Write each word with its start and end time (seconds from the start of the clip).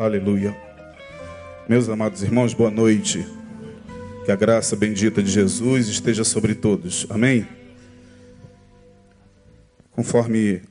Aleluia. 0.00 0.56
Meus 1.68 1.86
amados 1.90 2.22
irmãos, 2.22 2.54
boa 2.54 2.70
noite. 2.70 3.22
Que 4.24 4.32
a 4.32 4.34
graça 4.34 4.74
bendita 4.74 5.22
de 5.22 5.30
Jesus 5.30 5.88
esteja 5.88 6.24
sobre 6.24 6.54
todos. 6.54 7.06
Amém? 7.10 7.46
Conforme 9.90 10.62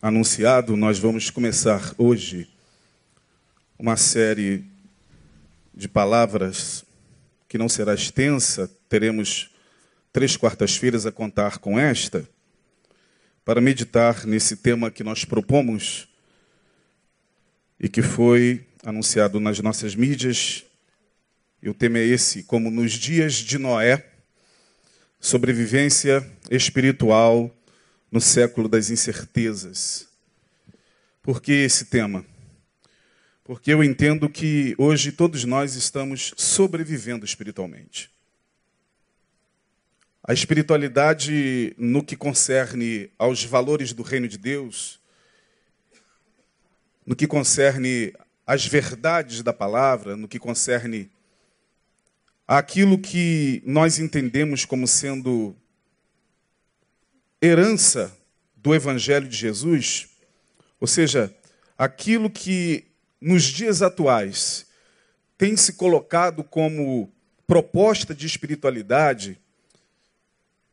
anunciado, 0.00 0.78
nós 0.78 0.98
vamos 0.98 1.28
começar 1.28 1.92
hoje 1.98 2.48
uma 3.78 3.98
série 3.98 4.64
de 5.74 5.86
palavras 5.86 6.86
que 7.50 7.58
não 7.58 7.68
será 7.68 7.92
extensa, 7.92 8.66
teremos 8.88 9.50
três 10.10 10.38
quartas-feiras 10.38 11.04
a 11.04 11.12
contar 11.12 11.58
com 11.58 11.78
esta, 11.78 12.26
para 13.44 13.60
meditar 13.60 14.24
nesse 14.24 14.56
tema 14.56 14.90
que 14.90 15.04
nós 15.04 15.22
propomos 15.22 16.08
e 17.80 17.88
que 17.88 18.02
foi 18.02 18.66
anunciado 18.84 19.38
nas 19.38 19.60
nossas 19.60 19.94
mídias. 19.94 20.64
E 21.62 21.68
o 21.68 21.74
tema 21.74 21.98
é 21.98 22.06
esse: 22.06 22.42
como 22.44 22.70
nos 22.70 22.92
dias 22.92 23.34
de 23.34 23.58
Noé, 23.58 24.04
sobrevivência 25.20 26.24
espiritual 26.50 27.54
no 28.10 28.20
século 28.20 28.68
das 28.68 28.90
incertezas. 28.90 30.08
Por 31.22 31.42
que 31.42 31.52
esse 31.52 31.86
tema? 31.86 32.24
Porque 33.44 33.72
eu 33.72 33.82
entendo 33.82 34.28
que 34.28 34.74
hoje 34.78 35.12
todos 35.12 35.44
nós 35.44 35.74
estamos 35.74 36.32
sobrevivendo 36.36 37.24
espiritualmente. 37.24 38.10
A 40.22 40.34
espiritualidade, 40.34 41.74
no 41.78 42.04
que 42.04 42.14
concerne 42.14 43.10
aos 43.18 43.44
valores 43.44 43.94
do 43.94 44.02
reino 44.02 44.28
de 44.28 44.36
Deus, 44.36 45.00
no 47.08 47.16
que 47.16 47.26
concerne 47.26 48.12
às 48.46 48.66
verdades 48.66 49.42
da 49.42 49.50
palavra, 49.50 50.14
no 50.14 50.28
que 50.28 50.38
concerne 50.38 51.10
aquilo 52.46 52.98
que 52.98 53.62
nós 53.64 53.98
entendemos 53.98 54.66
como 54.66 54.86
sendo 54.86 55.56
herança 57.40 58.14
do 58.54 58.74
Evangelho 58.74 59.26
de 59.26 59.34
Jesus, 59.34 60.10
ou 60.78 60.86
seja, 60.86 61.34
aquilo 61.78 62.28
que 62.28 62.84
nos 63.18 63.44
dias 63.44 63.80
atuais 63.80 64.66
tem 65.38 65.56
se 65.56 65.72
colocado 65.72 66.44
como 66.44 67.10
proposta 67.46 68.14
de 68.14 68.26
espiritualidade, 68.26 69.40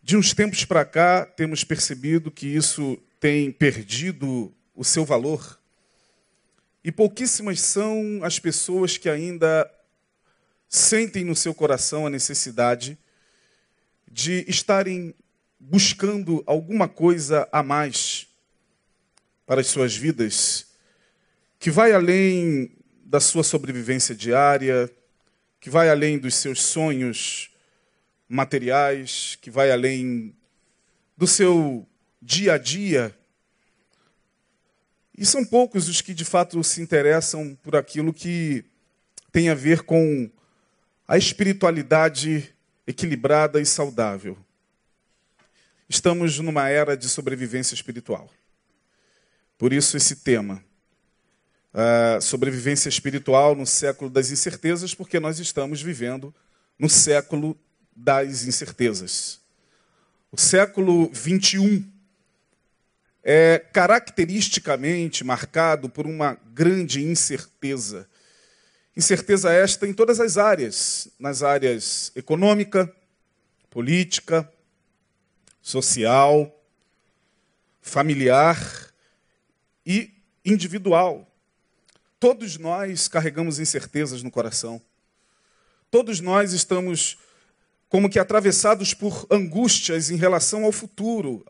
de 0.03 0.17
uns 0.17 0.33
tempos 0.33 0.65
para 0.65 0.83
cá 0.83 1.25
temos 1.25 1.63
percebido 1.63 2.29
que 2.29 2.45
isso 2.45 3.01
tem 3.21 3.53
perdido 3.53 4.53
o 4.75 4.83
seu 4.83 5.05
valor. 5.05 5.63
E 6.85 6.91
pouquíssimas 6.91 7.61
são 7.61 8.19
as 8.21 8.37
pessoas 8.37 8.95
que 8.95 9.09
ainda 9.09 9.67
sentem 10.69 11.25
no 11.25 11.35
seu 11.35 11.51
coração 11.51 12.05
a 12.05 12.11
necessidade 12.11 12.95
de 14.07 14.45
estarem 14.47 15.15
buscando 15.59 16.43
alguma 16.45 16.87
coisa 16.87 17.49
a 17.51 17.63
mais 17.63 18.27
para 19.47 19.61
as 19.61 19.67
suas 19.67 19.95
vidas, 19.95 20.67
que 21.57 21.71
vai 21.71 21.91
além 21.91 22.71
da 23.03 23.19
sua 23.19 23.43
sobrevivência 23.43 24.13
diária, 24.13 24.87
que 25.59 25.71
vai 25.71 25.89
além 25.89 26.19
dos 26.19 26.35
seus 26.35 26.61
sonhos 26.61 27.49
materiais, 28.29 29.39
que 29.41 29.49
vai 29.49 29.71
além 29.71 30.35
do 31.17 31.25
seu 31.25 31.89
dia 32.21 32.53
a 32.53 32.57
dia 32.59 33.17
e 35.17 35.25
são 35.25 35.45
poucos 35.45 35.87
os 35.87 36.01
que 36.01 36.13
de 36.13 36.25
fato 36.25 36.63
se 36.63 36.81
interessam 36.81 37.57
por 37.63 37.75
aquilo 37.75 38.13
que 38.13 38.65
tem 39.31 39.49
a 39.49 39.55
ver 39.55 39.83
com 39.83 40.29
a 41.07 41.17
espiritualidade 41.17 42.53
equilibrada 42.85 43.61
e 43.61 43.65
saudável. 43.65 44.37
Estamos 45.87 46.39
numa 46.39 46.67
era 46.67 46.97
de 46.97 47.07
sobrevivência 47.07 47.75
espiritual. 47.75 48.29
Por 49.57 49.71
isso, 49.71 49.95
esse 49.95 50.17
tema. 50.17 50.63
Sobrevivência 52.21 52.89
espiritual 52.89 53.55
no 53.55 53.65
século 53.65 54.09
das 54.09 54.31
incertezas, 54.31 54.93
porque 54.93 55.19
nós 55.19 55.39
estamos 55.39 55.81
vivendo 55.81 56.33
no 56.77 56.89
século 56.89 57.57
das 57.95 58.45
incertezas. 58.45 59.39
O 60.31 60.37
século 60.37 61.09
21 61.13 61.89
é 63.27 63.57
caracteristicamente 63.57 65.23
marcado 65.23 65.89
por 65.89 66.05
uma 66.05 66.37
grande 66.53 67.03
incerteza. 67.03 68.07
Incerteza 68.95 69.51
esta 69.51 69.87
em 69.87 69.93
todas 69.95 70.19
as 70.19 70.37
áreas, 70.37 71.09
nas 71.17 71.41
áreas 71.41 72.11
econômica, 72.15 72.93
política, 73.71 74.47
social, 75.59 76.55
familiar 77.81 78.93
e 79.83 80.13
individual. 80.45 81.27
Todos 82.19 82.57
nós 82.59 83.07
carregamos 83.07 83.59
incertezas 83.59 84.21
no 84.21 84.29
coração. 84.29 84.79
Todos 85.89 86.19
nós 86.19 86.53
estamos 86.53 87.17
como 87.89 88.09
que 88.09 88.19
atravessados 88.19 88.93
por 88.93 89.25
angústias 89.31 90.11
em 90.11 90.15
relação 90.15 90.63
ao 90.63 90.71
futuro, 90.71 91.43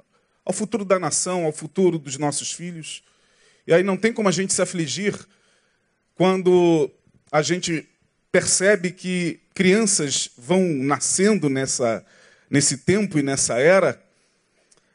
ao 0.45 0.53
futuro 0.53 0.85
da 0.85 0.99
nação, 0.99 1.43
ao 1.43 1.51
futuro 1.51 1.97
dos 1.97 2.17
nossos 2.17 2.53
filhos. 2.53 3.03
E 3.65 3.73
aí 3.73 3.81
não 3.81 3.97
tem 3.97 4.13
como 4.13 4.29
a 4.29 4.31
gente 4.31 4.53
se 4.53 4.61
afligir 4.61 5.17
quando 6.13 6.89
a 7.31 7.41
gente 7.41 7.89
percebe 8.31 8.91
que 8.91 9.39
crianças 9.53 10.29
vão 10.37 10.61
nascendo 10.61 11.49
nessa, 11.49 12.05
nesse 12.49 12.77
tempo 12.77 13.17
e 13.17 13.23
nessa 13.23 13.57
era. 13.57 14.01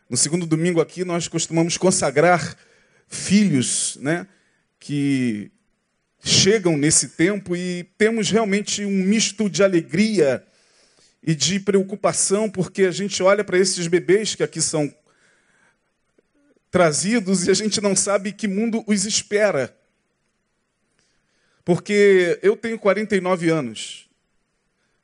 No 0.08 0.16
segundo 0.16 0.46
domingo 0.46 0.80
aqui 0.80 1.04
nós 1.04 1.26
costumamos 1.26 1.76
consagrar 1.76 2.56
filhos, 3.08 3.98
né, 4.00 4.26
que 4.78 5.50
chegam 6.22 6.76
nesse 6.76 7.08
tempo 7.08 7.56
e 7.56 7.84
temos 7.98 8.30
realmente 8.30 8.84
um 8.84 8.90
misto 9.04 9.50
de 9.50 9.62
alegria 9.62 10.44
e 11.22 11.34
de 11.34 11.58
preocupação, 11.58 12.48
porque 12.48 12.84
a 12.84 12.90
gente 12.90 13.22
olha 13.22 13.42
para 13.42 13.58
esses 13.58 13.86
bebês 13.86 14.34
que 14.34 14.42
aqui 14.42 14.60
são 14.60 14.94
trazidos 16.70 17.46
e 17.46 17.50
a 17.50 17.54
gente 17.54 17.80
não 17.80 17.96
sabe 17.96 18.32
que 18.32 18.46
mundo 18.46 18.84
os 18.86 19.04
espera. 19.04 19.76
Porque 21.64 22.38
eu 22.42 22.56
tenho 22.56 22.78
49 22.78 23.50
anos, 23.50 24.08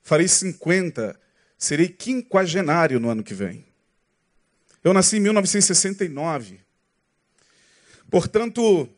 farei 0.03 0.29
50, 0.29 1.19
serei 1.59 1.89
quinquagenário 1.89 2.99
no 2.99 3.11
ano 3.11 3.23
que 3.23 3.35
vem. 3.35 3.65
Eu 4.83 4.95
nasci 4.95 5.17
em 5.17 5.21
1969. 5.21 6.61
Portanto, 8.09 8.89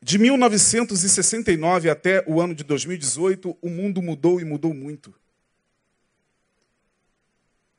de 0.00 0.18
1969 0.18 1.90
até 1.90 2.24
o 2.26 2.40
ano 2.40 2.54
de 2.54 2.64
2018, 2.64 3.56
o 3.60 3.68
mundo 3.68 4.00
mudou 4.00 4.40
e 4.40 4.44
mudou 4.44 4.72
muito. 4.72 5.14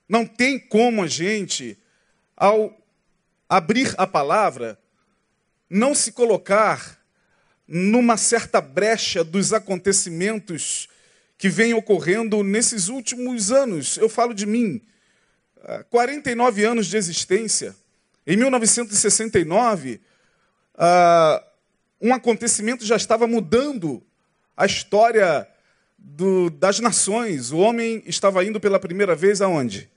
Não 0.07 0.25
tem 0.25 0.59
como 0.59 1.03
a 1.03 1.07
gente, 1.07 1.77
ao 2.35 2.78
abrir 3.49 3.95
a 3.97 4.05
palavra, 4.05 4.79
não 5.67 5.95
se 5.95 6.11
colocar 6.11 6.99
numa 7.67 8.15
certa 8.15 8.61
brecha 8.61 9.23
dos 9.23 9.51
acontecimentos 9.51 10.87
que 11.37 11.49
vêm 11.49 11.73
ocorrendo 11.73 12.43
nesses 12.43 12.87
últimos 12.87 13.51
anos. 13.51 13.97
Eu 13.97 14.07
falo 14.07 14.33
de 14.33 14.45
mim, 14.45 14.81
49 15.89 16.63
anos 16.63 16.87
de 16.87 16.97
existência. 16.97 17.75
Em 18.25 18.37
1969, 18.37 19.99
um 22.01 22.13
acontecimento 22.13 22.85
já 22.85 22.95
estava 22.95 23.27
mudando 23.27 24.03
a 24.55 24.65
história 24.65 25.47
do, 25.97 26.49
das 26.49 26.79
nações. 26.79 27.51
O 27.51 27.57
homem 27.57 28.03
estava 28.05 28.43
indo 28.43 28.59
pela 28.59 28.79
primeira 28.79 29.15
vez 29.15 29.41
aonde? 29.41 29.89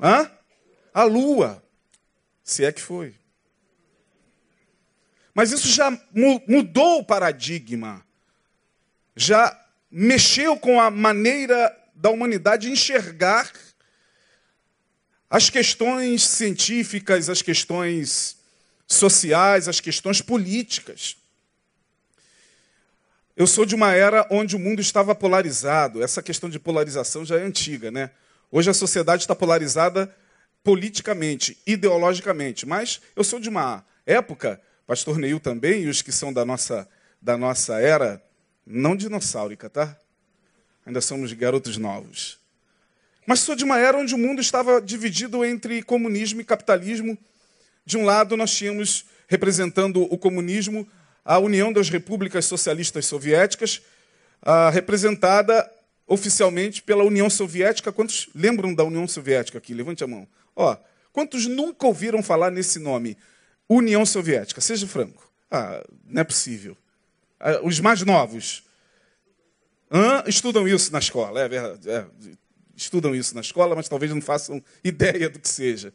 Hã? 0.00 0.30
A 0.92 1.04
lua. 1.04 1.62
Se 2.46 2.64
é 2.64 2.70
que 2.70 2.80
foi. 2.80 3.12
Mas 5.34 5.50
isso 5.50 5.68
já 5.68 5.90
mudou 6.46 7.00
o 7.00 7.04
paradigma. 7.04 8.06
Já 9.16 9.60
mexeu 9.90 10.56
com 10.56 10.80
a 10.80 10.88
maneira 10.88 11.76
da 11.92 12.08
humanidade 12.08 12.70
enxergar 12.70 13.50
as 15.28 15.50
questões 15.50 16.22
científicas, 16.22 17.28
as 17.28 17.42
questões 17.42 18.36
sociais, 18.86 19.66
as 19.66 19.80
questões 19.80 20.22
políticas. 20.22 21.16
Eu 23.36 23.48
sou 23.48 23.66
de 23.66 23.74
uma 23.74 23.92
era 23.92 24.24
onde 24.30 24.54
o 24.54 24.58
mundo 24.58 24.80
estava 24.80 25.16
polarizado. 25.16 26.00
Essa 26.00 26.22
questão 26.22 26.48
de 26.48 26.60
polarização 26.60 27.24
já 27.24 27.38
é 27.38 27.42
antiga, 27.42 27.90
né? 27.90 28.12
Hoje 28.52 28.70
a 28.70 28.74
sociedade 28.74 29.24
está 29.24 29.34
polarizada 29.34 30.14
politicamente, 30.66 31.56
ideologicamente, 31.64 32.66
mas 32.66 33.00
eu 33.14 33.22
sou 33.22 33.38
de 33.38 33.48
uma 33.48 33.84
época, 34.04 34.60
pastor 34.84 35.16
Neil 35.16 35.38
também, 35.38 35.84
e 35.84 35.88
os 35.88 36.02
que 36.02 36.10
são 36.10 36.32
da 36.32 36.44
nossa, 36.44 36.88
da 37.22 37.36
nossa 37.36 37.80
era, 37.80 38.20
não 38.66 38.96
dinossáurica, 38.96 39.70
tá? 39.70 39.96
Ainda 40.84 41.00
somos 41.00 41.32
garotos 41.34 41.76
novos. 41.76 42.40
Mas 43.24 43.38
sou 43.38 43.54
de 43.54 43.62
uma 43.62 43.78
era 43.78 43.96
onde 43.96 44.12
o 44.12 44.18
mundo 44.18 44.40
estava 44.40 44.82
dividido 44.82 45.44
entre 45.44 45.84
comunismo 45.84 46.40
e 46.40 46.44
capitalismo. 46.44 47.16
De 47.84 47.96
um 47.96 48.04
lado, 48.04 48.36
nós 48.36 48.52
tínhamos, 48.52 49.04
representando 49.28 50.02
o 50.02 50.18
comunismo, 50.18 50.84
a 51.24 51.38
União 51.38 51.72
das 51.72 51.88
Repúblicas 51.88 52.44
Socialistas 52.44 53.06
Soviéticas, 53.06 53.82
representada 54.72 55.70
oficialmente 56.08 56.82
pela 56.82 57.04
União 57.04 57.30
Soviética. 57.30 57.92
Quantos 57.92 58.28
lembram 58.34 58.74
da 58.74 58.82
União 58.82 59.06
Soviética 59.06 59.58
aqui? 59.58 59.72
Levante 59.72 60.02
a 60.02 60.08
mão. 60.08 60.26
Ó, 60.56 60.76
quantos 61.12 61.46
nunca 61.46 61.86
ouviram 61.86 62.22
falar 62.22 62.50
nesse 62.50 62.78
nome? 62.78 63.16
União 63.68 64.04
Soviética. 64.06 64.60
Seja 64.60 64.86
franco. 64.86 65.30
Ah, 65.50 65.84
não 66.04 66.22
é 66.22 66.24
possível. 66.24 66.76
Ah, 67.38 67.60
os 67.62 67.78
mais 67.78 68.02
novos 68.02 68.64
Hã? 69.90 70.24
estudam 70.26 70.66
isso 70.66 70.92
na 70.92 70.98
escola. 70.98 71.42
É 71.42 71.48
verdade. 71.48 71.90
É, 71.90 72.06
estudam 72.74 73.14
isso 73.14 73.34
na 73.34 73.40
escola, 73.40 73.76
mas 73.76 73.88
talvez 73.88 74.10
não 74.12 74.20
façam 74.20 74.62
ideia 74.82 75.28
do 75.28 75.38
que 75.38 75.48
seja. 75.48 75.92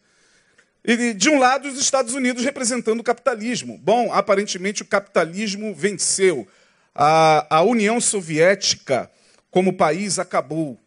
E, 0.83 1.13
de 1.13 1.29
um 1.29 1.37
lado, 1.37 1.67
os 1.67 1.79
Estados 1.79 2.13
Unidos 2.15 2.43
representando 2.43 2.99
o 2.99 3.03
capitalismo. 3.03 3.77
Bom, 3.77 4.11
aparentemente 4.11 4.81
o 4.81 4.85
capitalismo 4.85 5.75
venceu. 5.75 6.47
A, 6.93 7.57
a 7.57 7.61
União 7.61 8.01
Soviética, 8.01 9.09
como 9.51 9.77
país, 9.77 10.17
acabou. 10.17 10.79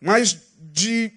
Mas 0.00 0.38
de, 0.60 1.12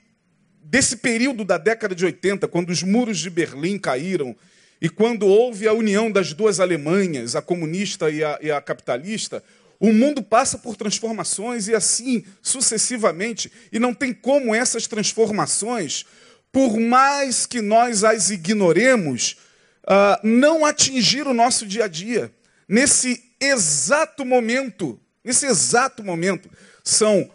desse 0.70 0.98
período 0.98 1.46
da 1.46 1.58
década 1.58 1.96
de 1.96 2.04
80, 2.04 2.48
quando 2.48 2.70
os 2.70 2.84
muros 2.84 3.20
de 3.20 3.30
Berlim 3.30 3.80
caíram 3.80 4.36
e 4.82 4.90
quando 4.90 5.26
houve 5.26 5.68
a 5.68 5.74
união 5.74 6.12
das 6.12 6.34
duas 6.34 6.60
Alemanhas, 6.60 7.36
a 7.36 7.42
comunista 7.42 8.10
e 8.12 8.24
a, 8.24 8.38
e 8.42 8.52
a 8.52 8.62
capitalista, 8.62 9.42
o 9.80 9.94
mundo 9.94 10.22
passa 10.22 10.58
por 10.58 10.76
transformações 10.76 11.68
e 11.68 11.74
assim 11.74 12.26
sucessivamente, 12.42 13.52
e 13.72 13.80
não 13.80 13.94
tem 13.94 14.14
como 14.14 14.54
essas 14.54 14.88
transformações, 14.88 16.06
por 16.52 16.78
mais 16.80 17.46
que 17.46 17.62
nós 17.62 18.04
as 18.04 18.30
ignoremos, 18.30 19.38
uh, 19.84 20.28
não 20.28 20.66
atingir 20.66 21.28
o 21.28 21.34
nosso 21.34 21.66
dia 21.66 21.86
a 21.86 21.88
dia. 21.88 22.32
Nesse 22.68 23.24
exato 23.40 24.26
momento, 24.26 25.00
nesse 25.24 25.46
exato 25.46 26.04
momento, 26.04 26.50
são 26.84 27.30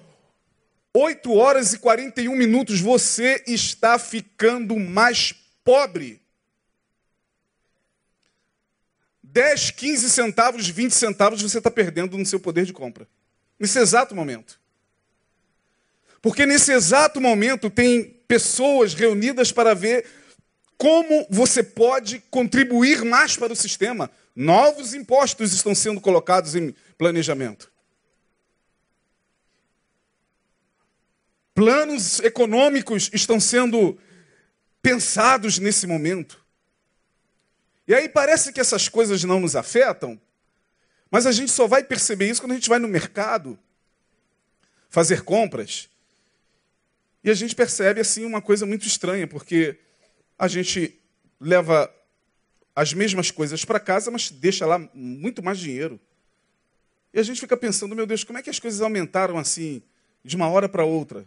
8 0.95 1.33
horas 1.33 1.73
e 1.73 1.79
41 1.79 2.37
minutos, 2.37 2.81
você 2.81 3.43
está 3.47 3.99
ficando 3.99 4.79
mais 4.79 5.35
pobre. 5.65 6.21
10, 9.23 9.71
15 9.71 10.11
centavos, 10.11 10.69
20 10.69 10.93
centavos 10.93 11.41
você 11.41 11.57
está 11.57 11.71
perdendo 11.71 12.19
no 12.19 12.27
seu 12.27 12.39
poder 12.39 12.67
de 12.67 12.73
compra. 12.73 13.09
Nesse 13.59 13.79
exato 13.79 14.15
momento. 14.15 14.61
Porque 16.21 16.45
nesse 16.45 16.71
exato 16.73 17.21
momento 17.21 17.71
tem 17.71 18.05
pessoas 18.29 18.93
reunidas 18.93 19.51
para 19.51 19.75
ver 19.75 20.05
como 20.77 21.27
você 21.31 21.63
pode 21.63 22.19
contribuir 22.31 23.03
mais 23.05 23.37
para 23.37 23.53
o 23.53 23.57
sistema. 23.57 24.11
Novos 24.37 24.93
impostos 24.93 25.53
estão 25.55 25.75
sendo 25.75 26.01
colocados 26.01 26.55
em 26.55 26.75
planejamento. 26.99 27.72
Planos 31.55 32.21
econômicos 32.21 33.11
estão 33.13 33.39
sendo 33.39 33.99
pensados 34.81 35.59
nesse 35.59 35.87
momento. 35.87 36.45
E 37.87 37.95
aí 37.95 38.09
parece 38.09 38.53
que 38.53 38.61
essas 38.61 38.89
coisas 38.89 39.23
não 39.25 39.41
nos 39.41 39.55
afetam, 39.55 40.21
mas 41.11 41.27
a 41.27 41.33
gente 41.33 41.53
só 41.53 41.67
vai 41.67 41.85
perceber 41.85 42.31
isso 42.31 42.41
quando 42.41 42.53
a 42.53 42.55
gente 42.55 42.69
vai 42.69 42.79
no 42.79 42.89
mercado 42.89 43.59
fazer 44.89 45.23
compras. 45.23 45.89
E 47.23 47.31
a 47.31 47.35
gente 47.35 47.55
percebe 47.55 48.01
assim 48.01 48.25
uma 48.25 48.41
coisa 48.41 48.65
muito 48.67 48.87
estranha, 48.87 49.27
porque 49.27 49.79
a 50.39 50.49
gente 50.49 50.99
leva 51.41 51.93
as 52.75 52.95
mesmas 52.95 53.31
coisas 53.31 53.65
para 53.65 53.79
casa, 53.79 54.11
mas 54.11 54.31
deixa 54.31 54.65
lá 54.65 54.79
muito 54.95 55.43
mais 55.43 55.59
dinheiro. 55.59 56.01
E 57.13 57.21
a 57.21 57.23
gente 57.23 57.41
fica 57.41 57.57
pensando, 57.57 57.95
meu 57.95 58.07
Deus, 58.07 58.25
como 58.25 58.39
é 58.39 58.43
que 58.43 58.51
as 58.51 58.59
coisas 58.59 58.81
aumentaram 58.81 59.37
assim 59.37 59.83
de 60.25 60.35
uma 60.35 60.49
hora 60.49 60.69
para 60.69 60.85
outra? 60.85 61.27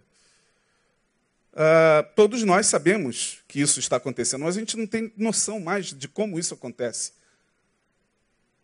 Uh, 1.56 2.04
todos 2.16 2.44
nós 2.44 2.66
sabemos 2.68 3.40
que 3.48 3.62
isso 3.62 3.80
está 3.80 3.96
acontecendo, 3.96 4.44
mas 4.44 4.58
a 4.58 4.60
gente 4.60 4.76
não 4.76 4.86
tem 4.86 5.14
noção 5.16 5.58
mais 5.58 5.94
de 5.94 6.08
como 6.08 6.38
isso 6.38 6.54
acontece. 6.54 7.14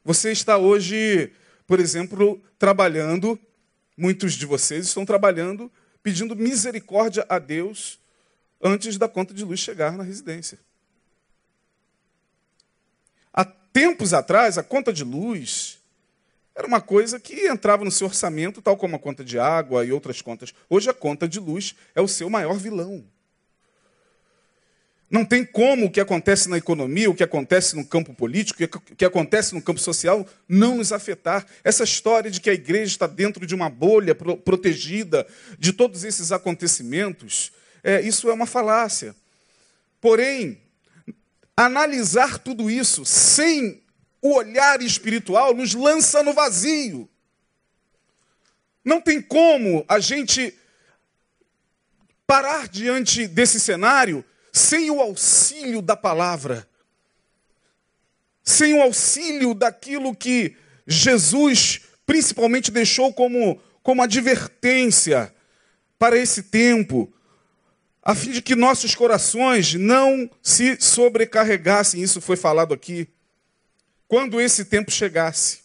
Você 0.03 0.31
está 0.31 0.57
hoje, 0.57 1.31
por 1.65 1.79
exemplo, 1.79 2.43
trabalhando, 2.59 3.39
muitos 3.95 4.33
de 4.33 4.45
vocês 4.45 4.87
estão 4.87 5.05
trabalhando, 5.05 5.71
pedindo 6.03 6.35
misericórdia 6.35 7.25
a 7.29 7.39
Deus 7.39 7.97
antes 8.61 8.97
da 8.97 9.07
conta 9.07 9.33
de 9.33 9.45
luz 9.45 9.61
chegar 9.61 9.97
na 9.97 10.03
residência. 10.03 10.59
Há 13.31 13.45
tempos 13.45 14.13
atrás, 14.13 14.57
a 14.57 14.63
conta 14.63 14.91
de 14.91 15.05
luz 15.05 15.80
era 16.61 16.67
uma 16.67 16.81
coisa 16.81 17.19
que 17.19 17.47
entrava 17.47 17.83
no 17.83 17.91
seu 17.91 18.07
orçamento, 18.07 18.61
tal 18.61 18.77
como 18.77 18.95
a 18.95 18.99
conta 18.99 19.23
de 19.23 19.39
água 19.39 19.83
e 19.83 19.91
outras 19.91 20.21
contas. 20.21 20.53
Hoje 20.69 20.89
a 20.89 20.93
conta 20.93 21.27
de 21.27 21.39
luz 21.39 21.75
é 21.95 22.01
o 22.01 22.07
seu 22.07 22.29
maior 22.29 22.57
vilão. 22.57 23.03
Não 25.09 25.25
tem 25.25 25.43
como 25.43 25.87
o 25.87 25.91
que 25.91 25.99
acontece 25.99 26.47
na 26.47 26.57
economia, 26.57 27.09
o 27.09 27.15
que 27.15 27.23
acontece 27.23 27.75
no 27.75 27.85
campo 27.85 28.13
político, 28.13 28.63
o 28.63 28.95
que 28.95 29.03
acontece 29.03 29.53
no 29.53 29.61
campo 29.61 29.79
social 29.79 30.25
não 30.47 30.77
nos 30.77 30.93
afetar. 30.93 31.45
Essa 31.63 31.83
história 31.83 32.31
de 32.31 32.39
que 32.39 32.49
a 32.49 32.53
igreja 32.53 32.91
está 32.91 33.07
dentro 33.07 33.45
de 33.45 33.53
uma 33.53 33.69
bolha 33.69 34.15
protegida 34.15 35.27
de 35.59 35.73
todos 35.73 36.03
esses 36.05 36.31
acontecimentos, 36.31 37.51
é, 37.83 37.99
isso 38.01 38.29
é 38.29 38.33
uma 38.33 38.45
falácia. 38.45 39.13
Porém, 39.99 40.61
analisar 41.57 42.37
tudo 42.37 42.69
isso 42.69 43.03
sem 43.03 43.80
o 44.21 44.35
olhar 44.35 44.81
espiritual 44.81 45.53
nos 45.53 45.73
lança 45.73 46.21
no 46.21 46.33
vazio. 46.33 47.09
Não 48.83 49.01
tem 49.01 49.21
como 49.21 49.83
a 49.87 49.99
gente 49.99 50.57
parar 52.27 52.67
diante 52.67 53.27
desse 53.27 53.59
cenário 53.59 54.23
sem 54.53 54.89
o 54.91 55.01
auxílio 55.01 55.81
da 55.81 55.95
palavra, 55.95 56.67
sem 58.43 58.73
o 58.73 58.81
auxílio 58.81 59.53
daquilo 59.53 60.15
que 60.15 60.55
Jesus 60.85 61.81
principalmente 62.05 62.71
deixou 62.71 63.13
como, 63.13 63.61
como 63.81 64.01
advertência 64.01 65.33
para 65.97 66.17
esse 66.17 66.43
tempo, 66.43 67.11
a 68.03 68.15
fim 68.15 68.31
de 68.31 68.41
que 68.41 68.55
nossos 68.55 68.95
corações 68.95 69.75
não 69.75 70.29
se 70.41 70.75
sobrecarregassem. 70.81 72.01
Isso 72.01 72.19
foi 72.19 72.35
falado 72.35 72.73
aqui 72.73 73.07
quando 74.11 74.41
esse 74.41 74.65
tempo 74.65 74.91
chegasse. 74.91 75.59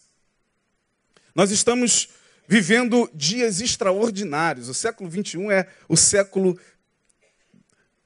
Nós 1.35 1.51
estamos 1.51 2.07
vivendo 2.47 3.09
dias 3.13 3.59
extraordinários. 3.59 4.69
O 4.69 4.73
século 4.73 5.09
21 5.09 5.51
é 5.51 5.67
o 5.89 5.97
século 5.97 6.57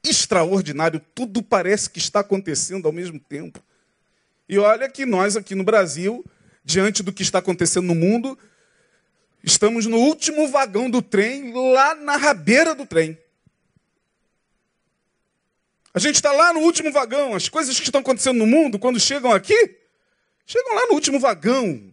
extraordinário. 0.02 1.00
Tudo 1.14 1.44
parece 1.44 1.88
que 1.88 2.00
está 2.00 2.18
acontecendo 2.18 2.86
ao 2.86 2.92
mesmo 2.92 3.20
tempo. 3.20 3.62
E 4.48 4.58
olha 4.58 4.88
que 4.88 5.06
nós 5.06 5.36
aqui 5.36 5.54
no 5.54 5.62
Brasil, 5.62 6.24
diante 6.64 7.04
do 7.04 7.12
que 7.12 7.22
está 7.22 7.38
acontecendo 7.38 7.86
no 7.86 7.94
mundo, 7.94 8.36
estamos 9.44 9.86
no 9.86 9.98
último 9.98 10.48
vagão 10.48 10.90
do 10.90 11.00
trem, 11.00 11.52
lá 11.72 11.94
na 11.94 12.16
rabeira 12.16 12.74
do 12.74 12.84
trem. 12.84 13.16
A 15.94 16.00
gente 16.00 16.16
está 16.16 16.32
lá 16.32 16.52
no 16.52 16.58
último 16.62 16.90
vagão. 16.90 17.32
As 17.32 17.48
coisas 17.48 17.78
que 17.78 17.84
estão 17.84 18.00
acontecendo 18.00 18.38
no 18.38 18.46
mundo, 18.48 18.76
quando 18.76 18.98
chegam 18.98 19.30
aqui, 19.30 19.81
Chegam 20.46 20.74
lá 20.74 20.86
no 20.86 20.94
último 20.94 21.18
vagão, 21.18 21.92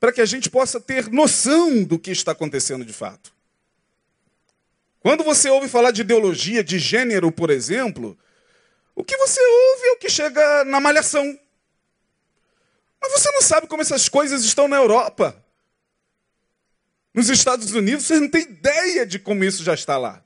para 0.00 0.12
que 0.12 0.20
a 0.20 0.26
gente 0.26 0.50
possa 0.50 0.80
ter 0.80 1.10
noção 1.10 1.84
do 1.84 1.98
que 1.98 2.10
está 2.10 2.32
acontecendo 2.32 2.84
de 2.84 2.92
fato. 2.92 3.32
Quando 5.00 5.24
você 5.24 5.50
ouve 5.50 5.68
falar 5.68 5.90
de 5.90 6.02
ideologia 6.02 6.62
de 6.62 6.78
gênero, 6.78 7.32
por 7.32 7.50
exemplo, 7.50 8.16
o 8.94 9.02
que 9.02 9.16
você 9.16 9.40
ouve 9.40 9.86
é 9.86 9.92
o 9.92 9.96
que 9.96 10.08
chega 10.08 10.64
na 10.64 10.80
malhação. 10.80 11.38
Mas 13.00 13.12
você 13.12 13.30
não 13.32 13.42
sabe 13.42 13.66
como 13.66 13.82
essas 13.82 14.08
coisas 14.08 14.44
estão 14.44 14.68
na 14.68 14.76
Europa. 14.76 15.44
Nos 17.12 17.28
Estados 17.28 17.72
Unidos, 17.72 18.06
você 18.06 18.20
não 18.20 18.28
tem 18.28 18.42
ideia 18.42 19.04
de 19.04 19.18
como 19.18 19.44
isso 19.44 19.64
já 19.64 19.74
está 19.74 19.98
lá. 19.98 20.22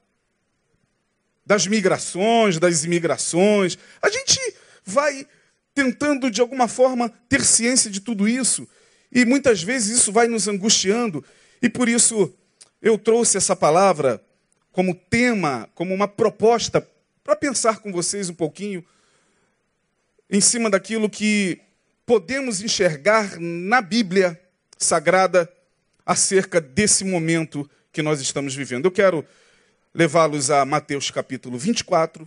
Das 1.45 1.67
migrações, 1.67 2.59
das 2.59 2.85
imigrações. 2.85 3.79
A 4.03 4.11
gente 4.11 4.39
vai 4.85 5.27
tentando 5.77 6.31
de 6.31 6.41
alguma 6.41 6.67
forma 6.67 7.13
ter 7.29 7.45
ciência 7.45 7.91
de 7.91 8.01
tudo 8.01 8.27
isso. 8.27 8.67
E 9.13 9.27
muitas 9.27 9.63
vezes 9.63 9.99
isso 9.99 10.11
vai 10.11 10.27
nos 10.27 10.49
angustiando. 10.49 11.23
E 11.61 11.69
por 11.69 11.87
isso 11.87 12.35
eu 12.81 12.97
trouxe 12.97 13.37
essa 13.37 13.55
palavra 13.55 14.25
como 14.73 14.95
tema, 14.95 15.69
como 15.75 15.95
uma 15.95 16.09
proposta 16.09 16.87
para 17.23 17.37
pensar 17.37 17.81
com 17.81 17.93
vocês 17.93 18.31
um 18.31 18.35
pouquinho 18.35 18.83
em 20.31 20.41
cima 20.41 20.71
daquilo 20.71 21.11
que 21.11 21.61
podemos 22.07 22.63
enxergar 22.63 23.39
na 23.39 23.83
Bíblia 23.83 24.41
sagrada 24.79 25.51
acerca 26.07 26.59
desse 26.59 27.05
momento 27.05 27.69
que 27.93 28.01
nós 28.01 28.19
estamos 28.23 28.55
vivendo. 28.55 28.87
Eu 28.87 28.93
quero 28.93 29.23
levá-los 29.95 30.51
a 30.51 30.65
Mateus 30.65 31.11
capítulo 31.11 31.59
24. 31.59 32.27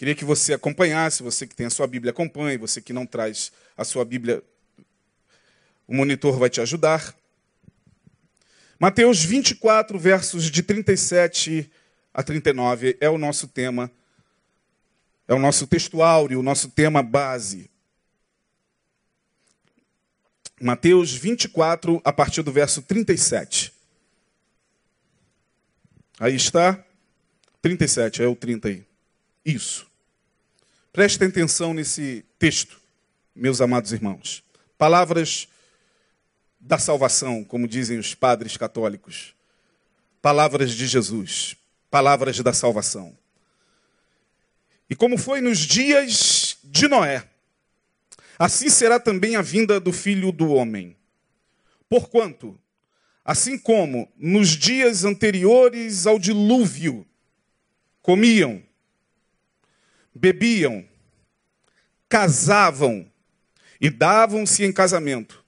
Queria 0.00 0.14
que 0.14 0.24
você 0.24 0.54
acompanhasse, 0.54 1.22
você 1.22 1.46
que 1.46 1.54
tem 1.54 1.66
a 1.66 1.70
sua 1.70 1.86
Bíblia, 1.86 2.10
acompanhe, 2.10 2.56
você 2.56 2.80
que 2.80 2.90
não 2.90 3.04
traz 3.04 3.52
a 3.76 3.84
sua 3.84 4.02
Bíblia, 4.02 4.42
o 5.86 5.94
monitor 5.94 6.38
vai 6.38 6.48
te 6.48 6.58
ajudar. 6.58 7.14
Mateus 8.78 9.22
24, 9.22 9.98
versos 9.98 10.50
de 10.50 10.62
37 10.62 11.70
a 12.14 12.22
39 12.22 12.96
é 12.98 13.10
o 13.10 13.18
nosso 13.18 13.46
tema, 13.46 13.92
é 15.28 15.34
o 15.34 15.38
nosso 15.38 15.66
textuário, 15.66 16.40
o 16.40 16.42
nosso 16.42 16.70
tema 16.70 17.02
base. 17.02 17.70
Mateus 20.58 21.12
24, 21.12 22.00
a 22.02 22.10
partir 22.10 22.40
do 22.40 22.50
verso 22.50 22.80
37. 22.80 23.70
Aí 26.18 26.34
está. 26.34 26.82
37, 27.60 28.22
é 28.22 28.26
o 28.26 28.34
30 28.34 28.68
aí. 28.68 28.82
Isso. 29.44 29.89
Prestem 30.92 31.28
atenção 31.28 31.72
nesse 31.72 32.24
texto, 32.38 32.80
meus 33.34 33.60
amados 33.60 33.92
irmãos. 33.92 34.42
Palavras 34.76 35.48
da 36.58 36.78
salvação, 36.78 37.44
como 37.44 37.68
dizem 37.68 37.98
os 37.98 38.14
padres 38.14 38.56
católicos. 38.56 39.34
Palavras 40.20 40.72
de 40.72 40.86
Jesus. 40.86 41.56
Palavras 41.90 42.38
da 42.40 42.52
salvação. 42.52 43.16
E 44.88 44.96
como 44.96 45.16
foi 45.16 45.40
nos 45.40 45.58
dias 45.58 46.58
de 46.64 46.88
Noé, 46.88 47.28
assim 48.38 48.68
será 48.68 48.98
também 48.98 49.36
a 49.36 49.42
vinda 49.42 49.78
do 49.78 49.92
filho 49.92 50.32
do 50.32 50.52
homem. 50.52 50.96
Porquanto, 51.88 52.58
Assim 53.30 53.58
como 53.58 54.10
nos 54.16 54.48
dias 54.48 55.04
anteriores 55.04 56.06
ao 56.06 56.18
dilúvio, 56.18 57.06
comiam, 58.02 58.62
bebiam, 60.14 60.84
casavam 62.08 63.10
e 63.80 63.88
davam-se 63.88 64.64
em 64.64 64.72
casamento, 64.72 65.44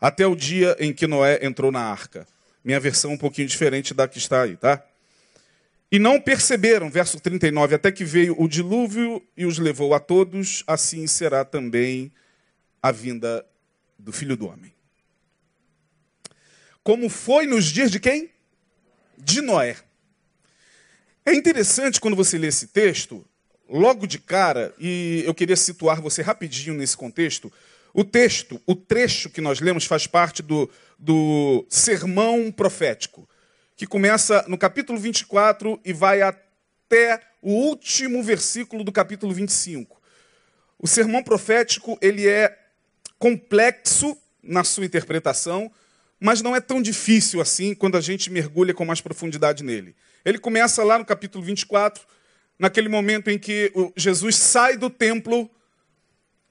até 0.00 0.26
o 0.26 0.34
dia 0.34 0.76
em 0.78 0.92
que 0.92 1.06
Noé 1.06 1.44
entrou 1.44 1.70
na 1.70 1.80
arca. 1.80 2.26
Minha 2.64 2.80
versão 2.80 3.12
é 3.12 3.14
um 3.14 3.18
pouquinho 3.18 3.48
diferente 3.48 3.94
da 3.94 4.06
que 4.06 4.18
está 4.18 4.42
aí, 4.42 4.56
tá? 4.56 4.84
E 5.90 5.98
não 5.98 6.20
perceberam, 6.20 6.90
verso 6.90 7.20
39, 7.20 7.74
até 7.74 7.92
que 7.92 8.04
veio 8.04 8.34
o 8.40 8.48
dilúvio 8.48 9.22
e 9.36 9.44
os 9.44 9.58
levou 9.58 9.94
a 9.94 10.00
todos, 10.00 10.64
assim 10.66 11.06
será 11.06 11.44
também 11.44 12.10
a 12.82 12.90
vinda 12.90 13.44
do 13.98 14.12
filho 14.12 14.36
do 14.36 14.48
homem 14.48 14.72
como 16.82 17.08
foi 17.08 17.46
nos 17.46 17.66
dias 17.66 17.90
de 17.90 18.00
quem? 18.00 18.30
De 19.16 19.40
Noé. 19.40 19.76
É 21.24 21.32
interessante 21.32 22.00
quando 22.00 22.16
você 22.16 22.36
lê 22.36 22.48
esse 22.48 22.66
texto, 22.66 23.24
logo 23.72 24.06
de 24.06 24.18
cara, 24.18 24.74
e 24.78 25.22
eu 25.26 25.34
queria 25.34 25.56
situar 25.56 26.00
você 26.00 26.20
rapidinho 26.20 26.76
nesse 26.76 26.94
contexto. 26.94 27.50
O 27.94 28.04
texto, 28.04 28.60
o 28.66 28.74
trecho 28.74 29.30
que 29.30 29.40
nós 29.40 29.60
lemos, 29.60 29.86
faz 29.86 30.06
parte 30.06 30.42
do, 30.42 30.70
do 30.98 31.64
sermão 31.70 32.52
profético, 32.52 33.26
que 33.74 33.86
começa 33.86 34.44
no 34.46 34.58
capítulo 34.58 34.98
24 34.98 35.80
e 35.84 35.92
vai 35.92 36.20
até 36.20 37.20
o 37.40 37.50
último 37.50 38.22
versículo 38.22 38.84
do 38.84 38.92
capítulo 38.92 39.32
25. 39.32 40.00
O 40.78 40.86
sermão 40.86 41.22
profético 41.22 41.98
ele 42.02 42.28
é 42.28 42.58
complexo 43.18 44.16
na 44.42 44.64
sua 44.64 44.84
interpretação, 44.84 45.72
mas 46.20 46.42
não 46.42 46.54
é 46.54 46.60
tão 46.60 46.82
difícil 46.82 47.40
assim 47.40 47.74
quando 47.74 47.96
a 47.96 48.00
gente 48.00 48.30
mergulha 48.30 48.74
com 48.74 48.84
mais 48.84 49.00
profundidade 49.00 49.64
nele. 49.64 49.96
Ele 50.24 50.38
começa 50.38 50.84
lá 50.84 50.98
no 50.98 51.04
capítulo 51.04 51.42
24, 51.42 52.04
naquele 52.62 52.88
momento 52.88 53.28
em 53.28 53.36
que 53.36 53.72
Jesus 53.96 54.36
sai 54.36 54.76
do 54.76 54.88
templo, 54.88 55.50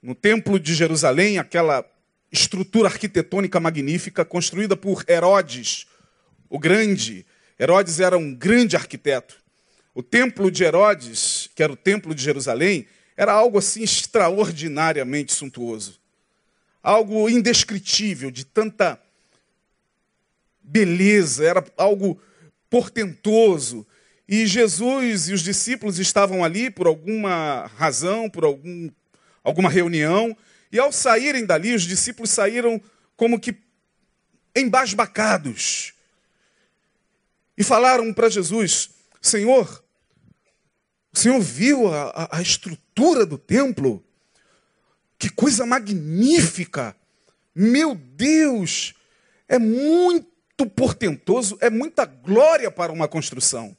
no 0.04 0.14
templo 0.14 0.60
de 0.60 0.76
Jerusalém, 0.76 1.40
aquela 1.40 1.90
estrutura 2.30 2.90
arquitetônica 2.90 3.58
magnífica 3.62 4.26
construída 4.26 4.76
por 4.76 5.06
Herodes, 5.08 5.88
o 6.50 6.60
Grande. 6.60 7.26
Herodes 7.58 8.02
era 8.02 8.18
um 8.18 8.36
grande 8.36 8.76
arquiteto. 8.76 9.38
O 9.96 10.04
templo 10.04 10.52
de 10.52 10.66
Herodes, 10.66 11.50
que 11.56 11.64
era 11.64 11.72
o 11.72 11.78
templo 11.78 12.14
de 12.14 12.22
Jerusalém, 12.22 12.88
era 13.16 13.32
algo 13.32 13.58
assim 13.58 13.82
extraordinariamente 13.82 15.34
suntuoso. 15.34 15.98
Algo 16.84 17.30
indescritível, 17.30 18.30
de 18.30 18.44
tanta 18.44 19.02
beleza, 20.62 21.46
era 21.46 21.64
algo 21.78 22.22
portentoso. 22.70 23.88
E 24.32 24.48
Jesus 24.48 25.28
e 25.28 25.34
os 25.34 25.42
discípulos 25.42 26.00
estavam 26.00 26.42
ali 26.42 26.70
por 26.70 26.88
alguma 26.88 27.70
razão, 27.76 28.30
por 28.30 28.46
algum, 28.46 28.90
alguma 29.44 29.70
reunião. 29.70 30.38
E 30.72 30.80
ao 30.80 30.90
saírem 30.90 31.46
dali, 31.46 31.76
os 31.76 31.82
discípulos 31.82 32.30
saíram 32.30 32.82
como 33.18 33.38
que 33.38 33.54
embasbacados. 34.56 35.92
E 37.58 37.64
falaram 37.64 38.14
para 38.14 38.30
Jesus: 38.30 38.92
Senhor, 39.22 39.84
o 41.12 41.20
Senhor 41.20 41.42
viu 41.42 41.94
a, 41.94 42.30
a, 42.32 42.42
estrutura 42.42 43.26
do 43.26 43.38
templo? 43.38 44.02
Que 45.20 45.30
coisa 45.30 45.66
magnífica! 45.66 46.96
Meu 47.54 47.96
Deus, 47.96 48.94
é 49.46 49.60
muito 49.60 50.66
portentoso, 50.74 51.58
é 51.60 51.70
muita 51.70 52.06
glória 52.06 52.72
para 52.72 52.94
uma 52.94 53.10
construção. 53.10 53.76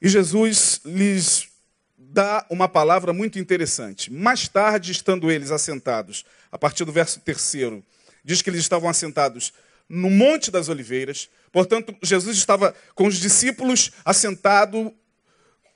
E 0.00 0.08
Jesus 0.08 0.80
lhes 0.84 1.48
dá 1.96 2.44
uma 2.50 2.68
palavra 2.68 3.12
muito 3.12 3.38
interessante. 3.38 4.12
Mais 4.12 4.48
tarde, 4.48 4.92
estando 4.92 5.30
eles 5.30 5.50
assentados, 5.50 6.24
a 6.50 6.58
partir 6.58 6.84
do 6.84 6.92
verso 6.92 7.20
terceiro, 7.20 7.84
diz 8.24 8.42
que 8.42 8.50
eles 8.50 8.60
estavam 8.60 8.88
assentados 8.88 9.52
no 9.88 10.10
Monte 10.10 10.50
das 10.50 10.68
Oliveiras. 10.68 11.28
Portanto, 11.52 11.94
Jesus 12.02 12.36
estava 12.36 12.74
com 12.94 13.06
os 13.06 13.16
discípulos 13.16 13.92
assentado 14.04 14.94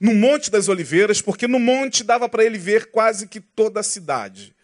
no 0.01 0.15
Monte 0.15 0.51
das 0.51 0.69
Oliveiras, 0.69 1.21
porque 1.21 1.49
no 1.49 1.59
monte 1.59 2.05
dava 2.05 2.29
para 2.29 2.45
ele 2.45 2.59
ver 2.59 2.91
quase 2.91 3.27
que 3.27 3.41
toda 3.41 3.81
a 3.81 3.83
cidade. 3.83 4.55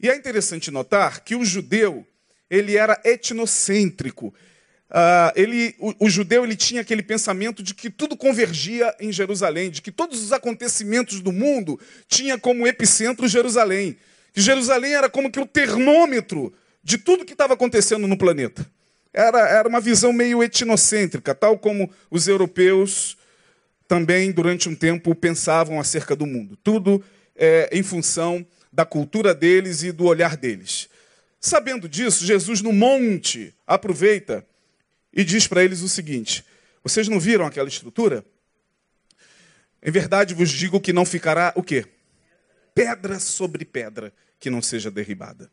E 0.00 0.08
é 0.08 0.16
interessante 0.16 0.70
notar 0.70 1.20
que 1.20 1.34
o 1.34 1.44
judeu 1.44 2.06
ele 2.50 2.76
era 2.76 3.00
etnocêntrico. 3.04 4.34
Uh, 4.90 5.32
ele, 5.36 5.74
o, 5.78 6.06
o, 6.06 6.10
judeu 6.10 6.44
ele 6.44 6.56
tinha 6.56 6.80
aquele 6.80 7.02
pensamento 7.02 7.62
de 7.62 7.74
que 7.74 7.90
tudo 7.90 8.16
convergia 8.16 8.94
em 8.98 9.12
Jerusalém, 9.12 9.70
de 9.70 9.82
que 9.82 9.92
todos 9.92 10.22
os 10.22 10.32
acontecimentos 10.32 11.20
do 11.20 11.30
mundo 11.30 11.78
tinha 12.08 12.38
como 12.38 12.66
epicentro 12.66 13.28
Jerusalém. 13.28 13.98
Que 14.32 14.40
Jerusalém 14.40 14.94
era 14.94 15.10
como 15.10 15.30
que 15.30 15.38
o 15.38 15.46
termômetro 15.46 16.54
de 16.82 16.96
tudo 16.96 17.24
que 17.24 17.32
estava 17.34 17.52
acontecendo 17.52 18.06
no 18.06 18.16
planeta. 18.16 18.66
Era, 19.12 19.46
era 19.48 19.68
uma 19.68 19.80
visão 19.80 20.12
meio 20.12 20.42
etnocêntrica, 20.42 21.34
tal 21.34 21.58
como 21.58 21.90
os 22.10 22.26
europeus 22.26 23.18
também, 23.86 24.30
durante 24.30 24.68
um 24.68 24.74
tempo, 24.74 25.14
pensavam 25.14 25.80
acerca 25.80 26.16
do 26.16 26.26
mundo. 26.26 26.56
Tudo 26.62 27.02
é, 27.36 27.68
em 27.72 27.82
função 27.82 28.46
da 28.72 28.84
cultura 28.84 29.34
deles 29.34 29.82
e 29.82 29.92
do 29.92 30.04
olhar 30.04 30.36
deles. 30.36 30.88
Sabendo 31.40 31.88
disso, 31.88 32.24
Jesus 32.24 32.60
no 32.62 32.72
monte 32.72 33.54
aproveita 33.66 34.46
e 35.18 35.24
diz 35.24 35.48
para 35.48 35.64
eles 35.64 35.82
o 35.82 35.88
seguinte: 35.88 36.44
Vocês 36.80 37.08
não 37.08 37.18
viram 37.18 37.44
aquela 37.44 37.68
estrutura? 37.68 38.24
Em 39.82 39.90
verdade 39.90 40.32
vos 40.32 40.48
digo 40.48 40.80
que 40.80 40.92
não 40.92 41.04
ficará 41.04 41.52
o 41.56 41.62
quê? 41.62 41.84
Pedra 42.72 43.18
sobre 43.18 43.64
pedra 43.64 44.12
que 44.38 44.48
não 44.48 44.62
seja 44.62 44.92
derribada. 44.92 45.50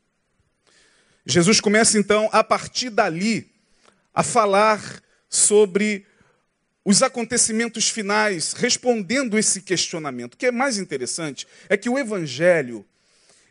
Jesus 1.26 1.60
começa 1.60 1.98
então 1.98 2.30
a 2.32 2.44
partir 2.44 2.92
dali 2.92 3.52
a 4.14 4.22
falar 4.22 5.02
sobre 5.28 6.06
os 6.86 7.02
acontecimentos 7.02 7.90
finais, 7.90 8.54
respondendo 8.54 9.36
esse 9.36 9.62
questionamento. 9.62 10.36
O 10.36 10.38
que 10.38 10.46
é 10.46 10.52
mais 10.52 10.78
interessante 10.78 11.48
é 11.68 11.76
que 11.76 11.90
o 11.90 11.98
evangelho 11.98 12.86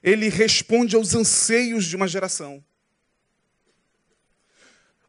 ele 0.00 0.28
responde 0.28 0.94
aos 0.94 1.12
anseios 1.12 1.84
de 1.84 1.96
uma 1.96 2.06
geração. 2.06 2.64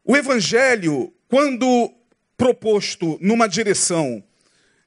O 0.08 0.16
Evangelho, 0.16 1.12
quando 1.28 1.92
proposto 2.36 3.18
numa 3.20 3.48
direção 3.48 4.22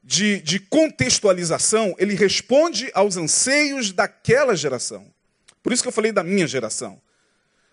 de, 0.02 0.40
de 0.40 0.62
contextualização, 0.62 1.94
ele 2.00 2.16
responde 2.16 2.90
aos 2.94 3.18
anseios 3.18 3.92
daquela 3.92 4.56
geração. 4.56 5.14
Por 5.62 5.74
isso 5.74 5.82
que 5.82 5.90
eu 5.90 5.94
falei 5.94 6.14
da 6.14 6.24
minha 6.24 6.48
geração. 6.48 7.02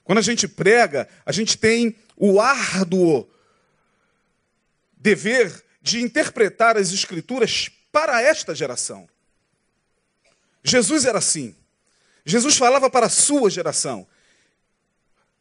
Quando 0.03 0.19
a 0.19 0.23
gente 0.23 0.49
prega, 0.49 1.09
a 1.25 1.31
gente 1.31 1.57
tem 1.57 1.95
o 2.17 2.41
árduo 2.41 3.29
dever 4.97 5.65
de 5.81 6.01
interpretar 6.01 6.77
as 6.77 6.93
Escrituras 6.93 7.71
para 7.93 8.21
esta 8.21 8.57
geração. 8.57 9.09
Jesus 10.65 11.05
era 11.05 11.19
assim. 11.19 11.55
Jesus 12.25 12.57
falava 12.57 12.91
para 12.91 13.07
a 13.07 13.11
sua 13.11 13.49
geração. 13.49 14.05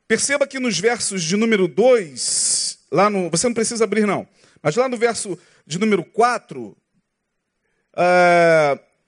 Perceba 0.08 0.46
que 0.46 0.60
nos 0.60 0.80
versos 0.80 1.24
de 1.24 1.36
número 1.36 1.68
2, 1.68 2.80
lá 2.92 3.10
no. 3.10 3.30
Você 3.30 3.48
não 3.48 3.54
precisa 3.54 3.84
abrir, 3.84 4.06
não. 4.06 4.28
Mas 4.62 4.76
lá 4.76 4.88
no 4.88 4.98
verso 4.98 5.38
de 5.66 5.80
número 5.80 6.04
4, 6.04 6.62
uh, 6.66 6.76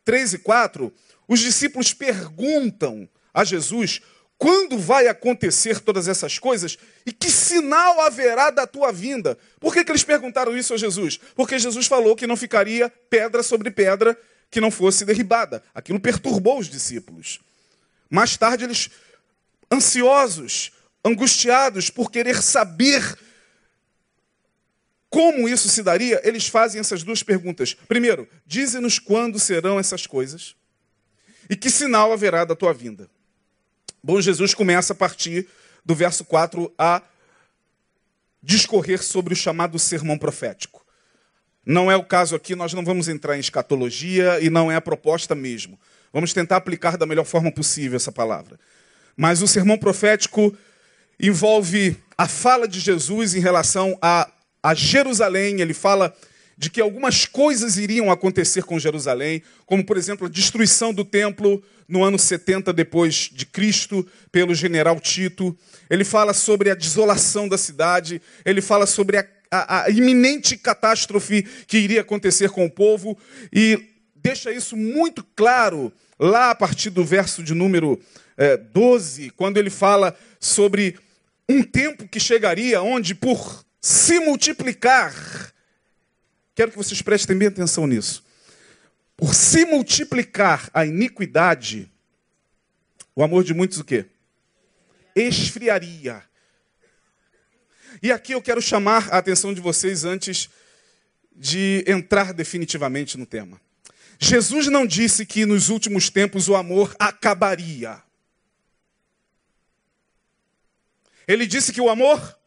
3 0.04 0.34
e 0.34 0.38
4, 0.40 0.94
os 1.28 1.40
discípulos 1.40 1.94
perguntam 1.94 3.08
a 3.34 3.44
Jesus 3.44 4.02
quando 4.38 4.78
vai 4.78 5.08
acontecer 5.08 5.80
todas 5.80 6.08
essas 6.08 6.38
coisas 6.38 6.78
e 7.06 7.12
que 7.12 7.30
sinal 7.30 8.02
haverá 8.02 8.50
da 8.50 8.68
tua 8.68 8.92
vinda. 8.92 9.38
Por 9.60 9.74
que, 9.74 9.84
que 9.84 9.92
eles 9.92 10.04
perguntaram 10.04 10.56
isso 10.56 10.74
a 10.74 10.78
Jesus? 10.78 11.20
Porque 11.36 11.58
Jesus 11.58 11.88
falou 11.88 12.16
que 12.16 12.28
não 12.28 12.38
ficaria 12.38 12.90
pedra 13.10 13.42
sobre 13.42 13.72
pedra 13.72 14.18
que 14.50 14.62
não 14.62 14.72
fosse 14.72 15.06
derribada. 15.06 15.64
Aquilo 15.74 16.00
perturbou 16.00 16.60
os 16.60 16.70
discípulos. 16.70 17.40
Mais 18.10 18.38
tarde, 18.38 18.64
eles, 18.64 18.90
ansiosos, 19.72 20.72
angustiados 21.08 21.90
por 21.90 22.12
querer 22.12 22.42
saber 22.42 23.18
como 25.10 25.48
isso 25.48 25.70
se 25.70 25.82
daria, 25.82 26.22
eles 26.24 26.48
fazem 26.48 26.80
essas 26.80 27.02
duas 27.02 27.24
perguntas. 27.24 27.74
Primeiro, 27.74 28.28
dize-nos 28.46 29.00
quando 29.00 29.40
serão 29.40 29.80
essas 29.80 30.06
coisas 30.06 30.56
e 31.50 31.56
que 31.56 31.70
sinal 31.70 32.12
haverá 32.12 32.44
da 32.44 32.56
tua 32.56 32.74
vinda. 32.74 33.10
Bom, 34.04 34.20
Jesus 34.20 34.54
começa 34.54 34.94
a 34.94 34.96
partir 34.96 35.48
do 35.84 35.96
verso 35.96 36.26
4 36.26 36.72
a 36.78 37.02
discorrer 38.44 39.02
sobre 39.02 39.34
o 39.34 39.38
chamado 39.38 39.80
sermão 39.80 40.18
profético. 40.18 40.86
Não 41.66 41.92
é 41.92 41.96
o 41.96 42.04
caso 42.04 42.36
aqui, 42.36 42.56
nós 42.56 42.74
não 42.74 42.84
vamos 42.84 43.08
entrar 43.08 43.36
em 43.36 43.40
escatologia 43.40 44.40
e 44.40 44.50
não 44.50 44.72
é 44.72 44.76
a 44.76 44.82
proposta 44.82 45.36
mesmo. 45.36 45.80
Vamos 46.14 46.34
tentar 46.34 46.58
aplicar 46.58 46.98
da 46.98 47.06
melhor 47.06 47.26
forma 47.26 47.52
possível 47.52 47.98
essa 47.98 48.12
palavra. 48.12 48.60
Mas 49.16 49.42
o 49.42 49.48
sermão 49.48 49.78
profético 49.78 50.56
envolve 51.20 51.98
a 52.18 52.28
fala 52.28 52.68
de 52.68 52.80
Jesus 52.80 53.36
em 53.36 53.40
relação 53.40 53.98
a, 54.02 54.30
a 54.62 54.74
Jerusalém. 54.74 55.62
Ele 55.62 55.74
fala 55.74 56.14
de 56.58 56.70
que 56.70 56.82
algumas 56.82 57.26
coisas 57.26 57.78
iriam 57.78 58.12
acontecer 58.12 58.64
com 58.64 58.80
Jerusalém, 58.80 59.44
como 59.66 59.86
por 59.86 59.96
exemplo 59.96 60.26
a 60.26 60.30
destruição 60.30 60.92
do 60.92 61.06
templo 61.06 61.64
no 61.88 62.04
ano 62.04 62.18
70 62.18 62.74
depois 62.74 63.30
de 63.32 63.46
Cristo 63.46 64.06
pelo 64.32 64.56
general 64.56 65.00
Tito. 65.00 65.56
Ele 65.90 66.04
fala 66.04 66.34
sobre 66.34 66.72
a 66.72 66.76
desolação 66.76 67.48
da 67.48 67.58
cidade, 67.58 68.22
ele 68.44 68.62
fala 68.62 68.88
sobre 68.88 69.18
a, 69.18 69.26
a, 69.52 69.84
a 69.84 69.90
iminente 69.92 70.58
catástrofe 70.58 71.44
que 71.68 71.78
iria 71.78 72.02
acontecer 72.02 72.50
com 72.50 72.66
o 72.66 72.72
povo 72.72 73.16
e 73.54 73.80
deixa 74.16 74.52
isso 74.52 74.76
muito 74.76 75.24
claro 75.36 75.94
lá 76.20 76.50
a 76.50 76.56
partir 76.56 76.90
do 76.90 77.06
verso 77.06 77.44
de 77.44 77.54
número 77.54 78.00
é, 78.36 78.58
12, 78.58 79.30
quando 79.32 79.58
ele 79.58 79.70
fala 79.70 80.16
sobre 80.40 80.96
um 81.50 81.64
tempo 81.64 82.08
que 82.08 82.20
chegaria 82.20 82.82
onde, 82.82 83.16
por 83.16 83.66
se 83.82 84.20
multiplicar, 84.20 85.14
quero 86.54 86.72
que 86.72 86.78
vocês 86.78 87.02
prestem 87.02 87.38
bem 87.38 87.48
atenção 87.48 87.88
nisso, 87.88 88.24
por 89.16 89.34
se 89.34 89.66
multiplicar 89.66 90.70
a 90.74 90.86
iniquidade, 90.86 91.92
o 93.16 93.24
amor 93.24 93.44
de 93.44 93.54
muitos 93.54 93.80
o 93.80 93.84
quê? 93.84 94.06
Esfriaria. 95.16 96.24
E 98.02 98.12
aqui 98.12 98.34
eu 98.34 98.42
quero 98.42 98.62
chamar 98.62 99.10
a 99.12 99.18
atenção 99.18 99.54
de 99.54 99.62
vocês 99.62 100.04
antes 100.04 100.50
de 101.36 101.84
entrar 101.88 102.34
definitivamente 102.34 103.18
no 103.18 103.26
tema. 103.26 103.60
Jesus 104.20 104.68
não 104.68 104.86
disse 104.86 105.26
que 105.26 105.46
nos 105.46 105.70
últimos 105.70 106.10
tempos 106.10 106.48
o 106.48 106.56
amor 106.56 106.96
acabaria. 107.00 108.02
Ele 111.28 111.46
disse 111.46 111.74
que 111.74 111.82
o 111.82 111.90
amor 111.90 112.38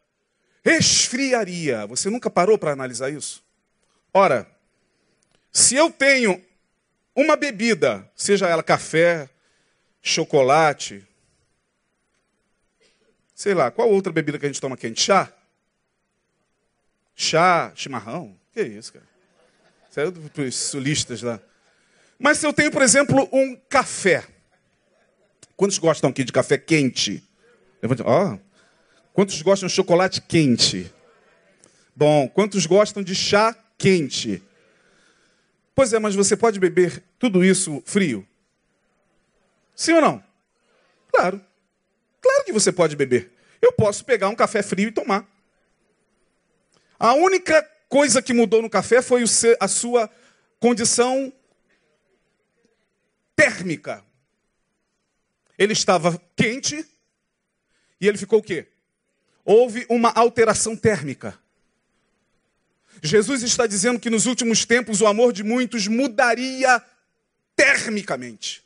esfriaria. 0.64 1.86
Você 1.86 2.08
nunca 2.08 2.30
parou 2.30 2.58
para 2.58 2.72
analisar 2.72 3.10
isso? 3.10 3.44
Ora, 4.12 4.50
se 5.52 5.74
eu 5.74 5.90
tenho 5.90 6.42
uma 7.14 7.36
bebida, 7.36 8.08
seja 8.14 8.48
ela 8.48 8.62
café, 8.62 9.28
chocolate, 10.00 11.06
sei 13.34 13.54
lá, 13.54 13.70
qual 13.70 13.90
outra 13.90 14.12
bebida 14.12 14.38
que 14.38 14.46
a 14.46 14.48
gente 14.48 14.60
toma 14.60 14.76
quente? 14.76 15.02
Chá? 15.02 15.32
Chá, 17.14 17.72
chimarrão? 17.74 18.38
Que 18.52 18.62
isso, 18.62 18.92
cara? 18.92 19.08
Saiu 19.90 20.10
dos 20.10 20.56
sulistas 20.56 21.20
lá. 21.20 21.40
Mas 22.18 22.38
se 22.38 22.46
eu 22.46 22.52
tenho, 22.52 22.70
por 22.70 22.82
exemplo, 22.82 23.28
um 23.32 23.56
café. 23.68 24.24
Quantos 25.56 25.78
gostam 25.78 26.10
aqui 26.10 26.22
de 26.24 26.32
café 26.32 26.56
quente? 26.56 27.22
Ó, 28.04 28.34
oh, 28.34 28.38
Quantos 29.12 29.40
gostam 29.42 29.66
de 29.66 29.74
chocolate 29.74 30.20
quente? 30.20 30.92
Bom, 31.94 32.28
quantos 32.28 32.64
gostam 32.66 33.02
de 33.02 33.14
chá 33.14 33.54
quente? 33.76 34.42
Pois 35.74 35.92
é, 35.92 35.98
mas 35.98 36.14
você 36.14 36.36
pode 36.36 36.60
beber 36.60 37.02
tudo 37.18 37.44
isso 37.44 37.82
frio? 37.84 38.26
Sim 39.74 39.94
ou 39.94 40.00
não? 40.00 40.24
Claro. 41.12 41.44
Claro 42.20 42.44
que 42.44 42.52
você 42.52 42.70
pode 42.70 42.96
beber. 42.96 43.32
Eu 43.60 43.72
posso 43.72 44.04
pegar 44.04 44.28
um 44.28 44.34
café 44.34 44.62
frio 44.62 44.88
e 44.88 44.92
tomar. 44.92 45.28
A 46.98 47.14
única 47.14 47.62
coisa 47.88 48.22
que 48.22 48.32
mudou 48.32 48.62
no 48.62 48.70
café 48.70 49.02
foi 49.02 49.24
a 49.58 49.68
sua 49.68 50.10
condição 50.58 51.32
térmica. 53.34 54.04
Ele 55.58 55.72
estava 55.72 56.20
quente 56.36 56.86
e 58.00 58.06
ele 58.06 58.18
ficou 58.18 58.38
o 58.38 58.42
quê? 58.42 58.68
Houve 59.44 59.86
uma 59.88 60.10
alteração 60.10 60.76
térmica. 60.76 61.38
Jesus 63.02 63.42
está 63.42 63.66
dizendo 63.66 63.98
que 63.98 64.10
nos 64.10 64.26
últimos 64.26 64.64
tempos 64.64 65.00
o 65.00 65.06
amor 65.06 65.32
de 65.32 65.42
muitos 65.42 65.86
mudaria 65.86 66.82
termicamente. 67.56 68.62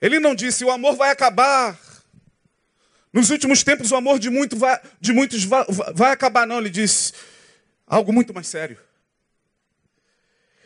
Ele 0.00 0.18
não 0.18 0.34
disse 0.34 0.64
o 0.64 0.70
amor 0.70 0.96
vai 0.96 1.10
acabar. 1.10 1.78
Nos 3.12 3.30
últimos 3.30 3.62
tempos 3.62 3.92
o 3.92 3.96
amor 3.96 4.18
de, 4.18 4.30
muito 4.30 4.56
vai, 4.56 4.80
de 5.00 5.12
muitos 5.12 5.44
vai, 5.44 5.64
vai 5.94 6.12
acabar, 6.12 6.46
não. 6.46 6.58
Ele 6.58 6.70
disse 6.70 7.12
algo 7.86 8.12
muito 8.12 8.32
mais 8.32 8.46
sério. 8.46 8.78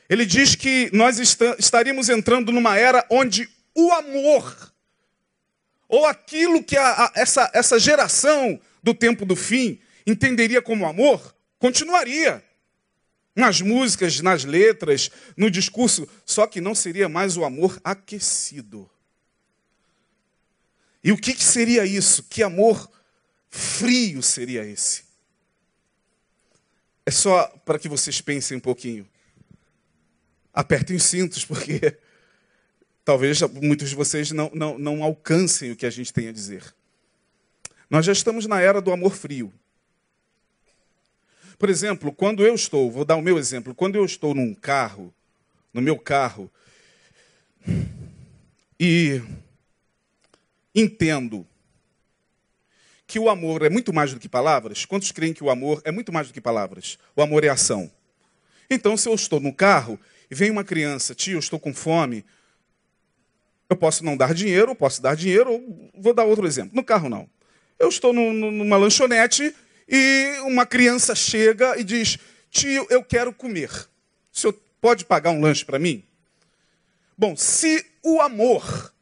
Ele 0.09 0.25
diz 0.25 0.55
que 0.55 0.89
nós 0.93 1.19
estaríamos 1.59 2.09
entrando 2.09 2.53
numa 2.53 2.79
era 2.79 3.05
onde 3.11 3.49
o 3.75 3.93
amor 3.93 4.73
ou 5.89 6.07
aquilo 6.07 6.63
que 6.63 6.77
a, 6.77 7.05
a, 7.05 7.13
essa, 7.15 7.51
essa 7.55 7.79
geração 7.79 8.61
do 8.83 8.95
tempo 8.95 9.25
do 9.25 9.37
fim 9.37 9.81
entenderia 10.07 10.63
como 10.63 10.87
amor, 10.87 11.35
continuaria. 11.59 12.43
Nas 13.35 13.61
músicas, 13.61 14.21
nas 14.21 14.45
letras, 14.45 15.11
no 15.37 15.51
discurso, 15.51 16.09
só 16.25 16.47
que 16.47 16.61
não 16.61 16.75
seria 16.75 17.09
mais 17.09 17.37
o 17.37 17.45
amor 17.45 17.79
aquecido. 17.85 18.89
E 21.05 21.13
o 21.13 21.19
que, 21.19 21.35
que 21.35 21.45
seria 21.45 21.85
isso? 21.85 22.23
Que 22.25 22.43
amor 22.43 22.91
frio 23.51 24.23
seria 24.23 24.65
esse? 24.65 25.05
É 27.05 27.11
só 27.11 27.47
para 27.65 27.79
que 27.79 27.89
vocês 27.89 28.21
pensem 28.21 28.57
um 28.57 28.61
pouquinho. 28.61 29.07
Apertem 30.53 30.97
os 30.97 31.05
cintos, 31.05 31.45
porque 31.45 31.97
Talvez 33.07 33.41
muitos 33.63 33.89
de 33.89 33.95
vocês 33.95 34.33
não, 34.33 34.51
não, 34.53 34.77
não 34.77 35.05
alcancem 35.05 35.71
o 35.71 35.77
que 35.77 35.87
a 35.87 35.91
gente 35.91 36.13
tem 36.13 36.27
a 36.27 36.33
dizer. 36.33 36.75
Nós 37.89 38.05
já 38.05 38.11
estamos 38.11 38.47
na 38.47 38.61
era 38.61 38.81
do 38.81 38.91
amor 38.91 39.15
frio. 39.15 39.53
Por 41.57 41.71
exemplo, 41.71 42.11
quando 42.13 42.45
eu 42.45 42.53
estou, 42.53 42.91
vou 42.91 43.05
dar 43.05 43.15
o 43.15 43.23
meu 43.23 43.39
exemplo, 43.39 43.77
quando 43.77 43.95
eu 43.95 44.05
estou 44.05 44.35
num 44.35 44.53
carro, 44.53 45.15
no 45.73 45.81
meu 45.81 45.97
carro, 45.97 46.51
e 48.79 49.23
entendo 50.75 51.47
que 53.07 53.21
o 53.21 53.31
amor 53.31 53.63
é 53.63 53.71
muito 53.71 53.93
mais 53.93 54.13
do 54.13 54.19
que 54.19 54.29
palavras, 54.29 54.85
quantos 54.85 55.13
creem 55.13 55.33
que 55.33 55.45
o 55.45 55.49
amor 55.49 55.81
é 55.85 55.93
muito 55.93 56.13
mais 56.13 56.27
do 56.27 56.35
que 56.35 56.41
palavras? 56.41 56.99
O 57.15 57.23
amor 57.23 57.45
é 57.45 57.49
ação. 57.51 57.89
Então, 58.69 58.97
se 58.97 59.09
eu 59.09 59.15
estou 59.15 59.39
no 59.39 59.55
carro 59.55 59.97
e 60.29 60.35
vem 60.35 60.51
uma 60.51 60.65
criança, 60.65 61.15
tio, 61.15 61.39
estou 61.39 61.61
com 61.61 61.73
fome, 61.73 62.25
eu 63.69 63.77
posso 63.77 64.05
não 64.05 64.17
dar 64.17 64.33
dinheiro, 64.33 64.75
posso 64.75 65.03
dar 65.03 65.17
dinheiro, 65.17 65.53
ou 65.53 65.91
vou 65.95 66.15
dar 66.15 66.25
outro 66.25 66.47
exemplo. 66.47 66.75
No 66.75 66.85
carro, 66.85 67.09
não. 67.09 67.29
Eu 67.79 67.89
estou 67.89 68.13
numa 68.13 68.77
lanchonete 68.77 69.55
e 69.89 70.39
uma 70.43 70.65
criança 70.65 71.15
chega 71.15 71.79
e 71.79 71.85
diz: 71.85 72.19
Tio, 72.51 72.87
eu 72.89 73.03
quero 73.03 73.33
comer. 73.33 73.71
O 74.33 74.39
senhor 74.39 74.55
pode 74.81 75.05
pagar 75.05 75.31
um 75.31 75.41
lanche 75.41 75.65
para 75.65 75.79
mim? 75.79 76.03
Bom, 77.19 77.37
se 77.37 77.85
o 78.03 78.21
amor 78.21 78.93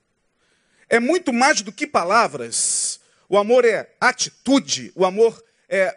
é 0.89 0.99
muito 0.99 1.33
mais 1.33 1.61
do 1.61 1.73
que 1.73 1.87
palavras, 1.87 3.01
o 3.29 3.37
amor 3.37 3.65
é 3.65 3.91
atitude, 4.01 4.93
o 4.95 5.05
amor 5.05 5.43
é 5.69 5.97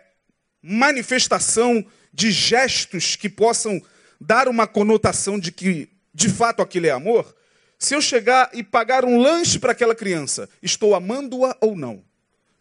manifestação 0.62 1.86
de 2.12 2.32
gestos 2.32 3.16
que 3.16 3.30
possam 3.30 3.82
dar 4.20 4.48
uma 4.48 4.66
conotação 4.66 5.40
de 5.40 5.52
que 5.52 5.90
de 6.14 6.30
fato 6.30 6.64
aquilo 6.64 6.88
é 6.88 6.90
amor, 6.90 7.37
Se 7.78 7.94
eu 7.94 8.02
chegar 8.02 8.50
e 8.54 8.64
pagar 8.64 9.06
um 9.06 9.20
lanche 9.20 9.60
para 9.60 9.72
aquela 9.72 9.94
criança, 9.94 10.50
estou 10.62 10.96
amando-a 10.96 11.56
ou 11.62 11.76
não? 11.76 12.04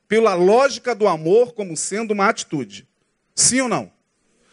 Pela 0.06 0.34
lógica 0.34 0.94
do 0.94 1.08
amor 1.08 1.54
como 1.54 1.76
sendo 1.76 2.12
uma 2.12 2.28
atitude. 2.28 2.86
Sim 3.34 3.62
ou 3.62 3.68
não? 3.68 3.92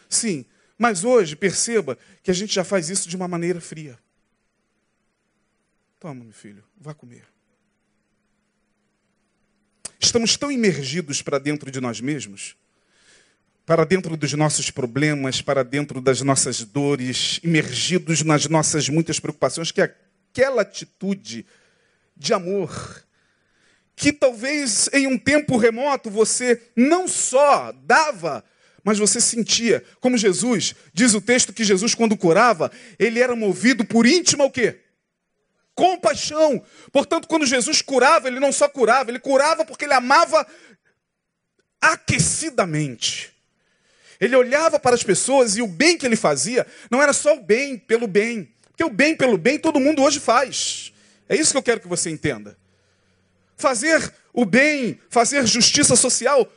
Sim. 0.09 0.45
Mas 0.77 1.03
hoje, 1.03 1.35
perceba 1.35 1.97
que 2.21 2.31
a 2.31 2.33
gente 2.33 2.53
já 2.53 2.63
faz 2.63 2.89
isso 2.89 3.07
de 3.07 3.15
uma 3.15 3.27
maneira 3.27 3.61
fria. 3.61 3.99
Toma, 5.99 6.23
meu 6.23 6.33
filho, 6.33 6.63
vá 6.77 6.93
comer. 6.93 7.23
Estamos 9.99 10.35
tão 10.35 10.51
imergidos 10.51 11.21
para 11.21 11.39
dentro 11.39 11.71
de 11.71 11.79
nós 11.79 12.01
mesmos, 12.01 12.57
para 13.65 13.85
dentro 13.85 14.17
dos 14.17 14.33
nossos 14.33 14.69
problemas, 14.69 15.41
para 15.41 15.63
dentro 15.63 16.01
das 16.01 16.21
nossas 16.21 16.61
dores, 16.63 17.39
imergidos 17.41 18.21
nas 18.21 18.47
nossas 18.47 18.89
muitas 18.89 19.19
preocupações, 19.19 19.71
que 19.71 19.81
aquela 20.33 20.63
atitude 20.63 21.45
de 22.17 22.33
amor, 22.33 23.05
que 23.95 24.11
talvez 24.11 24.89
em 24.91 25.05
um 25.05 25.17
tempo 25.17 25.57
remoto 25.57 26.09
você 26.09 26.59
não 26.75 27.07
só 27.07 27.71
dava, 27.83 28.43
mas 28.83 28.97
você 28.97 29.21
sentia, 29.21 29.85
como 29.99 30.17
Jesus, 30.17 30.73
diz 30.91 31.13
o 31.13 31.21
texto 31.21 31.53
que 31.53 31.63
Jesus 31.63 31.93
quando 31.93 32.17
curava, 32.17 32.71
ele 32.97 33.19
era 33.19 33.35
movido 33.35 33.85
por 33.85 34.07
íntima 34.07 34.43
o 34.43 34.51
quê? 34.51 34.79
Compaixão. 35.75 36.63
Portanto, 36.91 37.27
quando 37.27 37.45
Jesus 37.45 37.83
curava, 37.83 38.27
ele 38.27 38.39
não 38.39 38.51
só 38.51 38.67
curava, 38.67 39.11
ele 39.11 39.19
curava 39.19 39.63
porque 39.63 39.85
ele 39.85 39.93
amava 39.93 40.45
aquecidamente. 41.79 43.31
Ele 44.19 44.35
olhava 44.35 44.79
para 44.79 44.95
as 44.95 45.03
pessoas 45.03 45.57
e 45.57 45.61
o 45.61 45.67
bem 45.67 45.97
que 45.97 46.05
ele 46.05 46.15
fazia 46.15 46.65
não 46.89 47.01
era 47.01 47.13
só 47.13 47.35
o 47.35 47.43
bem 47.43 47.77
pelo 47.77 48.07
bem, 48.07 48.52
porque 48.73 48.83
o 48.83 48.89
bem 48.89 49.15
pelo 49.15 49.37
bem 49.37 49.57
todo 49.57 49.79
mundo 49.79 50.03
hoje 50.03 50.19
faz. 50.19 50.91
É 51.29 51.35
isso 51.35 51.51
que 51.53 51.57
eu 51.57 51.63
quero 51.63 51.79
que 51.79 51.87
você 51.87 52.09
entenda. 52.09 52.57
Fazer 53.55 54.13
o 54.33 54.43
bem, 54.43 54.99
fazer 55.09 55.47
justiça 55.47 55.95
social, 55.95 56.51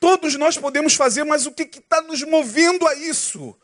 Todos 0.00 0.36
nós 0.36 0.56
podemos 0.56 0.94
fazer, 0.94 1.24
mas 1.24 1.46
o 1.46 1.52
que 1.52 1.62
está 1.62 2.00
nos 2.00 2.22
movendo 2.22 2.86
a 2.86 2.94
isso? 2.94 3.56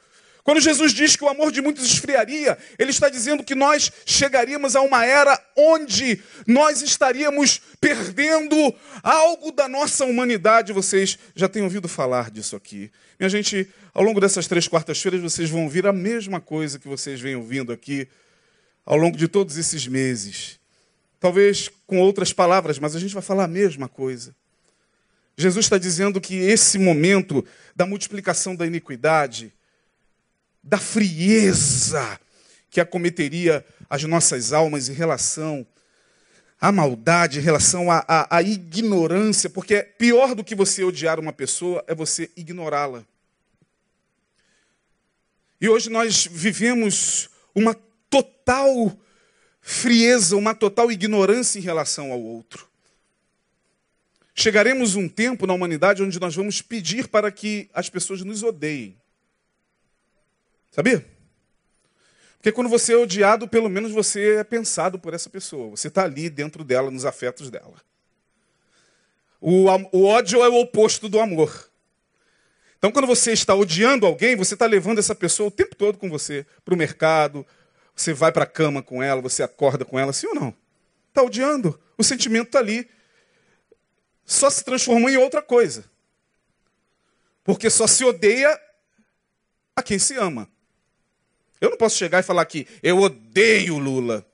Quando 0.45 0.61
Jesus 0.61 0.93
diz 0.93 1.17
que 1.17 1.25
o 1.25 1.29
amor 1.29 1.51
de 1.51 1.63
muitos 1.63 1.87
esfriaria, 1.87 2.59
ele 2.79 2.91
está 2.91 3.09
dizendo 3.09 3.43
que 3.43 3.55
nós 3.55 3.91
chegaríamos 4.05 4.77
a 4.77 4.83
uma 4.83 5.03
era 5.07 5.43
onde 5.57 6.23
nós 6.47 6.83
estaríamos 6.83 7.63
perdendo 7.81 8.55
algo 9.03 9.51
da 9.51 9.67
nossa 9.67 10.05
humanidade. 10.05 10.71
Vocês 10.71 11.19
já 11.35 11.49
têm 11.49 11.63
ouvido 11.63 11.89
falar 11.89 12.31
disso 12.31 12.55
aqui. 12.55 12.93
Minha 13.19 13.31
gente, 13.31 13.67
ao 13.95 14.03
longo 14.03 14.21
dessas 14.21 14.47
três 14.47 14.69
quartas-feiras, 14.69 15.23
vocês 15.23 15.49
vão 15.49 15.65
ouvir 15.65 15.87
a 15.87 15.95
mesma 15.95 16.43
coisa 16.43 16.79
que 16.79 16.89
vocês 16.89 17.19
vêm 17.19 17.35
ouvindo 17.35 17.73
aqui 17.73 18.07
ao 18.85 18.99
longo 18.99 19.17
de 19.17 19.27
todos 19.27 19.57
esses 19.57 19.87
meses. 19.87 20.61
Talvez 21.19 21.71
com 21.87 22.01
outras 22.01 22.35
palavras, 22.35 22.79
mas 22.79 22.95
a 22.95 23.01
gente 23.01 23.15
vai 23.15 23.23
falar 23.23 23.45
a 23.45 23.49
mesma 23.49 23.89
coisa. 23.89 24.37
Jesus 25.39 25.65
está 25.65 25.79
dizendo 25.79 26.21
que 26.21 26.35
esse 26.35 26.79
momento 26.79 27.43
da 27.75 27.87
multiplicação 27.87 28.55
da 28.55 28.67
iniquidade, 28.67 29.51
da 30.65 30.79
frieza 30.79 32.19
que 32.71 32.81
acometeria 32.81 33.65
as 33.89 34.03
nossas 34.05 34.53
almas 34.53 34.89
em 34.89 34.95
relação 34.95 35.67
à 36.59 36.73
maldade, 36.73 37.39
em 37.39 37.43
relação 37.43 37.91
à, 37.91 38.05
à, 38.09 38.39
à 38.39 38.43
ignorância, 38.43 39.51
porque 39.51 39.83
pior 39.83 40.35
do 40.35 40.43
que 40.43 40.55
você 40.55 40.83
odiar 40.83 41.21
uma 41.21 41.33
pessoa 41.33 41.85
é 41.87 41.95
você 41.95 42.31
ignorá-la. 42.35 43.05
E 45.61 45.69
hoje 45.69 45.91
nós 45.91 46.27
vivemos 46.27 47.29
uma 47.55 47.75
total 48.09 48.99
frieza, 49.61 50.37
uma 50.37 50.55
total 50.55 50.91
ignorância 50.91 51.59
em 51.59 51.63
relação 51.63 52.11
ao 52.11 52.21
outro. 52.21 52.69
Chegaremos 54.35 54.97
um 54.97 55.09
tempo 55.09 55.47
na 55.47 55.55
humanidade 55.55 56.03
onde 56.03 56.19
nós 56.19 56.35
vamos 56.35 56.61
pedir 56.61 57.07
para 57.07 57.31
que 57.31 57.69
as 57.73 57.89
pessoas 57.89 58.23
nos 58.23 58.43
odeiem. 58.43 58.97
Sabia? 60.75 61.07
Porque 62.37 62.51
quando 62.51 62.69
você 62.69 62.95
é 62.95 62.97
odiado, 62.97 63.47
pelo 63.47 63.69
menos 63.69 63.93
você 63.93 64.37
é 64.37 64.45
pensado 64.45 64.99
por 64.99 65.15
essa 65.15 65.31
pessoa. 65.31 65.71
Você 65.71 65.89
está 65.89 66.03
ali 66.03 66.29
dentro 66.29 66.65
dela, 66.65 66.91
nos 66.91 67.05
afetos 67.05 67.51
dela. 67.51 67.81
O, 69.41 69.67
o 69.93 70.05
ódio 70.05 70.43
é 70.43 70.49
o 70.49 70.61
oposto 70.61 71.09
do 71.09 71.21
amor. 71.21 71.71
Então, 72.77 72.91
quando 72.91 73.07
você 73.07 73.33
está 73.33 73.55
odiando 73.55 74.05
alguém, 74.05 74.37
você 74.37 74.55
está 74.55 74.67
levando 74.67 74.99
essa 74.99 75.15
pessoa 75.15 75.49
o 75.49 75.53
tempo 75.53 75.75
todo 75.77 75.97
com 75.97 76.11
você 76.11 76.45
para 76.65 76.75
o 76.75 76.77
mercado, 76.77 77.47
você 77.95 78.13
vai 78.13 78.33
para 78.33 78.45
a 78.45 78.47
cama 78.47 78.83
com 78.83 79.03
ela, 79.03 79.23
você 79.23 79.43
acorda 79.43 79.85
com 79.85 79.99
ela, 79.99 80.13
sim 80.13 80.27
ou 80.27 80.35
não? 80.35 80.55
Está 81.09 81.23
odiando. 81.23 81.81
O 81.97 82.03
sentimento 82.03 82.49
está 82.49 82.59
ali 82.59 82.91
só 84.25 84.49
se 84.49 84.65
transformou 84.65 85.09
em 85.09 85.17
outra 85.17 85.43
coisa. 85.43 85.85
Porque 87.43 87.69
só 87.69 87.87
se 87.87 88.05
odeia 88.05 88.59
a 89.77 89.83
quem 89.83 89.99
se 89.99 90.17
ama. 90.17 90.49
Eu 91.65 91.71
não 91.71 91.79
posso 91.79 91.97
chegar 91.97 92.21
e 92.21 92.23
falar 92.23 92.43
aqui, 92.43 92.67
eu 92.83 92.99
odeio 92.99 93.79
Lula. 93.79 94.27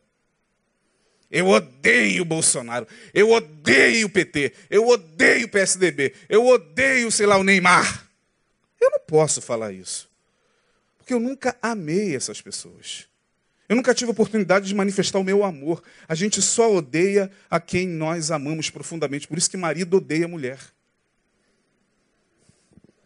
Eu 1.30 1.46
odeio 1.46 2.24
Bolsonaro. 2.24 2.88
Eu 3.14 3.30
odeio 3.30 4.08
o 4.08 4.10
PT. 4.10 4.52
Eu 4.68 4.88
odeio 4.88 5.46
o 5.46 5.48
PSDB. 5.48 6.12
Eu 6.28 6.44
odeio, 6.44 7.08
sei 7.12 7.26
lá, 7.26 7.36
o 7.36 7.44
Neymar. 7.44 8.04
Eu 8.80 8.90
não 8.90 8.98
posso 8.98 9.40
falar 9.40 9.70
isso. 9.70 10.10
Porque 10.98 11.14
eu 11.14 11.20
nunca 11.20 11.56
amei 11.62 12.16
essas 12.16 12.42
pessoas. 12.42 13.06
Eu 13.68 13.76
nunca 13.76 13.94
tive 13.94 14.10
oportunidade 14.10 14.66
de 14.66 14.74
manifestar 14.74 15.20
o 15.20 15.24
meu 15.24 15.44
amor. 15.44 15.84
A 16.08 16.16
gente 16.16 16.42
só 16.42 16.74
odeia 16.74 17.30
a 17.48 17.60
quem 17.60 17.86
nós 17.86 18.32
amamos 18.32 18.70
profundamente. 18.70 19.28
Por 19.28 19.38
isso 19.38 19.48
que 19.48 19.56
marido 19.56 19.98
odeia 19.98 20.26
mulher. 20.26 20.58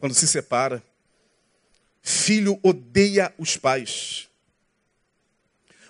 Quando 0.01 0.15
se 0.15 0.27
separa. 0.27 0.83
Filho 2.07 2.61
odeia 2.63 3.33
os 3.39 3.57
pais. 3.57 4.29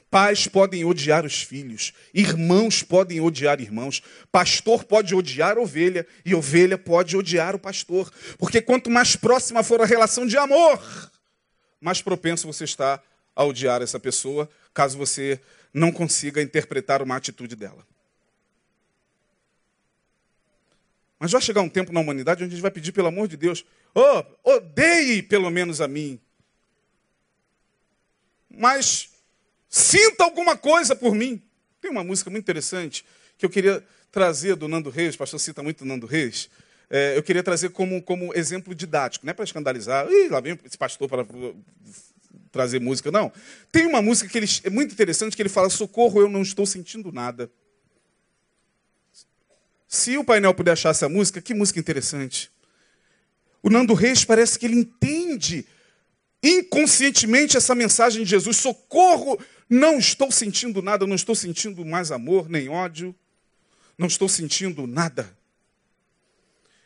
Pais 0.08 0.46
podem 0.46 0.84
odiar 0.84 1.26
os 1.26 1.42
filhos, 1.42 1.92
irmãos 2.14 2.84
podem 2.84 3.20
odiar 3.20 3.60
irmãos, 3.60 4.00
pastor 4.30 4.84
pode 4.84 5.12
odiar 5.12 5.58
ovelha 5.58 6.06
e 6.24 6.32
ovelha 6.32 6.78
pode 6.78 7.16
odiar 7.16 7.56
o 7.56 7.58
pastor, 7.58 8.12
porque 8.38 8.62
quanto 8.62 8.88
mais 8.88 9.16
próxima 9.16 9.64
for 9.64 9.80
a 9.80 9.84
relação 9.84 10.24
de 10.24 10.36
amor, 10.38 11.10
mais 11.80 12.00
propenso 12.00 12.46
você 12.46 12.62
está 12.62 13.02
a 13.34 13.42
odiar 13.42 13.82
essa 13.82 13.98
pessoa, 13.98 14.48
caso 14.72 14.96
você 14.96 15.40
não 15.72 15.90
consiga 15.90 16.40
interpretar 16.40 17.02
uma 17.02 17.16
atitude 17.16 17.56
dela. 17.56 17.84
Mas 21.18 21.32
vai 21.32 21.40
chegar 21.40 21.62
um 21.62 21.68
tempo 21.68 21.92
na 21.92 22.00
humanidade 22.00 22.42
onde 22.42 22.52
a 22.52 22.56
gente 22.56 22.62
vai 22.62 22.70
pedir, 22.70 22.92
pelo 22.92 23.08
amor 23.08 23.28
de 23.28 23.36
Deus, 23.36 23.64
oh, 23.94 24.24
odeie 24.42 25.22
pelo 25.22 25.50
menos 25.50 25.80
a 25.80 25.88
mim. 25.88 26.20
Mas 28.50 29.08
sinta 29.68 30.24
alguma 30.24 30.56
coisa 30.56 30.94
por 30.94 31.14
mim. 31.14 31.42
Tem 31.80 31.90
uma 31.90 32.04
música 32.04 32.30
muito 32.30 32.44
interessante 32.44 33.04
que 33.36 33.44
eu 33.44 33.50
queria 33.50 33.84
trazer 34.10 34.54
do 34.54 34.68
Nando 34.68 34.90
Reis, 34.90 35.14
o 35.14 35.18
pastor 35.18 35.40
cita 35.40 35.62
muito 35.62 35.84
Nando 35.84 36.06
Reis. 36.06 36.48
É, 36.88 37.16
eu 37.16 37.22
queria 37.22 37.42
trazer 37.42 37.70
como, 37.70 38.00
como 38.02 38.32
exemplo 38.36 38.74
didático, 38.74 39.26
não 39.26 39.30
é 39.30 39.34
para 39.34 39.44
escandalizar. 39.44 40.06
Ih, 40.08 40.28
lá 40.28 40.40
vem 40.40 40.58
esse 40.64 40.78
pastor 40.78 41.08
para 41.08 41.26
trazer 42.52 42.78
música, 42.78 43.10
não. 43.10 43.32
Tem 43.72 43.86
uma 43.86 44.00
música 44.00 44.28
que 44.30 44.38
ele, 44.38 44.46
é 44.62 44.70
muito 44.70 44.92
interessante 44.92 45.34
que 45.34 45.42
ele 45.42 45.48
fala: 45.48 45.68
Socorro, 45.68 46.20
eu 46.20 46.28
não 46.28 46.42
estou 46.42 46.64
sentindo 46.64 47.10
nada. 47.10 47.50
Se 49.94 50.18
o 50.18 50.24
painel 50.24 50.52
puder 50.52 50.72
achar 50.72 50.90
essa 50.90 51.08
música, 51.08 51.40
que 51.40 51.54
música 51.54 51.78
interessante. 51.78 52.50
O 53.62 53.70
Nando 53.70 53.94
Reis 53.94 54.24
parece 54.24 54.58
que 54.58 54.66
ele 54.66 54.74
entende 54.74 55.64
inconscientemente 56.42 57.56
essa 57.56 57.76
mensagem 57.76 58.24
de 58.24 58.30
Jesus: 58.30 58.56
Socorro, 58.56 59.38
não 59.70 59.96
estou 59.96 60.32
sentindo 60.32 60.82
nada, 60.82 61.06
não 61.06 61.14
estou 61.14 61.36
sentindo 61.36 61.84
mais 61.84 62.10
amor 62.10 62.48
nem 62.48 62.68
ódio, 62.68 63.14
não 63.96 64.08
estou 64.08 64.28
sentindo 64.28 64.84
nada. 64.84 65.32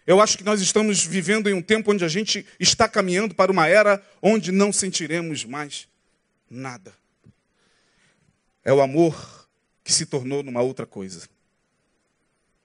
Eu 0.06 0.20
acho 0.20 0.36
que 0.36 0.44
nós 0.44 0.60
estamos 0.60 1.02
vivendo 1.02 1.48
em 1.48 1.54
um 1.54 1.62
tempo 1.62 1.92
onde 1.92 2.04
a 2.04 2.08
gente 2.08 2.44
está 2.60 2.86
caminhando 2.86 3.34
para 3.34 3.50
uma 3.50 3.66
era 3.66 4.04
onde 4.20 4.52
não 4.52 4.70
sentiremos 4.70 5.46
mais 5.46 5.88
nada. 6.50 6.92
É 8.62 8.72
o 8.72 8.82
amor 8.82 9.48
que 9.82 9.94
se 9.94 10.04
tornou 10.04 10.42
numa 10.42 10.60
outra 10.60 10.84
coisa. 10.84 11.26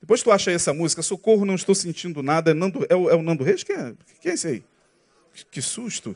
Depois 0.03 0.21
tu 0.21 0.33
acha 0.33 0.51
aí 0.51 0.55
essa 0.55 0.73
música, 0.73 1.01
Socorro, 1.01 1.45
não 1.45 1.55
estou 1.55 1.73
sentindo 1.73 2.21
nada, 2.21 2.51
é, 2.51 2.53
Nando, 2.53 2.85
é, 2.89 2.93
o, 2.93 3.09
é 3.09 3.15
o 3.15 3.21
Nando 3.21 3.41
Reis? 3.41 3.63
Quem 3.63 3.73
é, 3.73 3.93
quem 4.19 4.31
é 4.31 4.35
esse 4.35 4.47
aí? 4.49 4.63
Que 5.49 5.61
susto. 5.61 6.13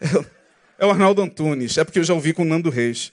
É, 0.00 0.06
é, 0.78 0.86
o 0.86 0.90
Arnaldo 0.90 1.20
Antunes, 1.20 1.76
é 1.76 1.82
porque 1.82 1.98
eu 1.98 2.04
já 2.04 2.14
ouvi 2.14 2.32
com 2.32 2.42
o 2.42 2.44
Nando 2.44 2.70
Reis. 2.70 3.12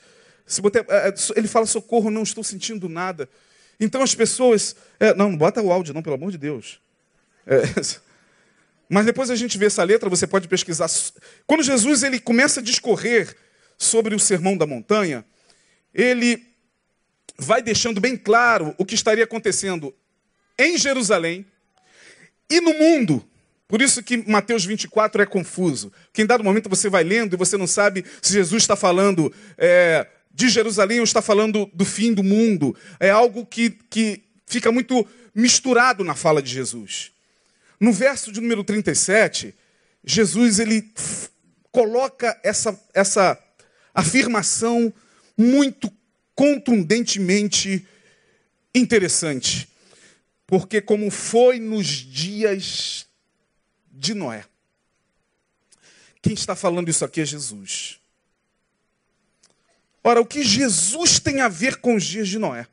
Botar, 0.61 0.85
é, 0.87 1.09
é, 1.09 1.13
ele 1.35 1.47
fala, 1.47 1.65
Socorro, 1.65 2.11
não 2.11 2.21
estou 2.21 2.43
sentindo 2.43 2.87
nada. 2.87 3.27
Então 3.79 4.03
as 4.03 4.13
pessoas. 4.13 4.75
Não, 5.17 5.31
não 5.31 5.37
bota 5.37 5.59
o 5.59 5.71
áudio, 5.71 5.91
não, 5.91 6.03
pelo 6.03 6.17
amor 6.17 6.29
de 6.29 6.37
Deus. 6.37 6.79
Mas 8.87 9.07
depois 9.07 9.31
a 9.31 9.35
gente 9.35 9.57
vê 9.57 9.65
essa 9.65 9.83
letra, 9.83 10.07
você 10.07 10.27
pode 10.27 10.47
pesquisar. 10.47 10.87
Quando 11.47 11.63
Jesus 11.63 12.03
ele 12.03 12.19
começa 12.19 12.59
a 12.59 12.63
discorrer 12.63 13.35
sobre 13.75 14.13
o 14.13 14.19
sermão 14.19 14.55
da 14.55 14.67
montanha, 14.67 15.25
ele 15.91 16.48
vai 17.39 17.61
deixando 17.61 18.01
bem 18.01 18.17
claro 18.17 18.75
o 18.77 18.85
que 18.85 18.95
estaria 18.95 19.23
acontecendo 19.23 19.93
em 20.57 20.77
Jerusalém 20.77 21.45
e 22.49 22.59
no 22.59 22.73
mundo. 22.73 23.25
Por 23.67 23.81
isso 23.81 24.03
que 24.03 24.17
Mateus 24.29 24.65
24 24.65 25.21
é 25.21 25.25
confuso. 25.25 25.91
Que 26.11 26.21
em 26.21 26.25
dado 26.25 26.43
momento 26.43 26.69
você 26.69 26.89
vai 26.89 27.03
lendo 27.03 27.33
e 27.33 27.37
você 27.37 27.55
não 27.55 27.67
sabe 27.67 28.03
se 28.21 28.33
Jesus 28.33 28.63
está 28.63 28.75
falando 28.75 29.33
é, 29.57 30.07
de 30.33 30.49
Jerusalém 30.49 30.99
ou 30.99 31.03
está 31.03 31.21
falando 31.21 31.69
do 31.73 31.85
fim 31.85 32.13
do 32.13 32.23
mundo. 32.23 32.75
É 32.99 33.09
algo 33.09 33.45
que, 33.45 33.69
que 33.89 34.23
fica 34.45 34.71
muito 34.71 35.07
misturado 35.33 36.03
na 36.03 36.15
fala 36.15 36.41
de 36.41 36.51
Jesus. 36.51 37.11
No 37.79 37.93
verso 37.93 38.31
de 38.31 38.41
número 38.41 38.63
37, 38.63 39.55
Jesus 40.03 40.59
ele 40.59 40.91
coloca 41.71 42.37
essa, 42.43 42.77
essa 42.93 43.37
afirmação 43.93 44.91
muito 45.37 45.89
contundentemente 46.39 47.85
interessante. 48.73 49.67
Porque, 50.47 50.79
como 50.79 51.11
foi 51.11 51.59
nos 51.59 51.85
dias 51.85 53.05
de 53.91 54.13
Noé, 54.13 54.45
quem 56.21 56.33
está 56.33 56.55
falando 56.55 56.87
isso 56.87 57.03
aqui 57.03 57.19
é 57.19 57.25
Jesus. 57.25 57.99
Ora, 60.01 60.21
o 60.21 60.25
que 60.25 60.41
Jesus 60.41 61.19
tem 61.19 61.41
a 61.41 61.49
ver 61.49 61.75
com 61.81 61.95
os 61.95 62.05
dias 62.05 62.29
de 62.29 62.39
Noé? 62.39 62.65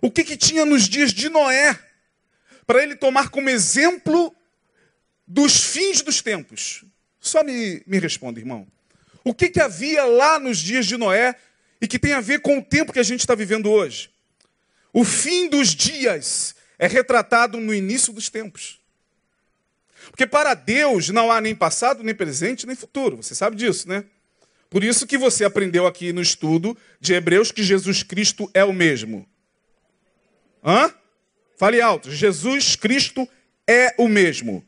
O 0.00 0.10
que, 0.10 0.24
que 0.24 0.34
tinha 0.34 0.64
nos 0.64 0.88
dias 0.88 1.12
de 1.12 1.28
Noé 1.28 1.78
para 2.66 2.82
ele 2.82 2.96
tomar 2.96 3.28
como 3.28 3.50
exemplo 3.50 4.34
dos 5.26 5.62
fins 5.62 6.00
dos 6.00 6.22
tempos? 6.22 6.86
Só 7.20 7.44
me, 7.44 7.82
me 7.86 7.98
responda, 7.98 8.40
irmão. 8.40 8.66
O 9.22 9.34
que, 9.34 9.50
que 9.50 9.60
havia 9.60 10.06
lá 10.06 10.38
nos 10.38 10.56
dias 10.56 10.86
de 10.86 10.96
Noé 10.96 11.36
e 11.80 11.88
que 11.88 11.98
tem 11.98 12.12
a 12.12 12.20
ver 12.20 12.40
com 12.40 12.58
o 12.58 12.62
tempo 12.62 12.92
que 12.92 12.98
a 12.98 13.04
gente 13.04 13.20
está 13.20 13.34
vivendo 13.34 13.70
hoje. 13.70 14.10
O 14.92 15.04
fim 15.04 15.48
dos 15.48 15.74
dias 15.74 16.54
é 16.78 16.86
retratado 16.86 17.58
no 17.58 17.72
início 17.72 18.12
dos 18.12 18.28
tempos. 18.28 18.80
Porque 20.10 20.26
para 20.26 20.54
Deus 20.54 21.08
não 21.10 21.30
há 21.30 21.40
nem 21.40 21.54
passado, 21.54 22.02
nem 22.02 22.14
presente, 22.14 22.66
nem 22.66 22.74
futuro. 22.74 23.16
Você 23.16 23.34
sabe 23.34 23.56
disso, 23.56 23.88
né? 23.88 24.04
Por 24.68 24.84
isso 24.84 25.06
que 25.06 25.18
você 25.18 25.44
aprendeu 25.44 25.86
aqui 25.86 26.12
no 26.12 26.22
estudo 26.22 26.76
de 27.00 27.12
Hebreus 27.12 27.50
que 27.50 27.62
Jesus 27.62 28.02
Cristo 28.02 28.50
é 28.54 28.64
o 28.64 28.72
mesmo. 28.72 29.26
Hã? 30.64 30.92
Fale 31.56 31.80
alto. 31.80 32.10
Jesus 32.10 32.76
Cristo 32.76 33.28
é 33.66 33.94
o 33.98 34.08
mesmo. 34.08 34.64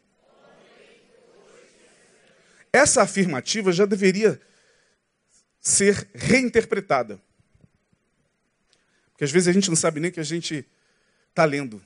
Essa 2.72 3.02
afirmativa 3.02 3.70
já 3.72 3.84
deveria 3.84 4.40
ser 5.62 6.08
reinterpretada. 6.12 7.22
Porque 9.12 9.24
às 9.24 9.30
vezes 9.30 9.46
a 9.46 9.52
gente 9.52 9.68
não 9.68 9.76
sabe 9.76 10.00
nem 10.00 10.10
que 10.10 10.18
a 10.18 10.24
gente 10.24 10.66
está 11.30 11.44
lendo. 11.44 11.80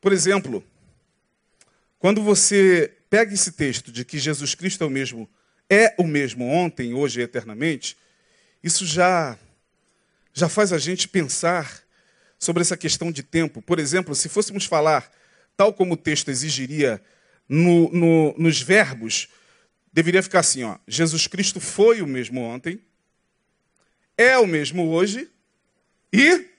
Por 0.00 0.12
exemplo, 0.12 0.64
quando 1.98 2.22
você 2.22 2.96
pega 3.10 3.34
esse 3.34 3.50
texto 3.50 3.90
de 3.90 4.04
que 4.04 4.18
Jesus 4.18 4.54
Cristo 4.54 4.84
é 4.84 4.86
o 4.86 4.90
mesmo, 4.90 5.28
é 5.68 5.94
o 5.98 6.04
mesmo 6.04 6.46
ontem, 6.46 6.94
hoje 6.94 7.18
e 7.18 7.24
eternamente, 7.24 7.96
isso 8.62 8.86
já, 8.86 9.36
já 10.32 10.48
faz 10.48 10.72
a 10.72 10.78
gente 10.78 11.08
pensar 11.08 11.82
sobre 12.38 12.60
essa 12.60 12.76
questão 12.76 13.10
de 13.10 13.24
tempo. 13.24 13.60
Por 13.60 13.80
exemplo, 13.80 14.14
se 14.14 14.28
fôssemos 14.28 14.64
falar, 14.64 15.10
tal 15.56 15.72
como 15.72 15.94
o 15.94 15.96
texto 15.96 16.30
exigiria, 16.30 17.02
no, 17.48 17.90
no, 17.92 18.34
nos 18.38 18.60
verbos, 18.60 19.28
deveria 19.96 20.22
ficar 20.22 20.40
assim, 20.40 20.62
ó. 20.62 20.76
Jesus 20.86 21.26
Cristo 21.26 21.58
foi 21.58 22.02
o 22.02 22.06
mesmo 22.06 22.42
ontem, 22.42 22.78
é 24.14 24.36
o 24.36 24.46
mesmo 24.46 24.90
hoje 24.90 25.30
e 26.12 26.54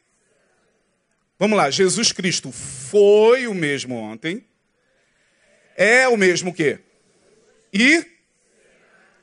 Vamos 1.40 1.56
lá, 1.56 1.70
Jesus 1.70 2.12
Cristo 2.12 2.52
foi 2.52 3.46
o 3.46 3.54
mesmo 3.54 3.94
ontem, 3.94 4.44
é 5.76 6.08
o 6.08 6.18
mesmo 6.18 6.52
quê? 6.52 6.80
E 7.72 8.04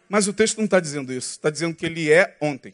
mas 0.09 0.29
o 0.29 0.33
texto 0.33 0.59
não 0.59 0.67
está 0.67 0.79
dizendo 0.79 1.13
isso, 1.13 1.31
está 1.31 1.51
dizendo 1.51 1.75
que 1.75 1.85
ele 1.85 2.13
é 2.13 2.37
ontem. 2.41 2.73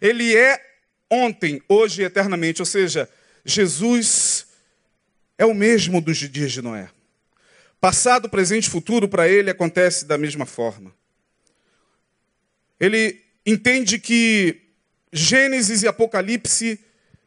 Ele 0.00 0.36
é 0.36 0.64
ontem, 1.10 1.60
hoje 1.68 2.02
e 2.02 2.04
eternamente, 2.04 2.62
ou 2.62 2.66
seja, 2.66 3.10
Jesus 3.44 4.46
é 5.36 5.44
o 5.44 5.52
mesmo 5.52 6.00
dos 6.00 6.18
dias 6.18 6.52
de 6.52 6.62
Noé. 6.62 6.88
Passado, 7.80 8.28
presente 8.28 8.66
e 8.66 8.70
futuro 8.70 9.08
para 9.08 9.28
ele 9.28 9.50
acontece 9.50 10.04
da 10.04 10.18
mesma 10.18 10.44
forma. 10.44 10.94
Ele 12.78 13.24
entende 13.46 13.98
que 13.98 14.62
Gênesis 15.12 15.82
e 15.82 15.88
Apocalipse 15.88 16.80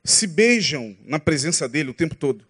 se 0.03 0.27
beijam 0.27 0.97
na 1.01 1.19
presença 1.19 1.69
dele 1.69 1.91
o 1.91 1.93
tempo 1.93 2.15
todo. 2.15 2.45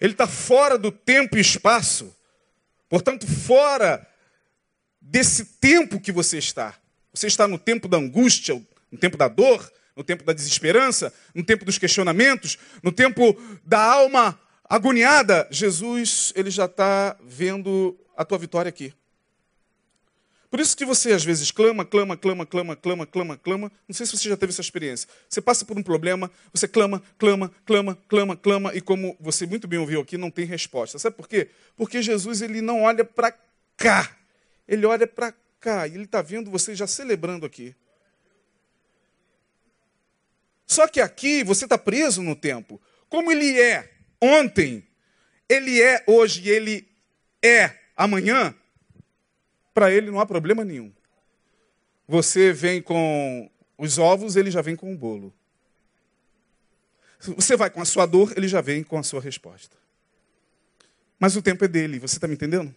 Ele 0.00 0.12
está 0.12 0.26
fora 0.26 0.76
do 0.76 0.92
tempo 0.92 1.36
e 1.36 1.40
espaço, 1.40 2.14
portanto, 2.88 3.26
fora 3.26 4.06
desse 5.00 5.44
tempo 5.44 6.00
que 6.00 6.12
você 6.12 6.38
está. 6.38 6.78
Você 7.12 7.26
está 7.26 7.48
no 7.48 7.58
tempo 7.58 7.88
da 7.88 7.96
angústia, 7.96 8.60
no 8.90 8.98
tempo 8.98 9.16
da 9.16 9.28
dor, 9.28 9.72
no 9.96 10.02
tempo 10.04 10.24
da 10.24 10.32
desesperança, 10.32 11.12
no 11.34 11.44
tempo 11.44 11.64
dos 11.64 11.78
questionamentos, 11.78 12.58
no 12.82 12.92
tempo 12.92 13.36
da 13.64 13.80
alma 13.80 14.38
agoniada, 14.64 15.46
Jesus, 15.50 16.32
ele 16.34 16.50
já 16.50 16.64
está 16.64 17.16
vendo 17.22 17.98
a 18.16 18.24
tua 18.24 18.38
vitória 18.38 18.68
aqui. 18.68 18.94
Por 20.54 20.60
isso 20.60 20.76
que 20.76 20.84
você 20.84 21.12
às 21.12 21.24
vezes 21.24 21.50
clama, 21.50 21.84
clama, 21.84 22.16
clama, 22.16 22.46
clama, 22.46 22.76
clama, 22.76 23.04
clama, 23.04 23.36
clama. 23.36 23.72
Não 23.88 23.92
sei 23.92 24.06
se 24.06 24.16
você 24.16 24.28
já 24.28 24.36
teve 24.36 24.52
essa 24.52 24.60
experiência. 24.60 25.08
Você 25.28 25.40
passa 25.40 25.64
por 25.64 25.76
um 25.76 25.82
problema, 25.82 26.30
você 26.52 26.68
clama, 26.68 27.02
clama, 27.18 27.52
clama, 27.66 27.98
clama, 28.06 28.36
clama, 28.36 28.72
e 28.72 28.80
como 28.80 29.16
você 29.18 29.46
muito 29.46 29.66
bem 29.66 29.80
ouviu 29.80 30.00
aqui, 30.00 30.16
não 30.16 30.30
tem 30.30 30.44
resposta. 30.44 30.96
Sabe 30.96 31.16
por 31.16 31.26
quê? 31.26 31.50
Porque 31.76 32.00
Jesus 32.00 32.40
ele 32.40 32.60
não 32.60 32.82
olha 32.82 33.04
para 33.04 33.36
cá, 33.76 34.16
ele 34.68 34.86
olha 34.86 35.08
para 35.08 35.34
cá, 35.58 35.88
e 35.88 35.94
ele 35.94 36.04
está 36.04 36.22
vendo 36.22 36.52
você 36.52 36.72
já 36.72 36.86
celebrando 36.86 37.44
aqui. 37.44 37.74
Só 40.68 40.86
que 40.86 41.00
aqui 41.00 41.42
você 41.42 41.64
está 41.64 41.76
preso 41.76 42.22
no 42.22 42.36
tempo. 42.36 42.80
Como 43.08 43.32
ele 43.32 43.60
é 43.60 43.93
ontem, 44.24 44.86
ele 45.48 45.80
é 45.82 46.02
hoje 46.06 46.48
ele 46.48 46.88
é 47.42 47.70
amanhã, 47.96 48.54
para 49.72 49.90
ele 49.90 50.10
não 50.10 50.20
há 50.20 50.26
problema 50.26 50.64
nenhum. 50.64 50.92
Você 52.08 52.52
vem 52.52 52.80
com 52.80 53.50
os 53.76 53.98
ovos, 53.98 54.36
ele 54.36 54.50
já 54.50 54.62
vem 54.62 54.76
com 54.76 54.92
o 54.92 54.96
bolo. 54.96 55.32
Você 57.20 57.56
vai 57.56 57.70
com 57.70 57.80
a 57.80 57.84
sua 57.84 58.06
dor, 58.06 58.32
ele 58.36 58.48
já 58.48 58.60
vem 58.60 58.82
com 58.82 58.98
a 58.98 59.02
sua 59.02 59.20
resposta. 59.20 59.76
Mas 61.18 61.36
o 61.36 61.42
tempo 61.42 61.64
é 61.64 61.68
dele, 61.68 61.98
você 61.98 62.16
está 62.16 62.28
me 62.28 62.34
entendendo? 62.34 62.74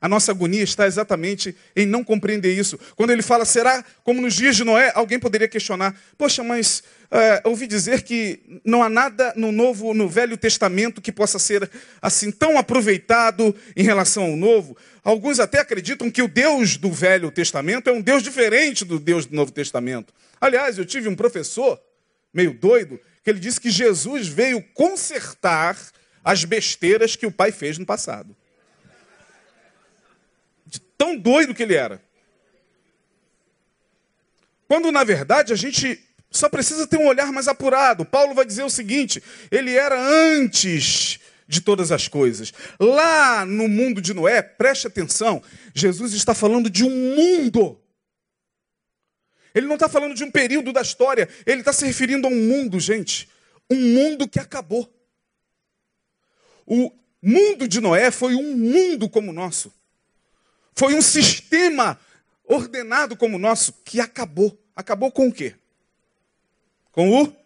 A 0.00 0.08
nossa 0.08 0.32
agonia 0.32 0.62
está 0.62 0.86
exatamente 0.86 1.54
em 1.76 1.84
não 1.84 2.02
compreender 2.02 2.58
isso. 2.58 2.78
Quando 2.96 3.10
ele 3.10 3.20
fala, 3.20 3.44
será 3.44 3.84
como 4.02 4.22
nos 4.22 4.34
dias 4.34 4.56
de 4.56 4.64
Noé? 4.64 4.90
Alguém 4.94 5.18
poderia 5.18 5.46
questionar, 5.46 5.94
poxa, 6.16 6.42
mas 6.42 6.82
é, 7.10 7.42
ouvi 7.44 7.66
dizer 7.66 8.02
que 8.02 8.60
não 8.64 8.82
há 8.82 8.88
nada 8.88 9.34
no 9.36 9.52
Novo, 9.52 9.92
no 9.92 10.08
Velho 10.08 10.38
Testamento 10.38 11.02
que 11.02 11.12
possa 11.12 11.38
ser 11.38 11.70
assim 12.00 12.30
tão 12.30 12.56
aproveitado 12.56 13.54
em 13.76 13.82
relação 13.82 14.22
ao 14.24 14.36
Novo. 14.36 14.74
Alguns 15.04 15.38
até 15.38 15.58
acreditam 15.60 16.10
que 16.10 16.22
o 16.22 16.28
Deus 16.28 16.78
do 16.78 16.90
Velho 16.90 17.30
Testamento 17.30 17.90
é 17.90 17.92
um 17.92 18.00
Deus 18.00 18.22
diferente 18.22 18.86
do 18.86 18.98
Deus 18.98 19.26
do 19.26 19.36
Novo 19.36 19.52
Testamento. 19.52 20.14
Aliás, 20.40 20.78
eu 20.78 20.86
tive 20.86 21.10
um 21.10 21.14
professor 21.14 21.78
meio 22.32 22.54
doido 22.54 22.98
que 23.22 23.28
ele 23.28 23.38
disse 23.38 23.60
que 23.60 23.70
Jesus 23.70 24.28
veio 24.28 24.62
consertar 24.72 25.76
as 26.24 26.46
besteiras 26.46 27.16
que 27.16 27.26
o 27.26 27.30
pai 27.30 27.52
fez 27.52 27.76
no 27.76 27.84
passado 27.84 28.34
tão 31.00 31.16
doido 31.16 31.54
que 31.54 31.62
ele 31.62 31.74
era. 31.74 31.98
Quando, 34.68 34.92
na 34.92 35.02
verdade, 35.02 35.50
a 35.50 35.56
gente 35.56 35.98
só 36.30 36.46
precisa 36.46 36.86
ter 36.86 36.98
um 36.98 37.06
olhar 37.06 37.32
mais 37.32 37.48
apurado. 37.48 38.04
Paulo 38.04 38.34
vai 38.34 38.44
dizer 38.44 38.64
o 38.64 38.68
seguinte: 38.68 39.22
ele 39.50 39.74
era 39.74 39.98
antes 39.98 41.18
de 41.48 41.62
todas 41.62 41.90
as 41.90 42.06
coisas. 42.06 42.52
Lá 42.78 43.46
no 43.46 43.66
mundo 43.66 44.02
de 44.02 44.12
Noé, 44.12 44.42
preste 44.42 44.86
atenção, 44.86 45.42
Jesus 45.74 46.12
está 46.12 46.34
falando 46.34 46.68
de 46.68 46.84
um 46.84 46.90
mundo. 46.90 47.80
Ele 49.54 49.66
não 49.66 49.76
está 49.76 49.88
falando 49.88 50.14
de 50.14 50.22
um 50.22 50.30
período 50.30 50.70
da 50.70 50.82
história, 50.82 51.30
ele 51.46 51.60
está 51.60 51.72
se 51.72 51.86
referindo 51.86 52.28
a 52.28 52.30
um 52.30 52.36
mundo, 52.36 52.78
gente. 52.78 53.26
Um 53.70 53.76
mundo 53.76 54.28
que 54.28 54.38
acabou. 54.38 54.86
O 56.66 56.92
mundo 57.22 57.66
de 57.66 57.80
Noé 57.80 58.10
foi 58.10 58.34
um 58.34 58.54
mundo 58.54 59.08
como 59.08 59.30
o 59.30 59.34
nosso. 59.34 59.79
Foi 60.80 60.94
um 60.94 61.02
sistema 61.02 62.00
ordenado 62.42 63.14
como 63.14 63.36
o 63.36 63.38
nosso 63.38 63.70
que 63.84 64.00
acabou. 64.00 64.58
Acabou 64.74 65.12
com 65.12 65.28
o 65.28 65.32
quê? 65.32 65.54
Com 66.90 67.22
o. 67.22 67.36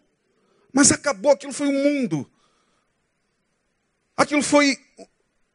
Mas 0.73 0.93
acabou, 0.93 1.33
aquilo 1.33 1.53
foi 1.53 1.67
um 1.67 1.83
mundo. 1.83 2.31
Aquilo 4.17 4.41
foi 4.41 4.79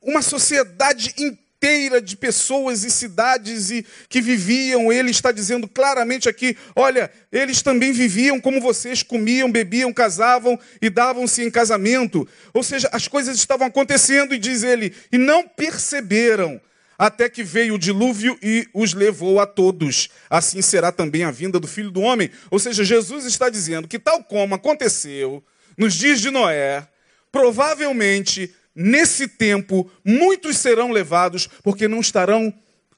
uma 0.02 0.22
sociedade 0.22 1.16
inteira 1.18 2.02
de 2.02 2.18
pessoas 2.18 2.84
e 2.84 2.92
cidades 2.92 3.72
e 3.72 3.86
que 4.10 4.20
viviam. 4.20 4.92
Ele 4.92 5.12
está 5.12 5.32
dizendo 5.32 5.66
claramente 5.66 6.28
aqui: 6.28 6.58
olha, 6.76 7.10
eles 7.32 7.62
também 7.62 7.94
viviam 7.94 8.42
como 8.42 8.60
vocês, 8.60 9.04
comiam, 9.04 9.50
bebiam, 9.50 9.94
casavam 9.94 10.60
e 10.82 10.90
davam-se 10.90 11.44
em 11.44 11.50
casamento. 11.50 12.28
Ou 12.54 12.62
seja, 12.62 12.90
as 12.92 13.08
coisas 13.08 13.38
estavam 13.38 13.68
acontecendo, 13.68 14.36
e 14.36 14.38
diz 14.38 14.64
ele, 14.64 14.94
e 15.14 15.18
não 15.18 15.48
perceberam 15.48 16.60
até 17.00 17.30
que 17.30 17.42
veio 17.42 17.76
o 17.76 17.80
dilúvio 17.80 18.38
e 18.44 18.68
os 18.74 18.94
levou 18.94 19.40
a 19.40 19.48
todos. 19.48 20.10
Assim 20.30 20.62
será 20.62 20.92
também 20.92 21.24
a 21.24 21.32
vinda 21.32 21.58
do 21.58 21.66
filho 21.66 21.90
do 21.90 22.02
homem. 22.02 22.30
Ou 22.52 22.60
seja, 22.60 22.84
Jesus 22.84 23.24
está 23.24 23.50
dizendo 23.50 23.88
que, 23.88 23.98
tal 23.98 24.22
como 24.22 24.54
aconteceu 24.54 25.42
nos 25.78 25.94
dias 25.94 26.20
de 26.20 26.30
Noé, 26.30 26.86
provavelmente 27.32 28.54
nesse 28.76 29.30
tempo 29.30 29.90
muitos 30.04 30.58
serão 30.58 30.92
levados 30.92 31.48
porque 31.64 31.88
não 31.88 32.02
estarão 32.02 32.54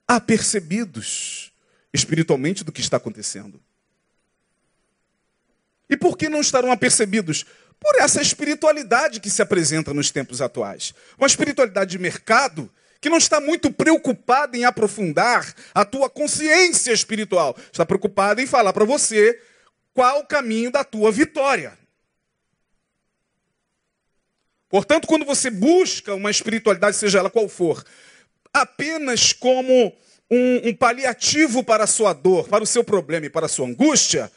apercebidos 0.08 1.52
espiritualmente 1.94 2.64
do 2.64 2.72
que 2.72 2.82
está 2.82 2.98
acontecendo. 2.98 3.62
E 5.88 5.96
por 5.96 6.18
que 6.18 6.28
não 6.28 6.42
estarão 6.42 6.72
apercebidos? 6.72 7.46
Por 7.80 8.02
essa 8.02 8.22
espiritualidade 8.22 9.20
que 9.20 9.30
se 9.30 9.44
apresenta 9.44 9.94
nos 9.94 10.10
tempos 10.10 10.42
atuais. 10.42 10.94
Uma 11.20 11.28
espiritualidade 11.28 11.92
de 11.92 12.00
mercado 12.00 12.72
que 13.02 13.10
não 13.10 13.18
está 13.18 13.42
muito 13.42 13.72
preocupada 13.72 14.56
em 14.56 14.64
aprofundar 14.64 15.56
a 15.74 15.84
tua 15.84 16.08
consciência 16.08 16.94
espiritual. 16.94 17.58
Está 17.72 17.84
preocupada 17.84 18.40
em 18.42 18.46
falar 18.46 18.72
para 18.72 18.86
você 18.86 19.42
qual 19.92 20.20
o 20.20 20.28
caminho 20.28 20.72
da 20.72 20.84
tua 20.84 21.12
vitória. 21.12 21.78
Portanto, 24.70 25.08
quando 25.08 25.26
você 25.26 25.50
busca 25.50 26.14
uma 26.14 26.30
espiritualidade, 26.30 26.96
seja 26.96 27.20
ela 27.20 27.30
qual 27.30 27.50
for, 27.50 27.84
apenas 28.54 29.34
como 29.34 29.94
um, 30.30 30.70
um 30.70 30.76
paliativo 30.76 31.64
para 31.64 31.84
a 31.84 31.88
sua 31.88 32.14
dor, 32.14 32.48
para 32.48 32.64
o 32.64 32.68
seu 32.68 32.84
problema 32.84 33.26
e 33.26 33.30
para 33.30 33.48
a 33.48 33.50
sua 33.50 33.68
angústia, 33.68 34.32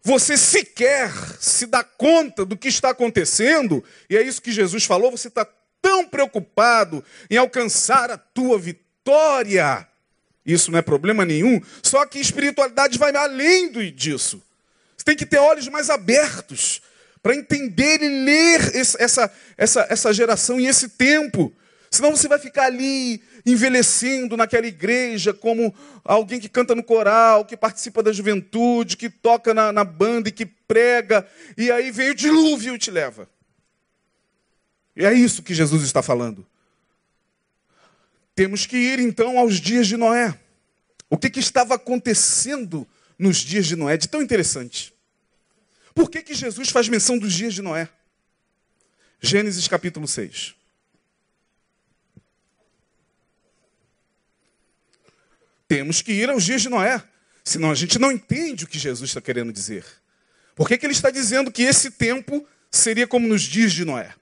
você 0.00 0.36
sequer 0.36 1.10
se 1.40 1.66
dá 1.66 1.82
conta 1.82 2.44
do 2.44 2.56
que 2.56 2.68
está 2.68 2.90
acontecendo, 2.90 3.84
e 4.08 4.16
é 4.16 4.22
isso 4.22 4.40
que 4.40 4.52
Jesus 4.52 4.84
falou, 4.84 5.10
você 5.10 5.28
está 5.28 5.46
tão 5.84 6.06
preocupado 6.06 7.04
em 7.28 7.36
alcançar 7.36 8.10
a 8.10 8.16
tua 8.16 8.58
vitória. 8.58 9.86
Isso 10.46 10.70
não 10.70 10.78
é 10.78 10.82
problema 10.82 11.26
nenhum, 11.26 11.60
só 11.82 12.06
que 12.06 12.18
espiritualidade 12.18 12.98
vai 12.98 13.14
além 13.14 13.70
disso. 13.92 14.42
Você 14.96 15.04
tem 15.04 15.14
que 15.14 15.26
ter 15.26 15.36
olhos 15.36 15.68
mais 15.68 15.90
abertos 15.90 16.80
para 17.22 17.36
entender 17.36 18.02
e 18.02 18.24
ler 18.24 18.74
essa, 18.74 19.30
essa, 19.58 19.86
essa 19.90 20.12
geração 20.14 20.58
e 20.58 20.66
esse 20.66 20.88
tempo. 20.88 21.52
Senão 21.90 22.16
você 22.16 22.28
vai 22.28 22.38
ficar 22.38 22.64
ali 22.64 23.22
envelhecendo 23.44 24.38
naquela 24.38 24.66
igreja 24.66 25.34
como 25.34 25.74
alguém 26.02 26.40
que 26.40 26.48
canta 26.48 26.74
no 26.74 26.82
coral, 26.82 27.44
que 27.44 27.58
participa 27.58 28.02
da 28.02 28.10
juventude, 28.10 28.96
que 28.96 29.10
toca 29.10 29.52
na, 29.52 29.70
na 29.70 29.84
banda 29.84 30.30
e 30.30 30.32
que 30.32 30.46
prega, 30.46 31.26
e 31.58 31.70
aí 31.70 31.90
vem 31.90 32.10
o 32.10 32.14
dilúvio 32.14 32.74
e 32.74 32.78
te 32.78 32.90
leva. 32.90 33.28
E 34.96 35.04
é 35.04 35.12
isso 35.12 35.42
que 35.42 35.54
Jesus 35.54 35.82
está 35.82 36.02
falando. 36.02 36.46
Temos 38.34 38.66
que 38.66 38.76
ir 38.76 38.98
então 38.98 39.38
aos 39.38 39.60
dias 39.60 39.86
de 39.86 39.96
Noé. 39.96 40.38
O 41.08 41.16
que, 41.16 41.30
que 41.30 41.40
estava 41.40 41.74
acontecendo 41.74 42.86
nos 43.18 43.38
dias 43.38 43.66
de 43.66 43.76
Noé 43.76 43.96
de 43.96 44.08
tão 44.08 44.22
interessante? 44.22 44.92
Por 45.94 46.10
que, 46.10 46.22
que 46.22 46.34
Jesus 46.34 46.70
faz 46.70 46.88
menção 46.88 47.18
dos 47.18 47.32
dias 47.32 47.54
de 47.54 47.62
Noé? 47.62 47.88
Gênesis 49.20 49.68
capítulo 49.68 50.08
6. 50.08 50.54
Temos 55.68 56.02
que 56.02 56.12
ir 56.12 56.28
aos 56.28 56.44
dias 56.44 56.62
de 56.62 56.68
Noé, 56.68 57.02
senão 57.42 57.70
a 57.70 57.74
gente 57.74 57.98
não 57.98 58.12
entende 58.12 58.64
o 58.64 58.68
que 58.68 58.78
Jesus 58.78 59.10
está 59.10 59.20
querendo 59.20 59.52
dizer. 59.52 59.84
Por 60.54 60.68
que, 60.68 60.76
que 60.76 60.86
ele 60.86 60.92
está 60.92 61.10
dizendo 61.10 61.50
que 61.50 61.62
esse 61.62 61.90
tempo 61.90 62.46
seria 62.70 63.06
como 63.06 63.26
nos 63.26 63.42
dias 63.42 63.72
de 63.72 63.84
Noé? 63.84 64.14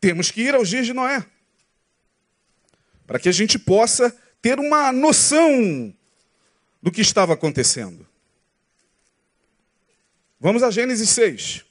Temos 0.00 0.30
que 0.30 0.42
ir 0.42 0.54
aos 0.54 0.68
dias 0.68 0.86
de 0.86 0.92
Noé. 0.92 1.24
Para 3.06 3.18
que 3.18 3.28
a 3.28 3.32
gente 3.32 3.58
possa 3.58 4.16
ter 4.40 4.58
uma 4.58 4.92
noção 4.92 5.94
do 6.82 6.92
que 6.92 7.00
estava 7.00 7.34
acontecendo. 7.34 8.06
Vamos 10.38 10.62
a 10.62 10.70
Gênesis 10.70 11.10
6. 11.10 11.64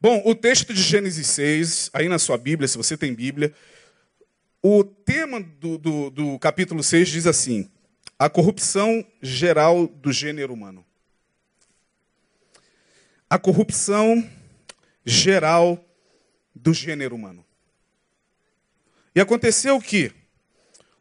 Bom, 0.00 0.20
o 0.24 0.34
texto 0.34 0.74
de 0.74 0.82
Gênesis 0.82 1.28
6, 1.28 1.90
aí 1.92 2.08
na 2.08 2.18
sua 2.18 2.36
Bíblia, 2.36 2.66
se 2.66 2.76
você 2.76 2.96
tem 2.96 3.14
Bíblia, 3.14 3.54
o 4.60 4.82
tema 4.82 5.40
do, 5.40 5.78
do, 5.78 6.10
do 6.10 6.38
capítulo 6.40 6.82
6 6.82 7.08
diz 7.08 7.26
assim: 7.28 7.70
a 8.18 8.28
corrupção 8.28 9.06
geral 9.20 9.86
do 9.86 10.12
gênero 10.12 10.52
humano 10.52 10.84
a 13.32 13.38
corrupção 13.38 14.30
geral 15.06 15.82
do 16.54 16.74
gênero 16.74 17.16
humano. 17.16 17.42
E 19.14 19.20
aconteceu 19.22 19.80
que, 19.80 20.12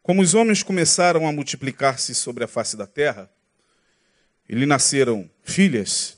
como 0.01 0.21
os 0.21 0.33
homens 0.33 0.63
começaram 0.63 1.27
a 1.27 1.31
multiplicar-se 1.33 2.15
sobre 2.15 2.45
a 2.45 2.47
face 2.47 2.77
da 2.77 2.87
terra, 2.87 3.29
e 4.47 4.55
lhe 4.55 4.65
nasceram 4.65 5.29
filhas, 5.43 6.17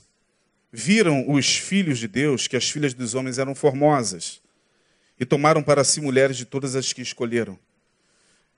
viram 0.70 1.28
os 1.28 1.56
filhos 1.56 1.98
de 1.98 2.06
Deus 2.06 2.46
que 2.46 2.56
as 2.56 2.70
filhas 2.70 2.94
dos 2.94 3.14
homens 3.16 3.40
eram 3.40 3.52
formosas, 3.52 4.40
e 5.18 5.26
tomaram 5.26 5.64
para 5.64 5.82
si 5.82 6.00
mulheres 6.00 6.36
de 6.36 6.44
todas 6.44 6.76
as 6.76 6.92
que 6.92 7.02
escolheram. 7.02 7.58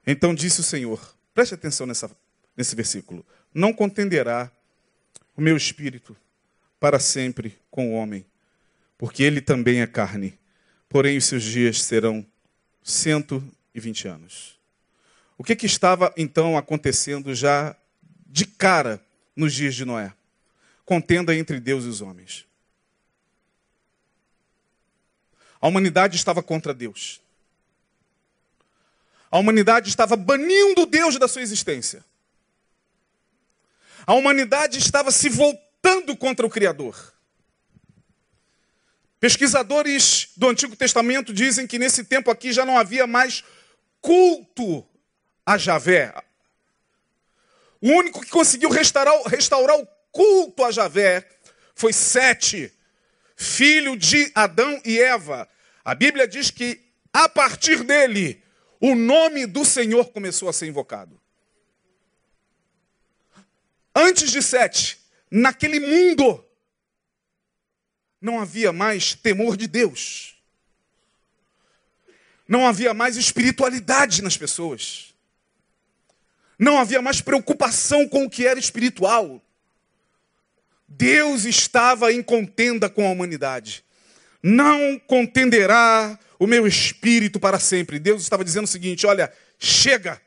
Então 0.06 0.34
disse 0.34 0.60
o 0.60 0.62
Senhor, 0.62 1.16
preste 1.32 1.54
atenção 1.54 1.86
nessa, 1.86 2.14
nesse 2.54 2.76
versículo: 2.76 3.24
Não 3.54 3.72
contenderá 3.72 4.52
o 5.34 5.40
meu 5.40 5.56
espírito 5.56 6.14
para 6.78 6.98
sempre 6.98 7.58
com 7.70 7.92
o 7.92 7.94
homem, 7.94 8.24
porque 8.98 9.22
ele 9.22 9.40
também 9.40 9.80
é 9.80 9.86
carne, 9.86 10.38
porém 10.88 11.16
os 11.16 11.24
seus 11.24 11.42
dias 11.42 11.82
serão 11.82 12.24
120 12.82 14.08
anos. 14.08 14.58
O 15.38 15.44
que, 15.44 15.56
que 15.56 15.66
estava 15.66 16.12
então 16.16 16.56
acontecendo 16.56 17.34
já 17.34 17.76
de 18.26 18.46
cara 18.46 19.02
nos 19.34 19.52
dias 19.52 19.74
de 19.74 19.84
Noé? 19.84 20.12
Contenda 20.84 21.34
entre 21.34 21.60
Deus 21.60 21.84
e 21.84 21.88
os 21.88 22.00
homens. 22.00 22.46
A 25.60 25.68
humanidade 25.68 26.16
estava 26.16 26.42
contra 26.42 26.72
Deus. 26.72 27.20
A 29.30 29.38
humanidade 29.38 29.88
estava 29.88 30.16
banindo 30.16 30.86
Deus 30.86 31.18
da 31.18 31.26
sua 31.26 31.42
existência. 31.42 32.04
A 34.06 34.14
humanidade 34.14 34.78
estava 34.78 35.10
se 35.10 35.28
voltando 35.28 35.65
lutando 35.86 36.16
contra 36.16 36.44
o 36.44 36.50
Criador. 36.50 37.14
Pesquisadores 39.20 40.30
do 40.36 40.48
Antigo 40.48 40.74
Testamento 40.74 41.32
dizem 41.32 41.66
que 41.66 41.78
nesse 41.78 42.04
tempo 42.04 42.30
aqui 42.30 42.52
já 42.52 42.66
não 42.66 42.76
havia 42.76 43.06
mais 43.06 43.44
culto 44.00 44.86
a 45.44 45.56
Javé. 45.56 46.12
O 47.80 47.88
único 47.88 48.20
que 48.20 48.30
conseguiu 48.30 48.68
restaurar, 48.68 49.14
restaurar 49.26 49.78
o 49.78 49.86
culto 50.10 50.64
a 50.64 50.70
Javé 50.70 51.26
foi 51.74 51.92
Sete, 51.92 52.72
filho 53.36 53.96
de 53.96 54.30
Adão 54.34 54.80
e 54.84 54.98
Eva. 54.98 55.48
A 55.84 55.94
Bíblia 55.94 56.26
diz 56.26 56.50
que 56.50 56.80
a 57.12 57.28
partir 57.28 57.84
dele 57.84 58.42
o 58.80 58.94
nome 58.94 59.46
do 59.46 59.64
Senhor 59.64 60.10
começou 60.10 60.48
a 60.48 60.52
ser 60.52 60.66
invocado. 60.66 61.18
Antes 63.94 64.30
de 64.30 64.42
Sete, 64.42 65.05
naquele 65.36 65.78
mundo 65.78 66.42
não 68.20 68.40
havia 68.40 68.72
mais 68.72 69.14
temor 69.14 69.56
de 69.56 69.66
Deus. 69.66 70.34
Não 72.48 72.66
havia 72.66 72.94
mais 72.94 73.16
espiritualidade 73.16 74.22
nas 74.22 74.36
pessoas. 74.36 75.14
Não 76.58 76.78
havia 76.78 77.02
mais 77.02 77.20
preocupação 77.20 78.08
com 78.08 78.24
o 78.24 78.30
que 78.30 78.46
era 78.46 78.58
espiritual. 78.58 79.42
Deus 80.88 81.44
estava 81.44 82.12
em 82.12 82.22
contenda 82.22 82.88
com 82.88 83.06
a 83.06 83.10
humanidade. 83.10 83.84
Não 84.42 84.98
contenderá 85.00 86.18
o 86.38 86.46
meu 86.46 86.66
espírito 86.66 87.38
para 87.38 87.58
sempre. 87.58 87.98
Deus 87.98 88.22
estava 88.22 88.44
dizendo 88.44 88.64
o 88.64 88.68
seguinte: 88.68 89.06
olha, 89.06 89.30
chega. 89.58 90.20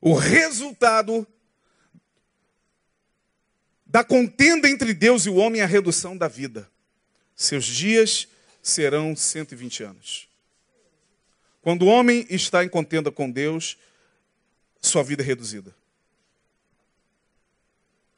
O 0.00 0.14
resultado 0.14 1.26
da 3.96 4.04
contenda 4.04 4.68
entre 4.68 4.92
Deus 4.92 5.24
e 5.24 5.30
o 5.30 5.36
homem 5.36 5.62
a 5.62 5.66
redução 5.66 6.14
da 6.14 6.28
vida. 6.28 6.70
Seus 7.34 7.64
dias 7.64 8.28
serão 8.62 9.16
120 9.16 9.84
anos. 9.84 10.28
Quando 11.62 11.86
o 11.86 11.86
homem 11.86 12.26
está 12.28 12.62
em 12.62 12.68
contenda 12.68 13.10
com 13.10 13.30
Deus, 13.30 13.78
sua 14.82 15.02
vida 15.02 15.22
é 15.22 15.24
reduzida. 15.24 15.74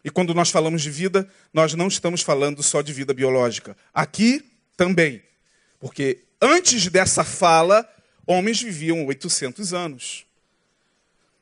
E 0.02 0.10
quando 0.10 0.34
nós 0.34 0.50
falamos 0.50 0.82
de 0.82 0.90
vida, 0.90 1.30
nós 1.54 1.74
não 1.74 1.86
estamos 1.86 2.22
falando 2.22 2.60
só 2.60 2.82
de 2.82 2.92
vida 2.92 3.14
biológica. 3.14 3.76
Aqui 3.94 4.44
também. 4.76 5.22
Porque 5.78 6.24
antes 6.42 6.88
dessa 6.88 7.22
fala, 7.22 7.88
homens 8.26 8.60
viviam 8.60 9.06
800 9.06 9.72
anos, 9.72 10.26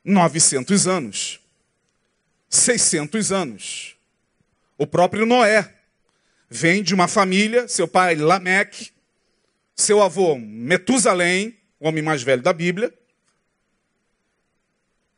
900 0.05 0.85
anos, 0.87 1.39
600 2.47 3.31
anos. 3.31 3.96
O 4.77 4.85
próprio 4.85 5.25
Noé 5.25 5.73
vem 6.49 6.83
de 6.83 6.93
uma 6.93 7.07
família, 7.07 7.67
seu 7.67 7.87
pai 7.87 8.15
Lameque, 8.15 8.91
seu 9.75 10.01
avô 10.01 10.37
Metusalém, 10.37 11.57
o 11.79 11.87
homem 11.87 12.03
mais 12.03 12.21
velho 12.21 12.41
da 12.41 12.53
Bíblia, 12.53 12.93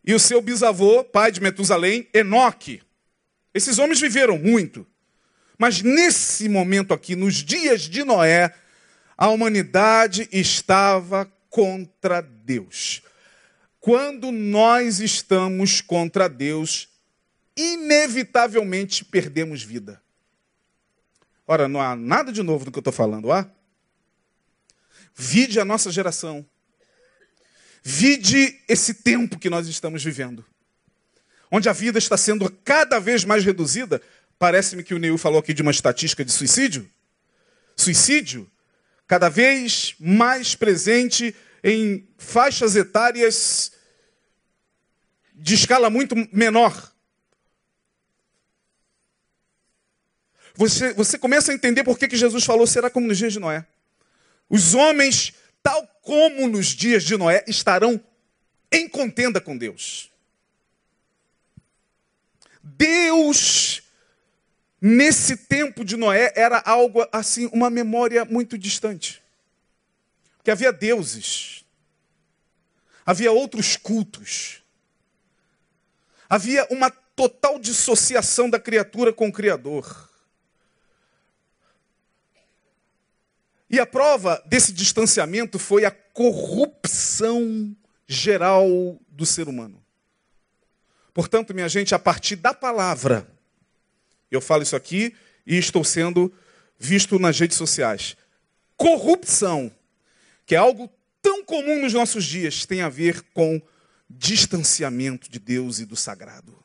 e 0.03 0.13
o 0.13 0.19
seu 0.19 0.41
bisavô, 0.41 1.03
pai 1.03 1.31
de 1.31 1.41
Metusalém, 1.41 2.07
Enoque. 2.13 2.81
Esses 3.53 3.77
homens 3.77 3.99
viveram 3.99 4.37
muito. 4.37 4.87
Mas 5.57 5.81
nesse 5.81 6.47
momento 6.47 6.93
aqui, 6.93 7.15
nos 7.15 7.35
dias 7.35 7.81
de 7.81 8.03
Noé, 8.03 8.53
a 9.17 9.27
humanidade 9.27 10.27
estava 10.31 11.29
contra 11.49 12.21
Deus. 12.21 13.01
Quando 13.79 14.31
nós 14.31 14.99
estamos 14.99 15.81
contra 15.81 16.29
Deus, 16.29 16.87
inevitavelmente 17.59 19.03
perdemos 19.03 19.61
vida. 19.61 20.01
Ora, 21.45 21.67
não 21.67 21.81
há 21.81 21.95
nada 21.95 22.31
de 22.31 22.43
novo 22.43 22.65
do 22.65 22.71
que 22.71 22.77
eu 22.77 22.81
estou 22.81 22.93
falando, 22.93 23.31
há? 23.31 23.49
Vide 25.15 25.59
a 25.59 25.65
nossa 25.65 25.91
geração. 25.91 26.45
Vide 27.83 28.59
esse 28.67 28.93
tempo 28.93 29.39
que 29.39 29.49
nós 29.49 29.67
estamos 29.67 30.03
vivendo. 30.03 30.45
Onde 31.51 31.67
a 31.67 31.73
vida 31.73 31.97
está 31.97 32.15
sendo 32.15 32.49
cada 32.63 32.99
vez 32.99 33.25
mais 33.25 33.43
reduzida. 33.43 34.01
Parece-me 34.37 34.83
que 34.83 34.93
o 34.93 34.99
Neil 34.99 35.17
falou 35.17 35.39
aqui 35.39 35.53
de 35.53 35.61
uma 35.61 35.71
estatística 35.71 36.23
de 36.23 36.31
suicídio. 36.31 36.89
Suicídio 37.75 38.49
cada 39.07 39.27
vez 39.27 39.95
mais 39.99 40.53
presente 40.53 41.35
em 41.63 42.07
faixas 42.15 42.75
etárias 42.75 43.71
de 45.33 45.55
escala 45.55 45.89
muito 45.89 46.15
menor. 46.31 46.88
Você, 50.59 50.91
você 50.91 51.17
começa 51.17 51.53
a 51.53 51.55
entender 51.55 51.85
por 51.85 51.97
que, 51.97 52.05
que 52.05 52.17
Jesus 52.17 52.43
falou: 52.43 52.67
será 52.67 52.89
como 52.89 53.07
nos 53.07 53.17
dias 53.17 53.31
de 53.31 53.39
Noé. 53.39 53.65
Os 54.49 54.73
homens, 54.73 55.33
tal 55.63 55.87
como 56.01 56.49
nos 56.49 56.67
dias 56.67 57.01
de 57.01 57.15
Noé, 57.15 57.45
estarão 57.47 57.97
em 58.69 58.85
contenda 58.89 59.39
com 59.39 59.57
Deus. 59.57 60.11
Deus, 62.61 63.83
nesse 64.81 65.37
tempo 65.37 65.85
de 65.85 65.95
Noé, 65.95 66.33
era 66.35 66.61
algo 66.65 67.07
assim, 67.09 67.49
uma 67.53 67.69
memória 67.69 68.25
muito 68.25 68.57
distante. 68.57 69.23
Porque 70.35 70.51
havia 70.51 70.73
deuses, 70.73 71.63
havia 73.05 73.31
outros 73.31 73.77
cultos, 73.77 74.61
havia 76.29 76.67
uma 76.69 76.89
total 76.89 77.57
dissociação 77.57 78.49
da 78.49 78.59
criatura 78.59 79.13
com 79.13 79.29
o 79.29 79.33
Criador. 79.33 80.08
E 83.69 83.79
a 83.79 83.85
prova 83.85 84.41
desse 84.47 84.73
distanciamento 84.73 85.59
foi 85.59 85.85
a 85.85 85.91
corrupção 85.91 87.75
geral 88.07 88.99
do 89.07 89.25
ser 89.25 89.47
humano. 89.47 89.83
Portanto, 91.13 91.53
minha 91.53 91.69
gente, 91.69 91.93
a 91.93 91.99
partir 91.99 92.35
da 92.35 92.53
palavra, 92.53 93.27
eu 94.31 94.41
falo 94.41 94.63
isso 94.63 94.75
aqui 94.75 95.13
e 95.45 95.57
estou 95.57 95.83
sendo 95.83 96.33
visto 96.77 97.19
nas 97.19 97.39
redes 97.39 97.57
sociais. 97.57 98.15
Corrupção, 98.75 99.71
que 100.45 100.55
é 100.55 100.57
algo 100.57 100.89
tão 101.21 101.43
comum 101.43 101.81
nos 101.81 101.93
nossos 101.93 102.25
dias, 102.25 102.65
tem 102.65 102.81
a 102.81 102.89
ver 102.89 103.21
com 103.33 103.61
distanciamento 104.09 105.29
de 105.29 105.37
Deus 105.37 105.79
e 105.79 105.85
do 105.85 105.95
sagrado. 105.95 106.57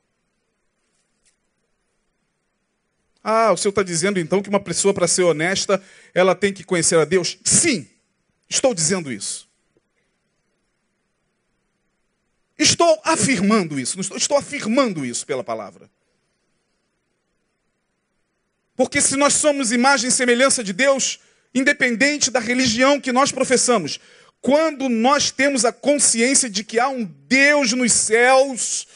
Ah, 3.26 3.50
o 3.52 3.56
senhor 3.56 3.70
está 3.70 3.82
dizendo 3.82 4.20
então 4.20 4.42
que 4.42 4.50
uma 4.50 4.60
pessoa, 4.60 4.92
para 4.92 5.08
ser 5.08 5.22
honesta, 5.22 5.82
ela 6.12 6.34
tem 6.34 6.52
que 6.52 6.62
conhecer 6.62 6.98
a 6.98 7.06
Deus? 7.06 7.38
Sim, 7.42 7.88
estou 8.46 8.74
dizendo 8.74 9.10
isso. 9.10 9.48
Estou 12.58 13.00
afirmando 13.02 13.80
isso, 13.80 13.98
estou, 13.98 14.16
estou 14.18 14.36
afirmando 14.36 15.06
isso 15.06 15.24
pela 15.24 15.42
palavra. 15.42 15.90
Porque 18.76 19.00
se 19.00 19.16
nós 19.16 19.32
somos 19.32 19.72
imagem 19.72 20.08
e 20.08 20.12
semelhança 20.12 20.62
de 20.62 20.74
Deus, 20.74 21.18
independente 21.54 22.30
da 22.30 22.40
religião 22.40 23.00
que 23.00 23.12
nós 23.12 23.32
professamos, 23.32 23.98
quando 24.40 24.90
nós 24.90 25.30
temos 25.30 25.64
a 25.64 25.72
consciência 25.72 26.50
de 26.50 26.62
que 26.62 26.78
há 26.78 26.88
um 26.88 27.04
Deus 27.04 27.72
nos 27.72 27.92
céus, 27.92 28.86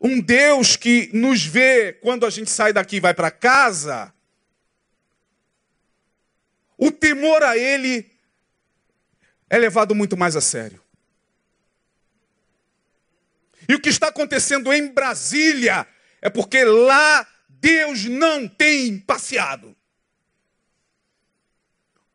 um 0.00 0.20
Deus 0.20 0.76
que 0.76 1.10
nos 1.12 1.44
vê 1.44 1.92
quando 1.94 2.26
a 2.26 2.30
gente 2.30 2.50
sai 2.50 2.72
daqui 2.72 2.96
e 2.96 3.00
vai 3.00 3.14
para 3.14 3.30
casa, 3.30 4.12
o 6.76 6.90
temor 6.90 7.42
a 7.42 7.56
Ele 7.56 8.10
é 9.48 9.58
levado 9.58 9.94
muito 9.94 10.16
mais 10.16 10.36
a 10.36 10.40
sério. 10.40 10.82
E 13.68 13.74
o 13.74 13.80
que 13.80 13.88
está 13.88 14.08
acontecendo 14.08 14.72
em 14.72 14.88
Brasília 14.92 15.86
é 16.20 16.30
porque 16.30 16.64
lá 16.64 17.26
Deus 17.48 18.04
não 18.04 18.46
tem 18.46 18.98
passeado. 18.98 19.74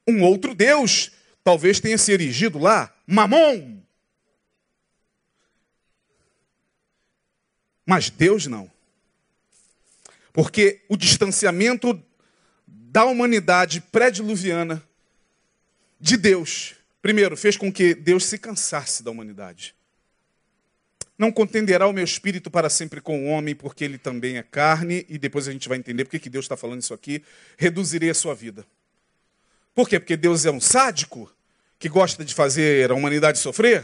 Um 0.08 0.24
outro 0.24 0.54
Deus 0.54 1.12
talvez 1.44 1.80
tenha 1.80 1.98
se 1.98 2.12
erigido 2.12 2.60
lá, 2.60 2.94
Mamon. 3.06 3.81
Mas 7.92 8.10
Deus 8.10 8.48
não. 8.48 8.72
Porque 10.32 10.80
o 10.88 10.96
distanciamento 10.96 12.02
da 12.66 13.04
humanidade 13.04 13.82
pré-diluviana 13.82 14.82
de 16.00 16.16
Deus, 16.16 16.76
primeiro, 17.02 17.36
fez 17.36 17.58
com 17.58 17.70
que 17.70 17.94
Deus 17.94 18.24
se 18.24 18.38
cansasse 18.38 19.04
da 19.04 19.12
humanidade. 19.12 19.76
Não 21.18 21.34
contenderá 21.34 21.86
o 21.86 21.92
meu 21.92 22.06
espírito 22.06 22.50
para 22.50 22.70
sempre 22.70 23.02
com 23.02 23.26
o 23.26 23.28
homem, 23.28 23.54
porque 23.54 23.84
ele 23.84 23.98
também 23.98 24.38
é 24.38 24.44
carne, 24.44 25.06
e 25.10 25.18
depois 25.18 25.50
a 25.50 25.52
gente 25.52 25.68
vai 25.68 25.78
entender 25.78 26.06
porque 26.06 26.18
que 26.18 26.30
Deus 26.30 26.46
está 26.46 26.56
falando 26.56 26.80
isso 26.80 26.94
aqui. 26.94 27.22
Reduzirei 27.58 28.10
a 28.10 28.14
sua 28.14 28.34
vida. 28.34 28.66
Por 29.76 29.90
quê? 29.90 30.00
Porque 30.00 30.16
Deus 30.16 30.46
é 30.46 30.52
um 30.52 30.62
sádico 30.62 31.30
que 31.78 31.90
gosta 31.90 32.24
de 32.24 32.34
fazer 32.34 32.90
a 32.90 32.96
humanidade 32.96 33.38
sofrer? 33.38 33.84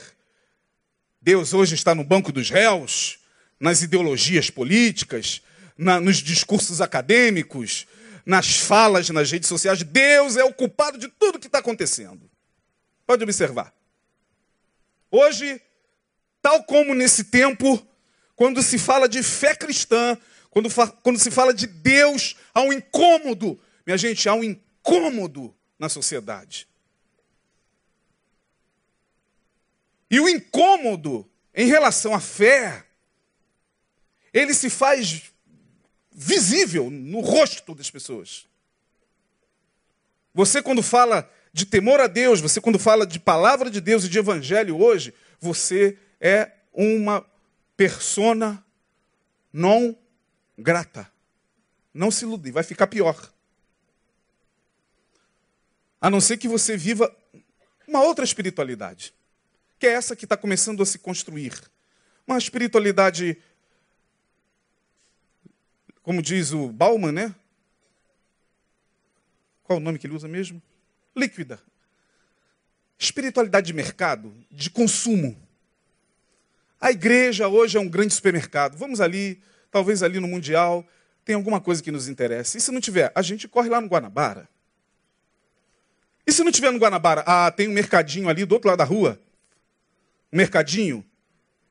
Deus 1.22 1.54
hoje 1.54 1.76
está 1.76 1.94
no 1.94 2.06
banco 2.06 2.32
dos 2.32 2.50
réus, 2.50 3.20
nas 3.60 3.82
ideologias 3.82 4.50
políticas, 4.50 5.42
na, 5.78 6.00
nos 6.00 6.18
discursos 6.18 6.82
acadêmicos, 6.82 7.88
nas 8.26 8.58
falas 8.58 9.10
nas 9.10 9.32
redes 9.32 9.48
sociais. 9.48 9.84
Deus 9.84 10.36
é 10.36 10.44
o 10.44 10.54
culpado 10.54 10.98
de 10.98 11.08
tudo 11.08 11.40
que 11.40 11.48
está 11.48 11.60
acontecendo. 11.60 12.30
Pode 13.06 13.24
observar. 13.24 13.74
Hoje, 15.10 15.62
tal 16.42 16.64
como 16.64 16.94
nesse 16.94 17.26
tempo, 17.26 17.82
quando 18.36 18.62
se 18.62 18.78
fala 18.78 19.08
de 19.08 19.24
fé 19.24 19.56
cristã, 19.56 20.18
quando, 20.50 20.70
quando 21.02 21.20
se 21.20 21.32
fala 21.32 21.54
de 21.54 21.68
Deus, 21.68 22.36
há 22.54 22.62
um 22.62 22.74
incômodo. 22.74 23.60
Minha 23.86 23.98
gente, 23.98 24.28
há 24.28 24.34
um 24.34 24.44
incômodo 24.44 25.56
na 25.80 25.88
sociedade. 25.88 26.68
E 30.10 30.20
o 30.20 30.28
incômodo 30.28 31.30
em 31.54 31.68
relação 31.68 32.14
à 32.14 32.20
fé 32.20 32.87
ele 34.38 34.54
se 34.54 34.70
faz 34.70 35.32
visível 36.12 36.90
no 36.90 37.20
rosto 37.20 37.74
das 37.74 37.90
pessoas. 37.90 38.46
Você, 40.34 40.62
quando 40.62 40.84
fala 40.84 41.30
de 41.52 41.66
temor 41.66 42.00
a 42.00 42.08
Deus, 42.08 42.40
você, 42.40 42.62
quando 42.62 42.78
fala 42.78 43.06
de 43.06 43.20
palavra 43.20 43.70
de 43.70 43.82
Deus 43.82 44.04
e 44.04 44.10
de 44.10 44.20
evangelho 44.20 44.80
hoje, 44.80 45.14
você 45.40 45.98
é 46.22 46.52
uma 46.72 47.26
persona 47.76 48.64
não 49.52 49.98
grata. 50.58 51.12
Não 51.94 52.12
se 52.12 52.26
ilude, 52.26 52.52
vai 52.52 52.64
ficar 52.64 52.88
pior. 52.88 53.32
A 56.00 56.10
não 56.10 56.22
ser 56.22 56.38
que 56.38 56.48
você 56.48 56.78
viva 56.78 57.16
uma 57.88 58.04
outra 58.04 58.24
espiritualidade, 58.24 59.14
que 59.80 59.88
é 59.88 59.94
essa 59.94 60.16
que 60.16 60.26
está 60.26 60.38
começando 60.38 60.84
a 60.84 60.86
se 60.86 61.00
construir. 61.00 61.54
Uma 62.28 62.38
espiritualidade 62.38 63.38
como 66.08 66.22
diz 66.22 66.54
o 66.54 66.70
Bauman, 66.70 67.12
né? 67.12 67.36
Qual 69.62 69.78
o 69.78 69.82
nome 69.82 70.00
que 70.00 70.08
ele 70.08 70.16
usa 70.16 70.26
mesmo? 70.26 70.62
Líquida. 71.14 71.60
Espiritualidade 72.98 73.68
de 73.68 73.74
mercado, 73.74 74.34
de 74.50 74.70
consumo. 74.70 75.38
A 76.80 76.92
igreja 76.92 77.50
hoje 77.50 77.78
é 77.78 77.82
um 77.82 77.90
grande 77.90 78.14
supermercado. 78.14 78.78
Vamos 78.78 79.02
ali, 79.02 79.42
talvez 79.70 80.02
ali 80.02 80.18
no 80.18 80.30
Mundial, 80.30 80.88
tem 81.26 81.36
alguma 81.36 81.60
coisa 81.60 81.84
que 81.84 81.92
nos 81.92 82.08
interessa. 82.08 82.58
E 82.58 82.62
se 82.62 82.72
não 82.72 82.80
tiver, 82.80 83.12
a 83.14 83.22
gente 83.22 83.46
corre 83.46 83.68
lá 83.68 83.82
no 83.82 83.90
Guanabara. 83.90 84.48
E 86.26 86.32
se 86.32 86.42
não 86.42 86.54
tiver 86.54 86.72
no 86.72 86.80
Guanabara? 86.80 87.22
Ah, 87.28 87.52
tem 87.52 87.68
um 87.68 87.74
mercadinho 87.74 88.30
ali 88.30 88.46
do 88.46 88.54
outro 88.54 88.70
lado 88.70 88.78
da 88.78 88.86
rua. 88.86 89.20
Um 90.32 90.38
mercadinho. 90.38 91.04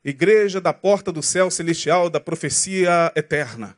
Igreja 0.05 0.61
da 0.61 0.75
porta 0.75 1.11
do 1.11 1.23
céu 1.23 1.51
celestial 1.51 2.11
da 2.11 2.21
profecia 2.21 3.11
eterna. 3.17 3.75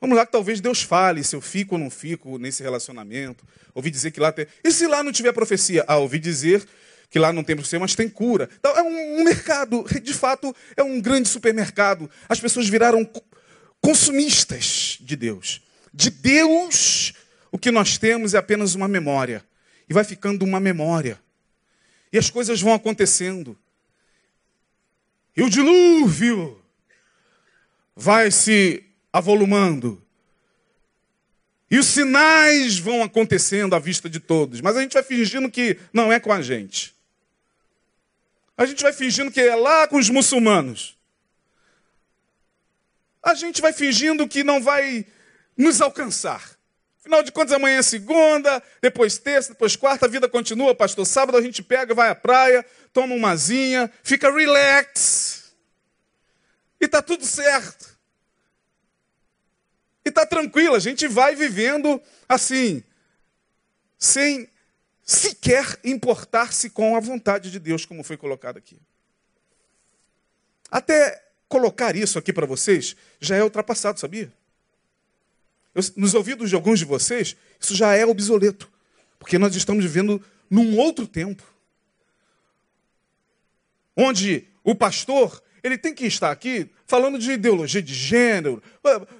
Vamos 0.00 0.16
lá 0.16 0.24
que 0.24 0.32
talvez 0.32 0.60
Deus 0.60 0.82
fale 0.82 1.24
se 1.24 1.34
eu 1.34 1.40
fico 1.40 1.74
ou 1.74 1.80
não 1.80 1.90
fico 1.90 2.38
nesse 2.38 2.62
relacionamento. 2.62 3.44
Ouvi 3.74 3.90
dizer 3.90 4.12
que 4.12 4.20
lá 4.20 4.30
tem. 4.30 4.46
E 4.62 4.70
se 4.70 4.86
lá 4.86 5.02
não 5.02 5.10
tiver 5.10 5.32
profecia? 5.32 5.84
Ah, 5.88 5.96
ouvi 5.96 6.18
dizer 6.18 6.64
que 7.10 7.18
lá 7.18 7.32
não 7.32 7.42
tem 7.42 7.56
profecia, 7.56 7.80
mas 7.80 7.94
tem 7.94 8.08
cura. 8.08 8.48
Então 8.58 8.76
é 8.76 8.82
um, 8.82 9.20
um 9.20 9.24
mercado, 9.24 9.84
de 10.02 10.14
fato, 10.14 10.54
é 10.76 10.82
um 10.82 11.00
grande 11.00 11.28
supermercado. 11.28 12.08
As 12.28 12.38
pessoas 12.38 12.68
viraram 12.68 13.08
consumistas 13.80 14.98
de 15.00 15.16
Deus. 15.16 15.62
De 15.92 16.10
Deus, 16.10 17.14
o 17.50 17.58
que 17.58 17.70
nós 17.70 17.98
temos 17.98 18.34
é 18.34 18.38
apenas 18.38 18.74
uma 18.74 18.86
memória. 18.86 19.44
E 19.88 19.94
vai 19.94 20.04
ficando 20.04 20.44
uma 20.44 20.60
memória. 20.60 21.18
E 22.12 22.18
as 22.18 22.30
coisas 22.30 22.60
vão 22.60 22.72
acontecendo. 22.72 23.58
E 25.36 25.42
o 25.42 25.50
dilúvio 25.50 26.62
vai 27.96 28.30
se 28.30 28.87
avolumando. 29.12 30.02
E 31.70 31.78
os 31.78 31.86
sinais 31.86 32.78
vão 32.78 33.02
acontecendo 33.02 33.74
à 33.74 33.78
vista 33.78 34.08
de 34.08 34.20
todos. 34.20 34.60
Mas 34.60 34.76
a 34.76 34.80
gente 34.80 34.94
vai 34.94 35.02
fingindo 35.02 35.50
que 35.50 35.78
não 35.92 36.12
é 36.12 36.18
com 36.18 36.32
a 36.32 36.40
gente. 36.40 36.94
A 38.56 38.64
gente 38.64 38.82
vai 38.82 38.92
fingindo 38.92 39.30
que 39.30 39.40
é 39.40 39.54
lá 39.54 39.86
com 39.86 39.96
os 39.96 40.08
muçulmanos. 40.08 40.96
A 43.22 43.34
gente 43.34 43.60
vai 43.60 43.72
fingindo 43.72 44.26
que 44.26 44.42
não 44.42 44.62
vai 44.62 45.06
nos 45.56 45.80
alcançar. 45.80 46.58
Afinal 47.00 47.22
de 47.22 47.32
contas, 47.32 47.52
amanhã 47.52 47.78
é 47.78 47.82
segunda, 47.82 48.62
depois 48.80 49.18
terça, 49.18 49.52
depois 49.52 49.76
quarta, 49.76 50.06
a 50.06 50.08
vida 50.08 50.28
continua, 50.28 50.74
pastor. 50.74 51.06
Sábado 51.06 51.38
a 51.38 51.42
gente 51.42 51.62
pega, 51.62 51.94
vai 51.94 52.10
à 52.10 52.14
praia, 52.14 52.64
toma 52.92 53.14
uma 53.14 53.36
zinha, 53.36 53.90
fica 54.02 54.30
relax. 54.30 55.52
E 56.80 56.84
está 56.84 57.02
tudo 57.02 57.24
certo. 57.24 57.97
Está 60.18 60.26
tranquilo, 60.26 60.74
a 60.74 60.80
gente 60.80 61.06
vai 61.06 61.36
vivendo 61.36 62.02
assim, 62.28 62.82
sem 63.96 64.48
sequer 65.04 65.78
importar-se 65.84 66.70
com 66.70 66.96
a 66.96 67.00
vontade 67.00 67.52
de 67.52 67.58
Deus, 67.60 67.86
como 67.86 68.02
foi 68.02 68.16
colocado 68.16 68.56
aqui. 68.56 68.76
Até 70.68 71.24
colocar 71.48 71.94
isso 71.94 72.18
aqui 72.18 72.32
para 72.32 72.46
vocês 72.46 72.96
já 73.20 73.36
é 73.36 73.44
ultrapassado, 73.44 74.00
sabia? 74.00 74.32
Eu, 75.72 75.84
nos 75.96 76.14
ouvidos 76.14 76.48
de 76.48 76.56
alguns 76.56 76.80
de 76.80 76.84
vocês, 76.84 77.36
isso 77.60 77.76
já 77.76 77.94
é 77.94 78.04
obsoleto, 78.04 78.68
porque 79.20 79.38
nós 79.38 79.54
estamos 79.54 79.84
vivendo 79.84 80.20
num 80.50 80.76
outro 80.78 81.06
tempo, 81.06 81.44
onde 83.96 84.48
o 84.64 84.74
pastor 84.74 85.40
ele 85.68 85.78
tem 85.78 85.94
que 85.94 86.06
estar 86.06 86.30
aqui 86.30 86.68
falando 86.86 87.18
de 87.18 87.30
ideologia 87.32 87.82
de 87.82 87.94
gênero, 87.94 88.62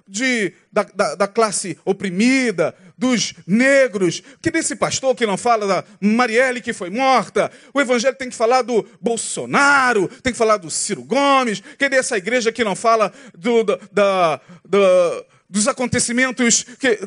de, 0.06 0.52
da, 0.72 0.82
da, 0.82 1.14
da, 1.14 1.28
classe 1.28 1.78
oprimida, 1.84 2.74
dos 2.96 3.34
negros. 3.46 4.22
Que 4.40 4.50
desse 4.50 4.74
pastor 4.74 5.14
que 5.14 5.26
não 5.26 5.36
fala 5.36 5.66
da 5.66 5.84
Marielle 6.00 6.62
que 6.62 6.72
foi 6.72 6.90
morta. 6.90 7.52
O 7.72 7.80
evangelho 7.80 8.16
tem 8.16 8.30
que 8.30 8.34
falar 8.34 8.62
do 8.62 8.84
Bolsonaro, 9.00 10.08
tem 10.22 10.32
que 10.32 10.38
falar 10.38 10.56
do 10.56 10.70
Ciro 10.70 11.04
Gomes. 11.04 11.62
Que 11.78 11.88
dessa 11.88 12.16
igreja 12.16 12.50
que 12.50 12.64
não 12.64 12.74
fala 12.74 13.12
do, 13.36 13.62
da, 13.64 14.40
da, 14.64 15.24
dos 15.48 15.68
acontecimentos. 15.68 16.64
Que... 16.80 16.98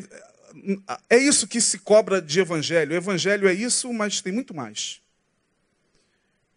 É 1.10 1.18
isso 1.18 1.48
que 1.48 1.60
se 1.60 1.80
cobra 1.80 2.22
de 2.22 2.38
evangelho. 2.38 2.92
O 2.92 2.96
evangelho 2.96 3.48
é 3.48 3.52
isso, 3.52 3.92
mas 3.92 4.20
tem 4.20 4.32
muito 4.32 4.54
mais. 4.54 5.01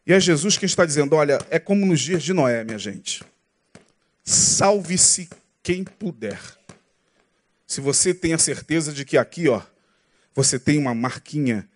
E 0.06 0.14
é 0.14 0.20
Jesus 0.20 0.58
quem 0.58 0.68
está 0.68 0.86
dizendo: 0.86 1.16
olha, 1.16 1.39
é 1.49 1.60
como 1.60 1.86
nos 1.86 1.99
dias 1.99 2.24
de 2.24 2.34
Noé, 2.34 2.64
minha 2.64 2.78
gente. 2.78 3.24
Salve-se 4.24 5.30
quem 5.64 5.84
puder. 5.84 6.39
Se 7.66 7.82
você 7.82 8.14
tem 8.14 8.34
a 8.34 8.38
certeza 8.38 8.93
de 8.93 9.03
que 9.03 9.18
aqui, 9.18 9.47
ó, 9.47 9.62
você 10.34 10.60
tem 10.60 10.78
uma 10.78 10.93
marquinha 10.93 11.68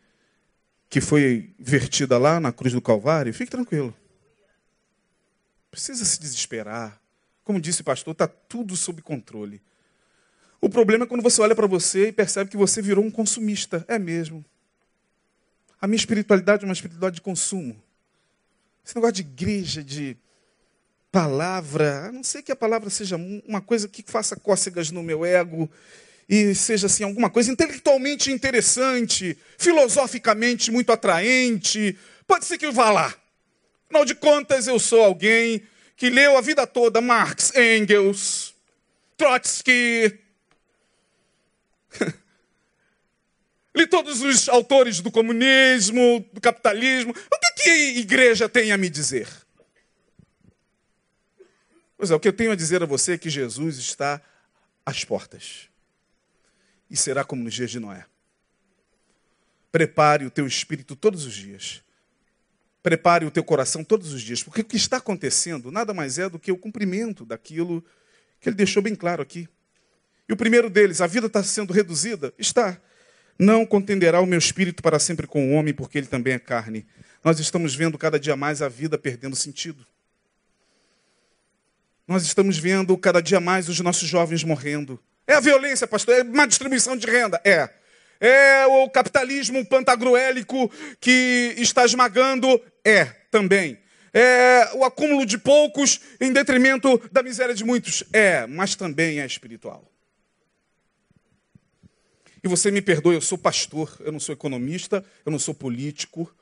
que 0.89 1.01
foi 1.01 1.53
vertida 1.57 2.17
lá 2.17 2.39
na 2.39 2.51
cruz 2.51 2.73
do 2.73 2.81
Calvário, 2.81 3.33
fique 3.33 3.51
tranquilo. 3.51 3.95
Precisa 5.69 6.03
se 6.03 6.19
desesperar. 6.19 6.99
Como 7.43 7.61
disse 7.61 7.81
o 7.81 7.83
pastor, 7.83 8.11
está 8.11 8.27
tudo 8.27 8.75
sob 8.75 9.01
controle. 9.01 9.61
O 10.61 10.69
problema 10.69 11.05
é 11.05 11.07
quando 11.07 11.21
você 11.21 11.41
olha 11.41 11.55
para 11.55 11.67
você 11.67 12.09
e 12.09 12.11
percebe 12.11 12.49
que 12.49 12.57
você 12.57 12.81
virou 12.81 13.03
um 13.03 13.11
consumista. 13.11 13.85
É 13.87 13.97
mesmo. 13.97 14.43
A 15.79 15.87
minha 15.87 15.97
espiritualidade 15.97 16.63
é 16.63 16.67
uma 16.67 16.73
espiritualidade 16.73 17.15
de 17.15 17.21
consumo. 17.21 17.81
Esse 18.85 18.95
negócio 18.95 19.15
de 19.15 19.21
igreja, 19.21 19.83
de 19.83 20.17
palavra, 21.11 22.05
a 22.05 22.11
não 22.11 22.23
sei 22.23 22.41
que 22.41 22.51
a 22.51 22.55
palavra 22.55 22.89
seja 22.89 23.17
uma 23.47 23.61
coisa 23.61 23.87
que 23.87 24.03
faça 24.05 24.35
cócegas 24.35 24.91
no 24.91 25.01
meu 25.01 25.25
ego 25.25 25.69
e 26.27 26.53
seja 26.53 26.85
assim 26.85 27.03
alguma 27.03 27.29
coisa 27.29 27.51
intelectualmente 27.51 28.31
interessante, 28.31 29.37
filosoficamente 29.57 30.71
muito 30.71 30.91
atraente, 30.91 31.97
pode 32.27 32.45
ser 32.45 32.57
que 32.57 32.65
eu 32.65 32.71
vá 32.71 32.91
lá. 32.91 33.15
Afinal 33.85 34.05
de 34.05 34.13
contas, 34.13 34.67
eu 34.67 34.77
sou 34.79 35.03
alguém 35.03 35.63
que 35.97 36.09
leu 36.09 36.37
a 36.37 36.41
vida 36.41 36.67
toda 36.67 37.01
Marx, 37.01 37.51
Engels, 37.55 38.53
Trotsky, 39.17 40.19
li 43.75 43.87
todos 43.87 44.21
os 44.21 44.49
autores 44.49 44.99
do 44.99 45.11
comunismo, 45.11 46.25
do 46.33 46.41
capitalismo. 46.41 47.11
O 47.11 47.39
que, 47.39 47.63
que 47.63 47.69
a 47.69 47.99
igreja 47.99 48.49
tem 48.49 48.71
a 48.71 48.77
me 48.77 48.89
dizer? 48.89 49.27
Pois 51.97 52.11
é, 52.11 52.15
o 52.15 52.19
que 52.19 52.27
eu 52.27 52.33
tenho 52.33 52.51
a 52.51 52.55
dizer 52.55 52.81
a 52.81 52.85
você 52.85 53.13
é 53.13 53.17
que 53.17 53.29
Jesus 53.29 53.77
está 53.77 54.21
às 54.85 55.03
portas. 55.03 55.67
E 56.89 56.95
será 56.95 57.23
como 57.23 57.43
nos 57.43 57.53
dias 57.53 57.69
de 57.69 57.79
Noé. 57.79 58.05
Prepare 59.71 60.25
o 60.25 60.31
teu 60.31 60.47
espírito 60.47 60.95
todos 60.95 61.25
os 61.25 61.33
dias. 61.33 61.83
Prepare 62.81 63.25
o 63.25 63.31
teu 63.31 63.43
coração 63.43 63.83
todos 63.83 64.13
os 64.13 64.21
dias. 64.21 64.41
Porque 64.41 64.61
o 64.61 64.65
que 64.65 64.77
está 64.77 64.97
acontecendo 64.97 65.71
nada 65.71 65.93
mais 65.93 66.17
é 66.17 66.27
do 66.29 66.39
que 66.39 66.51
o 66.51 66.57
cumprimento 66.57 67.25
daquilo 67.25 67.83
que 68.39 68.49
ele 68.49 68.55
deixou 68.55 68.81
bem 68.81 68.95
claro 68.95 69.21
aqui. 69.21 69.47
E 70.27 70.33
o 70.33 70.37
primeiro 70.37 70.69
deles, 70.69 71.01
a 71.01 71.07
vida 71.07 71.27
está 71.27 71.43
sendo 71.43 71.73
reduzida? 71.73 72.33
Está. 72.37 72.79
Não 73.39 73.65
contenderá 73.65 74.19
o 74.19 74.25
meu 74.25 74.37
espírito 74.37 74.83
para 74.83 74.99
sempre 74.99 75.25
com 75.25 75.49
o 75.49 75.53
homem, 75.53 75.73
porque 75.73 75.97
ele 75.97 76.07
também 76.07 76.33
é 76.33 76.39
carne. 76.39 76.85
Nós 77.23 77.39
estamos 77.39 77.73
vendo 77.73 77.97
cada 77.97 78.19
dia 78.19 78.35
mais 78.35 78.61
a 78.61 78.67
vida 78.67 78.97
perdendo 78.97 79.35
sentido. 79.35 79.87
Nós 82.05 82.23
estamos 82.23 82.57
vendo 82.57 82.97
cada 82.97 83.21
dia 83.21 83.39
mais 83.39 83.69
os 83.69 83.79
nossos 83.79 84.09
jovens 84.09 84.43
morrendo. 84.43 84.99
É 85.25 85.35
a 85.35 85.39
violência, 85.39 85.87
pastor? 85.87 86.15
É 86.15 86.21
uma 86.23 86.47
distribuição 86.47 86.97
de 86.97 87.07
renda? 87.07 87.39
É. 87.45 87.69
É 88.19 88.65
o 88.65 88.89
capitalismo 88.89 89.65
pantagruélico 89.65 90.69
que 90.99 91.53
está 91.57 91.85
esmagando? 91.85 92.61
É, 92.83 93.05
também. 93.31 93.79
É 94.13 94.71
o 94.73 94.83
acúmulo 94.83 95.25
de 95.25 95.37
poucos 95.37 96.01
em 96.19 96.33
detrimento 96.33 97.01
da 97.11 97.23
miséria 97.23 97.55
de 97.55 97.63
muitos? 97.63 98.03
É, 98.11 98.45
mas 98.47 98.75
também 98.75 99.21
é 99.21 99.25
espiritual. 99.25 99.89
E 102.43 102.47
você 102.47 102.71
me 102.71 102.81
perdoe, 102.81 103.15
eu 103.15 103.21
sou 103.21 103.37
pastor, 103.37 103.95
eu 103.99 104.11
não 104.11 104.19
sou 104.19 104.33
economista, 104.33 105.03
eu 105.25 105.31
não 105.31 105.39
sou 105.39 105.53
político, 105.53 106.33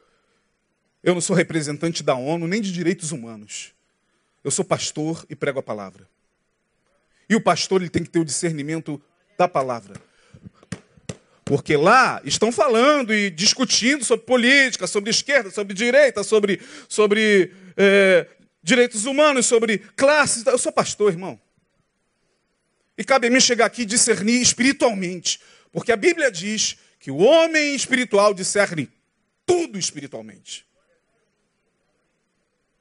eu 1.03 1.13
não 1.13 1.21
sou 1.21 1.35
representante 1.35 2.03
da 2.03 2.15
ONU, 2.15 2.47
nem 2.47 2.61
de 2.61 2.71
direitos 2.71 3.11
humanos. 3.11 3.73
Eu 4.43 4.51
sou 4.51 4.63
pastor 4.63 5.25
e 5.29 5.35
prego 5.35 5.59
a 5.59 5.63
palavra. 5.63 6.07
E 7.29 7.35
o 7.35 7.41
pastor 7.41 7.81
ele 7.81 7.89
tem 7.89 8.03
que 8.03 8.09
ter 8.09 8.19
o 8.19 8.25
discernimento 8.25 9.01
da 9.37 9.47
palavra. 9.47 9.95
Porque 11.43 11.77
lá 11.77 12.21
estão 12.25 12.51
falando 12.51 13.13
e 13.13 13.29
discutindo 13.29 14.03
sobre 14.03 14.25
política, 14.25 14.85
sobre 14.85 15.09
esquerda, 15.09 15.49
sobre 15.49 15.73
direita, 15.73 16.23
sobre, 16.23 16.61
sobre 16.89 17.53
é, 17.75 18.27
direitos 18.61 19.05
humanos, 19.05 19.45
sobre 19.45 19.77
classes. 19.95 20.45
Eu 20.45 20.57
sou 20.57 20.71
pastor, 20.71 21.11
irmão. 21.11 21.39
E 22.97 23.03
cabe 23.03 23.27
a 23.27 23.29
mim 23.29 23.39
chegar 23.39 23.65
aqui 23.65 23.83
e 23.83 23.85
discernir 23.85 24.41
espiritualmente. 24.41 25.39
Porque 25.77 25.91
a 25.91 25.95
Bíblia 25.95 26.31
diz 26.31 26.75
que 26.99 27.11
o 27.11 27.17
homem 27.17 27.75
espiritual 27.75 28.33
discerne 28.33 28.91
tudo 29.45 29.77
espiritualmente. 29.77 30.65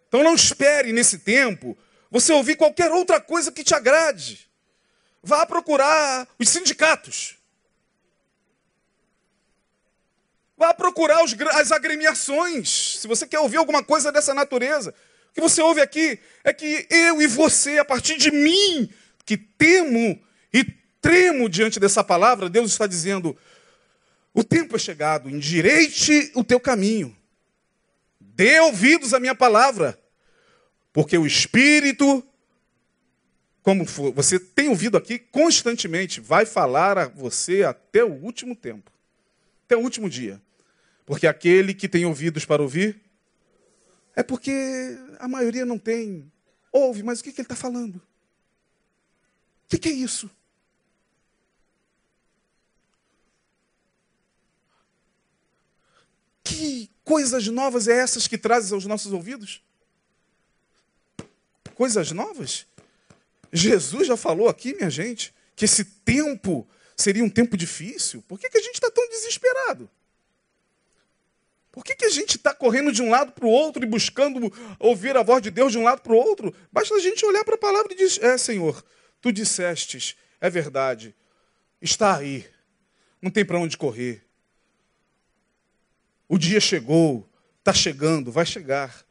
Então 0.09 0.23
não 0.23 0.35
espere 0.35 0.95
nesse 0.95 1.19
tempo 1.19 1.77
você 2.11 2.33
ouvir 2.33 2.57
qualquer 2.57 2.91
outra 2.91 3.21
coisa 3.21 3.53
que 3.53 3.63
te 3.63 3.75
agrade. 3.75 4.51
Vá 5.23 5.45
procurar 5.45 6.27
os 6.39 6.49
sindicatos. 6.49 7.37
Vá 10.57 10.73
procurar 10.73 11.23
os, 11.23 11.37
as 11.53 11.73
agremiações. 11.73 12.97
Se 12.99 13.07
você 13.07 13.27
quer 13.27 13.41
ouvir 13.41 13.59
alguma 13.59 13.85
coisa 13.85 14.11
dessa 14.11 14.33
natureza. 14.33 14.95
O 15.33 15.35
que 15.35 15.41
você 15.43 15.61
ouve 15.61 15.83
aqui 15.83 16.19
é 16.43 16.51
que 16.51 16.87
eu 16.89 17.21
e 17.21 17.27
você, 17.27 17.77
a 17.77 17.85
partir 17.85 18.17
de 18.17 18.31
mim, 18.31 18.91
que 19.27 19.37
temo 19.37 20.19
e 20.51 20.86
tremo 21.07 21.49
diante 21.49 21.79
dessa 21.79 22.03
palavra, 22.03 22.51
Deus 22.51 22.73
está 22.73 22.85
dizendo: 22.85 23.37
O 24.35 24.43
tempo 24.43 24.75
é 24.75 24.79
chegado, 24.79 25.31
endireite 25.31 26.33
o 26.35 26.43
teu 26.43 26.59
caminho. 26.59 27.17
Dê 28.19 28.59
ouvidos 28.59 29.15
à 29.15 29.21
minha 29.21 29.35
palavra, 29.35 29.97
porque 30.93 31.17
o 31.17 31.25
Espírito, 31.25 32.27
como 33.63 33.85
você 34.13 34.41
tem 34.41 34.69
ouvido 34.69 34.97
aqui 34.97 35.17
constantemente, 35.19 36.21
vai 36.21 36.45
falar 36.45 36.99
a 36.99 37.07
você 37.07 37.63
até 37.63 38.03
o 38.03 38.13
último 38.13 38.57
tempo, 38.57 38.91
até 39.65 39.77
o 39.77 39.81
último 39.81 40.11
dia. 40.11 40.43
Porque 41.05 41.29
aquele 41.29 41.73
que 41.73 41.89
tem 41.89 42.05
ouvidos 42.05 42.45
para 42.45 42.61
ouvir, 42.61 43.01
é 44.17 44.25
porque 44.25 44.99
a 45.21 45.29
maioria 45.29 45.65
não 45.65 45.79
tem. 45.79 46.31
Ouve, 46.73 47.05
mas 47.05 47.21
o 47.21 47.25
que, 47.25 47.31
que 47.33 47.41
ele 47.41 47.45
está 47.45 47.55
falando? 47.55 47.97
O 47.97 49.69
que, 49.69 49.79
que 49.79 49.89
é 49.89 49.93
isso? 49.93 50.29
Que 56.47 56.89
coisas 57.03 57.49
novas 57.49 57.89
é 57.89 57.99
essas 57.99 58.29
que 58.29 58.39
trazes 58.39 58.71
aos 58.71 58.87
nossos 58.87 59.13
ouvidos? 59.13 59.61
Coisas 61.75 62.13
novas? 62.13 62.67
Jesus 63.53 64.07
já 64.07 64.17
falou 64.17 64.49
aqui, 64.49 64.73
minha 64.73 64.89
gente, 64.89 65.35
que 65.57 65.65
esse 65.65 65.85
tempo 65.85 66.67
seria 66.97 67.25
um 67.25 67.29
tempo 67.29 67.57
difícil. 67.57 68.23
Por 68.29 68.39
que, 68.39 68.49
que 68.49 68.59
a 68.59 68.63
gente 68.63 68.75
está 68.75 68.89
tão 68.93 69.09
desesperado? 69.09 69.91
Por 71.73 71.85
que, 71.85 71.97
que 71.97 72.05
a 72.05 72.11
gente 72.11 72.37
está 72.37 72.55
correndo 72.55 72.93
de 72.93 73.03
um 73.03 73.11
lado 73.11 73.33
para 73.33 73.45
o 73.45 73.51
outro 73.51 73.83
e 73.83 73.87
buscando 73.87 74.53
ouvir 74.79 75.17
a 75.17 75.25
voz 75.25 75.43
de 75.43 75.51
Deus 75.51 75.73
de 75.73 75.79
um 75.79 75.83
lado 75.83 76.01
para 76.01 76.13
o 76.13 76.17
outro? 76.17 76.55
Basta 76.71 76.95
a 76.95 77.01
gente 77.01 77.27
olhar 77.27 77.45
para 77.45 77.57
a 77.57 77.59
palavra 77.59 77.93
e 77.93 77.97
dizer: 77.97 78.25
É, 78.25 78.39
Senhor, 78.39 78.85
tu 79.21 79.33
dissestes, 79.33 80.17
é 80.41 80.49
verdade, 80.49 81.13
está 81.83 82.17
aí, 82.17 82.49
não 83.21 83.33
tem 83.33 83.45
para 83.45 83.59
onde 83.59 83.77
correr. 83.77 84.26
O 86.29 86.39
dia 86.39 86.61
chegou, 86.61 87.29
está 87.59 87.73
chegando, 87.73 88.33
vai 88.33 88.45
chegar 88.45 89.05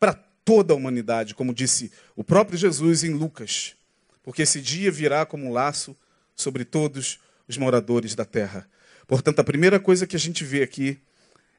para 0.00 0.14
toda 0.44 0.72
a 0.72 0.76
humanidade, 0.76 1.34
como 1.34 1.54
disse 1.54 1.92
o 2.16 2.24
próprio 2.24 2.58
Jesus 2.58 3.04
em 3.04 3.10
Lucas, 3.10 3.76
porque 4.22 4.42
esse 4.42 4.60
dia 4.60 4.90
virá 4.90 5.24
como 5.24 5.46
um 5.46 5.52
laço 5.52 5.96
sobre 6.34 6.64
todos 6.64 7.20
os 7.46 7.56
moradores 7.56 8.14
da 8.14 8.24
terra. 8.24 8.68
Portanto, 9.06 9.38
a 9.40 9.44
primeira 9.44 9.78
coisa 9.78 10.06
que 10.06 10.16
a 10.16 10.18
gente 10.18 10.44
vê 10.44 10.62
aqui 10.62 10.98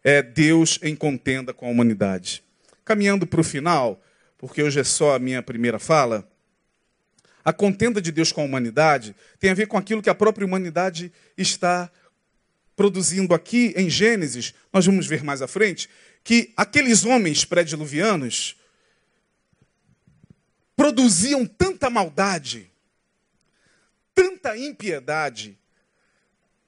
é 0.03 0.21
Deus 0.21 0.77
em 0.81 0.95
contenda 0.95 1.53
com 1.53 1.67
a 1.67 1.69
humanidade. 1.69 2.43
Caminhando 2.83 3.25
para 3.25 3.41
o 3.41 3.43
final, 3.43 4.01
porque 4.37 4.61
hoje 4.61 4.79
é 4.79 4.83
só 4.83 5.15
a 5.15 5.19
minha 5.19 5.41
primeira 5.41 5.79
fala, 5.79 6.27
a 7.43 7.53
contenda 7.53 8.01
de 8.01 8.11
Deus 8.11 8.31
com 8.31 8.41
a 8.41 8.45
humanidade 8.45 9.15
tem 9.39 9.51
a 9.51 9.53
ver 9.53 9.67
com 9.67 9.77
aquilo 9.77 10.01
que 10.01 10.09
a 10.09 10.15
própria 10.15 10.45
humanidade 10.45 11.11
está 11.37 11.91
produzindo 12.75 13.33
aqui 13.33 13.73
em 13.75 13.89
Gênesis, 13.89 14.53
nós 14.71 14.85
vamos 14.85 15.07
ver 15.07 15.23
mais 15.23 15.41
à 15.41 15.47
frente, 15.47 15.89
que 16.23 16.53
aqueles 16.57 17.05
homens 17.05 17.45
pré-diluvianos 17.45 18.57
produziam 20.75 21.45
tanta 21.45 21.89
maldade, 21.89 22.69
tanta 24.13 24.57
impiedade, 24.57 25.57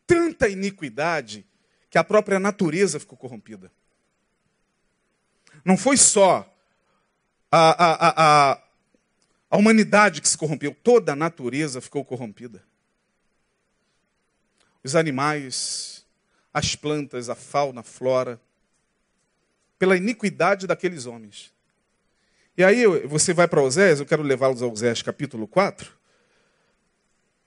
tanta 0.05 0.47
iniquidade, 0.47 1.45
que 1.89 1.97
a 1.97 2.03
própria 2.03 2.39
natureza 2.39 2.99
ficou 2.99 3.17
corrompida. 3.17 3.71
Não 5.65 5.77
foi 5.77 5.97
só 5.97 6.49
a, 7.51 7.85
a, 7.85 8.51
a, 8.51 8.61
a 9.49 9.57
humanidade 9.57 10.21
que 10.21 10.29
se 10.29 10.37
corrompeu, 10.37 10.75
toda 10.83 11.13
a 11.13 11.15
natureza 11.15 11.81
ficou 11.81 12.05
corrompida. 12.05 12.63
Os 14.83 14.95
animais, 14.95 15.96
as 16.57 16.75
plantas, 16.75 17.29
a 17.29 17.35
fauna, 17.35 17.81
a 17.81 17.83
flora, 17.83 18.41
pela 19.77 19.95
iniquidade 19.95 20.65
daqueles 20.65 21.05
homens. 21.05 21.53
E 22.57 22.63
aí 22.63 22.83
você 23.05 23.31
vai 23.31 23.47
para 23.47 23.61
Oséias, 23.61 23.99
eu 23.99 24.07
quero 24.07 24.23
levá-los 24.23 24.63
a 24.63 24.65
Oséias 24.65 25.03
capítulo 25.03 25.47
4, 25.47 25.91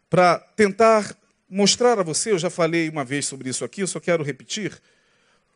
para 0.08 0.38
tentar 0.54 1.16
mostrar 1.48 1.98
a 1.98 2.04
você, 2.04 2.30
eu 2.30 2.38
já 2.38 2.48
falei 2.48 2.88
uma 2.88 3.04
vez 3.04 3.26
sobre 3.26 3.50
isso 3.50 3.64
aqui, 3.64 3.80
eu 3.80 3.88
só 3.88 3.98
quero 3.98 4.22
repetir, 4.22 4.80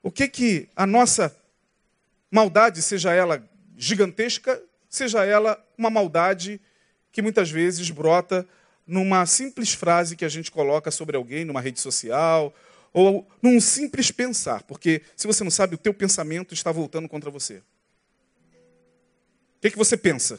o 0.02 0.10
que 0.10 0.26
que 0.26 0.68
a 0.74 0.84
nossa 0.84 1.34
maldade, 2.28 2.82
seja 2.82 3.12
ela 3.12 3.48
gigantesca, 3.76 4.60
seja 4.88 5.24
ela 5.24 5.64
uma 5.78 5.90
maldade 5.90 6.60
que 7.12 7.22
muitas 7.22 7.52
vezes 7.52 7.88
brota 7.90 8.44
numa 8.84 9.24
simples 9.26 9.72
frase 9.72 10.16
que 10.16 10.24
a 10.24 10.28
gente 10.28 10.50
coloca 10.50 10.90
sobre 10.90 11.16
alguém 11.16 11.44
numa 11.44 11.60
rede 11.60 11.80
social 11.80 12.52
ou 12.94 13.28
num 13.42 13.60
simples 13.60 14.12
pensar, 14.12 14.62
porque 14.62 15.02
se 15.16 15.26
você 15.26 15.42
não 15.42 15.50
sabe, 15.50 15.74
o 15.74 15.78
teu 15.78 15.92
pensamento 15.92 16.54
está 16.54 16.70
voltando 16.70 17.08
contra 17.08 17.28
você. 17.28 17.56
O 17.56 17.62
que, 19.60 19.66
é 19.66 19.70
que 19.70 19.76
você 19.76 19.96
pensa? 19.96 20.36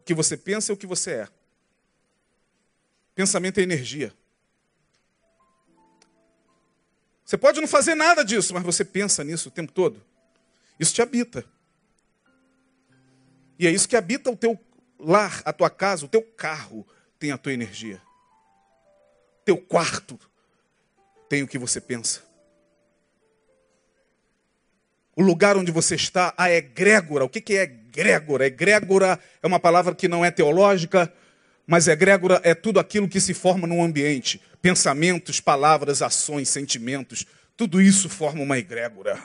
O 0.00 0.04
que 0.04 0.12
você 0.12 0.36
pensa 0.36 0.70
é 0.70 0.74
o 0.74 0.76
que 0.76 0.86
você 0.86 1.12
é. 1.12 1.28
Pensamento 3.14 3.58
é 3.58 3.62
energia. 3.62 4.12
Você 7.24 7.38
pode 7.38 7.58
não 7.58 7.66
fazer 7.66 7.94
nada 7.94 8.22
disso, 8.22 8.52
mas 8.52 8.62
você 8.62 8.84
pensa 8.84 9.24
nisso 9.24 9.48
o 9.48 9.52
tempo 9.52 9.72
todo. 9.72 10.04
Isso 10.78 10.92
te 10.92 11.00
habita. 11.00 11.42
E 13.58 13.66
é 13.66 13.70
isso 13.70 13.88
que 13.88 13.96
habita 13.96 14.30
o 14.30 14.36
teu 14.36 14.60
lar, 14.98 15.40
a 15.46 15.54
tua 15.54 15.70
casa, 15.70 16.04
o 16.04 16.08
teu 16.08 16.20
carro 16.20 16.86
tem 17.18 17.32
a 17.32 17.38
tua 17.38 17.54
energia. 17.54 18.02
Teu 19.42 19.56
quarto 19.56 20.20
tem 21.34 21.42
o 21.42 21.48
que 21.48 21.58
você 21.58 21.80
pensa. 21.80 22.20
O 25.16 25.22
lugar 25.22 25.56
onde 25.56 25.72
você 25.72 25.96
está, 25.96 26.32
a 26.36 26.48
egrégora. 26.48 27.24
O 27.24 27.28
que 27.28 27.56
é 27.56 27.62
egrégora? 27.62 28.46
Egrégora 28.46 29.18
é 29.42 29.46
uma 29.46 29.58
palavra 29.58 29.96
que 29.96 30.06
não 30.06 30.24
é 30.24 30.30
teológica, 30.30 31.12
mas 31.66 31.88
egrégora 31.88 32.40
é 32.44 32.54
tudo 32.54 32.78
aquilo 32.78 33.08
que 33.08 33.20
se 33.20 33.34
forma 33.34 33.66
num 33.66 33.82
ambiente. 33.82 34.40
Pensamentos, 34.62 35.40
palavras, 35.40 36.02
ações, 36.02 36.48
sentimentos. 36.48 37.26
Tudo 37.56 37.82
isso 37.82 38.08
forma 38.08 38.40
uma 38.40 38.56
egrégora. 38.56 39.20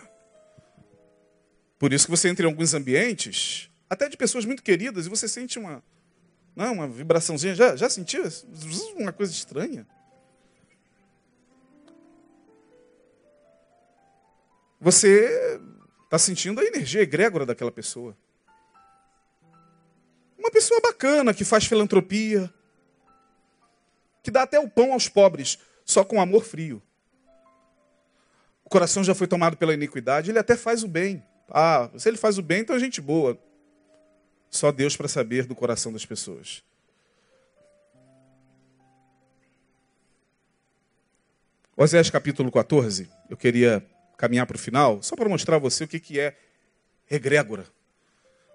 Por 1.78 1.94
isso 1.94 2.06
que 2.06 2.12
você 2.12 2.28
entra 2.28 2.44
em 2.44 2.50
alguns 2.50 2.74
ambientes, 2.74 3.70
até 3.88 4.10
de 4.10 4.18
pessoas 4.18 4.46
muito 4.46 4.64
queridas, 4.64 5.06
e 5.06 5.10
você 5.10 5.28
sente 5.28 5.60
uma, 5.60 5.84
não, 6.56 6.74
uma 6.74 6.88
vibraçãozinha. 6.88 7.54
Já, 7.54 7.76
já 7.76 7.88
sentiu? 7.88 8.24
Uma 8.98 9.14
coisa 9.14 9.32
estranha. 9.32 9.86
Você 14.90 15.62
está 16.06 16.18
sentindo 16.18 16.60
a 16.60 16.64
energia 16.64 17.04
egrégora 17.04 17.46
daquela 17.46 17.72
pessoa. 17.72 18.18
Uma 20.36 20.50
pessoa 20.50 20.82
bacana, 20.82 21.32
que 21.32 21.46
faz 21.46 21.66
filantropia, 21.66 22.52
que 24.24 24.32
dá 24.32 24.42
até 24.42 24.60
o 24.60 24.68
pão 24.68 24.92
aos 24.92 25.08
pobres, 25.08 25.60
só 25.86 26.04
com 26.04 26.20
amor 26.20 26.44
frio. 26.44 26.82
O 28.66 28.70
coração 28.70 29.04
já 29.04 29.14
foi 29.14 29.28
tomado 29.28 29.58
pela 29.58 29.76
iniquidade, 29.76 30.32
ele 30.32 30.40
até 30.40 30.58
faz 30.58 30.84
o 30.84 30.88
bem. 30.88 31.24
Ah, 31.52 31.92
se 31.96 32.10
ele 32.10 32.18
faz 32.18 32.40
o 32.40 32.42
bem, 32.42 32.62
então 32.62 32.76
é 32.76 32.80
gente 32.80 33.00
boa. 33.00 33.40
Só 34.50 34.72
Deus 34.72 34.98
para 34.98 35.08
saber 35.08 35.46
do 35.46 35.54
coração 35.54 35.94
das 35.94 36.04
pessoas. 36.04 36.64
Oséias 41.78 42.10
capítulo 42.10 42.52
14, 42.52 43.08
eu 43.30 43.38
queria 43.38 43.88
caminhar 44.20 44.46
para 44.46 44.58
o 44.58 44.60
final, 44.60 45.02
só 45.02 45.16
para 45.16 45.30
mostrar 45.30 45.56
a 45.56 45.60
você 45.60 45.86
o 45.86 45.88
que, 45.88 45.98
que 45.98 46.20
é 46.20 46.36
egrégora. 47.10 47.64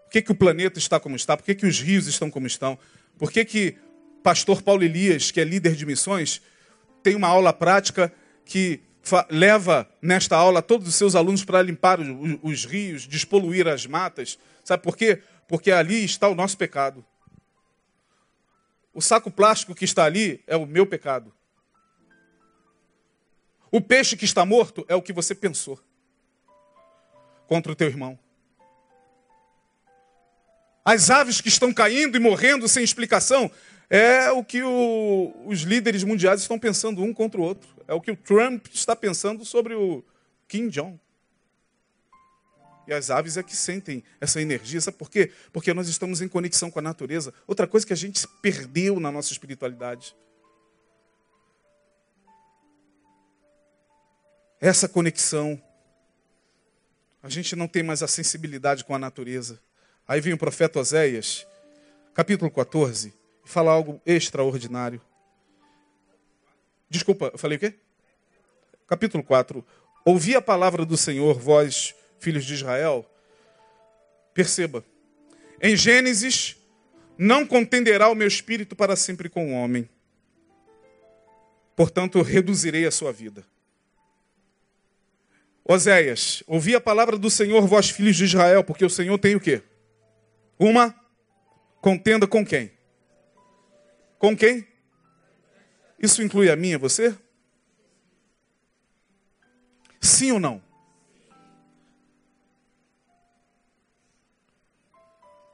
Por 0.05 0.11
que, 0.11 0.21
que 0.21 0.31
o 0.31 0.35
planeta 0.35 0.79
está 0.79 1.01
como 1.01 1.17
está? 1.17 1.39
Por 1.39 1.43
que, 1.43 1.55
que 1.55 1.67
os 1.67 1.81
rios 1.81 2.07
estão 2.07 2.31
como 2.31 2.47
estão? 2.47 2.79
Por 3.19 3.33
que, 3.33 3.43
que 3.47 3.79
pastor 4.23 4.61
Paulo 4.61 4.85
Elias, 4.85 5.31
que 5.31 5.41
é 5.41 5.45
líder 5.45 5.75
de 5.75 5.87
missões, 5.87 6.43
tem 7.03 7.17
uma 7.17 7.29
aula 7.29 7.51
prática 7.51 8.13
que 8.45 8.83
leva 9.31 9.89
nesta 10.03 10.37
aula 10.37 10.61
todos 10.61 10.87
os 10.87 10.95
seus 10.97 11.15
alunos 11.15 11.43
para 11.45 11.63
limpar 11.63 11.99
os, 11.99 12.39
os 12.43 12.65
rios, 12.67 13.07
despoluir 13.07 13.67
as 13.67 13.87
matas. 13.87 14.39
Sabe 14.63 14.83
por 14.83 14.99
quê? 14.99 15.23
Porque 15.49 15.71
ali 15.71 16.05
está 16.05 16.29
o 16.29 16.35
nosso 16.35 16.59
pecado. 16.59 17.03
O 18.93 19.01
saco 19.01 19.31
plástico 19.31 19.75
que 19.75 19.87
está 19.87 20.05
ali 20.05 20.45
é 20.47 20.57
o 20.57 20.67
meu 20.67 20.87
pecado. 20.87 21.33
O 23.75 23.81
peixe 23.81 24.17
que 24.17 24.25
está 24.25 24.47
morto 24.47 24.87
é 24.89 24.95
o 24.95 25.03
que 25.03 25.13
você 25.13 25.35
pensou 25.35 25.81
contra 27.49 27.73
o 27.73 27.75
teu 27.75 27.89
irmão. 27.89 28.17
As 30.85 31.11
aves 31.11 31.41
que 31.41 31.49
estão 31.49 31.75
caindo 31.75 32.17
e 32.17 32.21
morrendo 32.21 32.69
sem 32.69 32.85
explicação 32.85 33.51
é 33.91 34.31
o 34.31 34.45
que 34.45 34.63
o, 34.63 35.35
os 35.45 35.63
líderes 35.63 36.05
mundiais 36.05 36.41
estão 36.41 36.57
pensando 36.57 37.03
um 37.03 37.13
contra 37.13 37.41
o 37.41 37.43
outro. 37.43 37.69
É 37.89 37.93
o 37.93 38.01
que 38.01 38.13
o 38.13 38.17
Trump 38.17 38.69
está 38.73 38.95
pensando 38.95 39.45
sobre 39.45 39.75
o 39.75 40.05
Kim 40.47 40.69
Jong. 40.69 40.97
E 42.87 42.95
as 42.95 43.11
aves 43.11 43.37
é 43.37 43.43
que 43.43 43.57
sentem 43.57 44.05
essa 44.21 44.41
energia. 44.41 44.81
Sabe 44.81 44.97
por 44.97 45.11
quê? 45.11 45.33
Porque 45.53 45.75
nós 45.75 45.89
estamos 45.89 46.23
em 46.23 46.29
conexão 46.29 46.71
com 46.71 46.79
a 46.79 46.83
natureza. 46.83 47.35
Outra 47.45 47.67
coisa 47.67 47.85
que 47.85 47.93
a 47.93 47.97
gente 47.97 48.25
perdeu 48.41 49.01
na 49.01 49.11
nossa 49.11 49.33
espiritualidade. 49.33 50.15
Essa 54.65 54.89
conexão. 54.89 55.61
A 57.23 57.29
gente 57.29 57.55
não 57.55 57.69
tem 57.69 57.83
mais 57.83 58.03
a 58.03 58.09
sensibilidade 58.09 58.83
com 58.83 58.95
a 58.95 58.99
natureza. 58.99 59.61
Aí 60.09 60.23
vem 60.23 60.33
o 60.33 60.39
profeta 60.39 60.81
Oséias, 60.81 61.47
capítulo 62.15 62.51
14, 62.51 63.13
e 63.45 63.49
fala 63.49 63.71
algo 63.71 64.01
extraordinário. 64.07 65.03
Desculpa, 66.89 67.31
eu 67.35 67.39
falei 67.39 67.59
o 67.59 67.61
quê? 67.61 67.75
Capítulo 68.87 69.23
4. 69.23 69.63
Ouvi 70.03 70.35
a 70.35 70.41
palavra 70.41 70.87
do 70.87 70.97
Senhor, 70.97 71.39
vós, 71.39 71.95
filhos 72.19 72.47
de 72.47 72.55
Israel. 72.55 73.05
Perceba, 74.33 74.83
em 75.61 75.77
Gênesis, 75.77 76.57
não 77.19 77.47
contenderá 77.47 78.09
o 78.09 78.15
meu 78.15 78.29
espírito 78.29 78.75
para 78.75 78.97
sempre 78.97 79.29
com 79.29 79.53
o 79.53 79.57
homem. 79.57 79.87
Portanto, 81.77 82.23
reduzirei 82.23 82.87
a 82.87 82.91
sua 82.91 83.13
vida. 83.13 83.45
Oséias, 85.65 86.43
ouvi 86.47 86.75
a 86.75 86.81
palavra 86.81 87.17
do 87.17 87.31
Senhor, 87.31 87.67
vós 87.67 87.89
filhos 87.89 88.17
de 88.17 88.25
Israel, 88.25 88.63
porque 88.63 88.85
o 88.85 88.91
Senhor 88.91 89.19
tem 89.19 89.35
o 89.35 89.41
quê? 89.41 89.63
Uma 90.59 90.95
contenda 91.81 92.27
com 92.27 92.45
quem? 92.45 92.71
Com 94.19 94.37
quem? 94.37 94.67
Isso 95.99 96.23
inclui 96.23 96.51
a 96.51 96.57
minha, 96.57 96.79
você? 96.79 97.17
Sim 99.99 100.33
ou 100.33 100.41
não? 100.41 100.63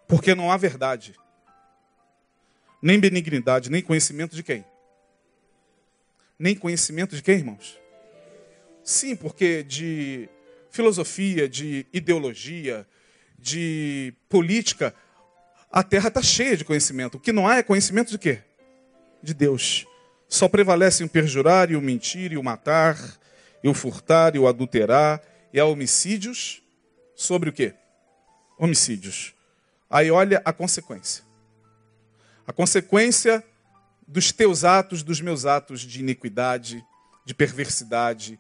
Porque 0.09 0.35
não 0.35 0.51
há 0.51 0.57
verdade, 0.57 1.15
nem 2.83 2.99
benignidade, 2.99 3.71
nem 3.71 3.81
conhecimento 3.81 4.35
de 4.35 4.43
quem? 4.43 4.65
Nem 6.37 6.57
conhecimento 6.57 7.15
de 7.15 7.23
quem, 7.23 7.37
irmãos? 7.37 7.79
Sim, 8.91 9.14
porque 9.14 9.62
de 9.62 10.28
filosofia, 10.68 11.49
de 11.49 11.86
ideologia, 11.93 12.84
de 13.38 14.12
política, 14.28 14.93
a 15.70 15.80
terra 15.84 16.09
está 16.09 16.20
cheia 16.20 16.57
de 16.57 16.64
conhecimento. 16.64 17.16
O 17.16 17.20
que 17.20 17.32
não 17.32 17.47
há 17.47 17.59
é 17.59 17.62
conhecimento 17.62 18.11
de 18.11 18.18
quê? 18.18 18.41
De 19.22 19.32
Deus. 19.32 19.86
Só 20.28 20.49
prevalecem 20.49 21.07
o 21.07 21.09
perjurar 21.09 21.70
e 21.70 21.76
o 21.76 21.80
mentir 21.80 22.32
e 22.32 22.36
o 22.36 22.43
matar, 22.43 22.99
e 23.62 23.68
o 23.68 23.74
furtar 23.74 24.34
e 24.34 24.41
o 24.41 24.49
adulterar, 24.49 25.22
e 25.53 25.61
há 25.61 25.64
homicídios 25.64 26.61
sobre 27.14 27.49
o 27.49 27.53
quê? 27.53 27.74
Homicídios. 28.59 29.32
Aí 29.88 30.11
olha 30.11 30.43
a 30.45 30.53
consequência. 30.53 31.22
A 32.45 32.53
consequência 32.53 33.45
dos 34.05 34.32
teus 34.32 34.64
atos, 34.64 35.05
dos 35.05 35.20
meus 35.20 35.47
atos 35.47 35.82
de 35.82 36.01
iniquidade, 36.01 36.84
de 37.24 37.34
perversidade, 37.34 38.36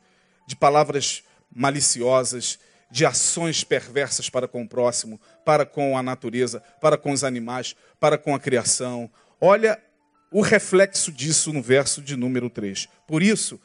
de 0.50 0.56
palavras 0.56 1.22
maliciosas, 1.54 2.58
de 2.90 3.06
ações 3.06 3.62
perversas 3.62 4.28
para 4.28 4.48
com 4.48 4.62
o 4.62 4.68
próximo, 4.68 5.20
para 5.44 5.64
com 5.64 5.96
a 5.96 6.02
natureza, 6.02 6.60
para 6.80 6.98
com 6.98 7.12
os 7.12 7.22
animais, 7.22 7.76
para 8.00 8.18
com 8.18 8.34
a 8.34 8.40
criação. 8.40 9.08
Olha 9.40 9.80
o 10.28 10.40
reflexo 10.40 11.12
disso 11.12 11.52
no 11.52 11.62
verso 11.62 12.02
de 12.02 12.16
número 12.16 12.50
3. 12.50 12.88
Por 13.06 13.22
isso, 13.22 13.60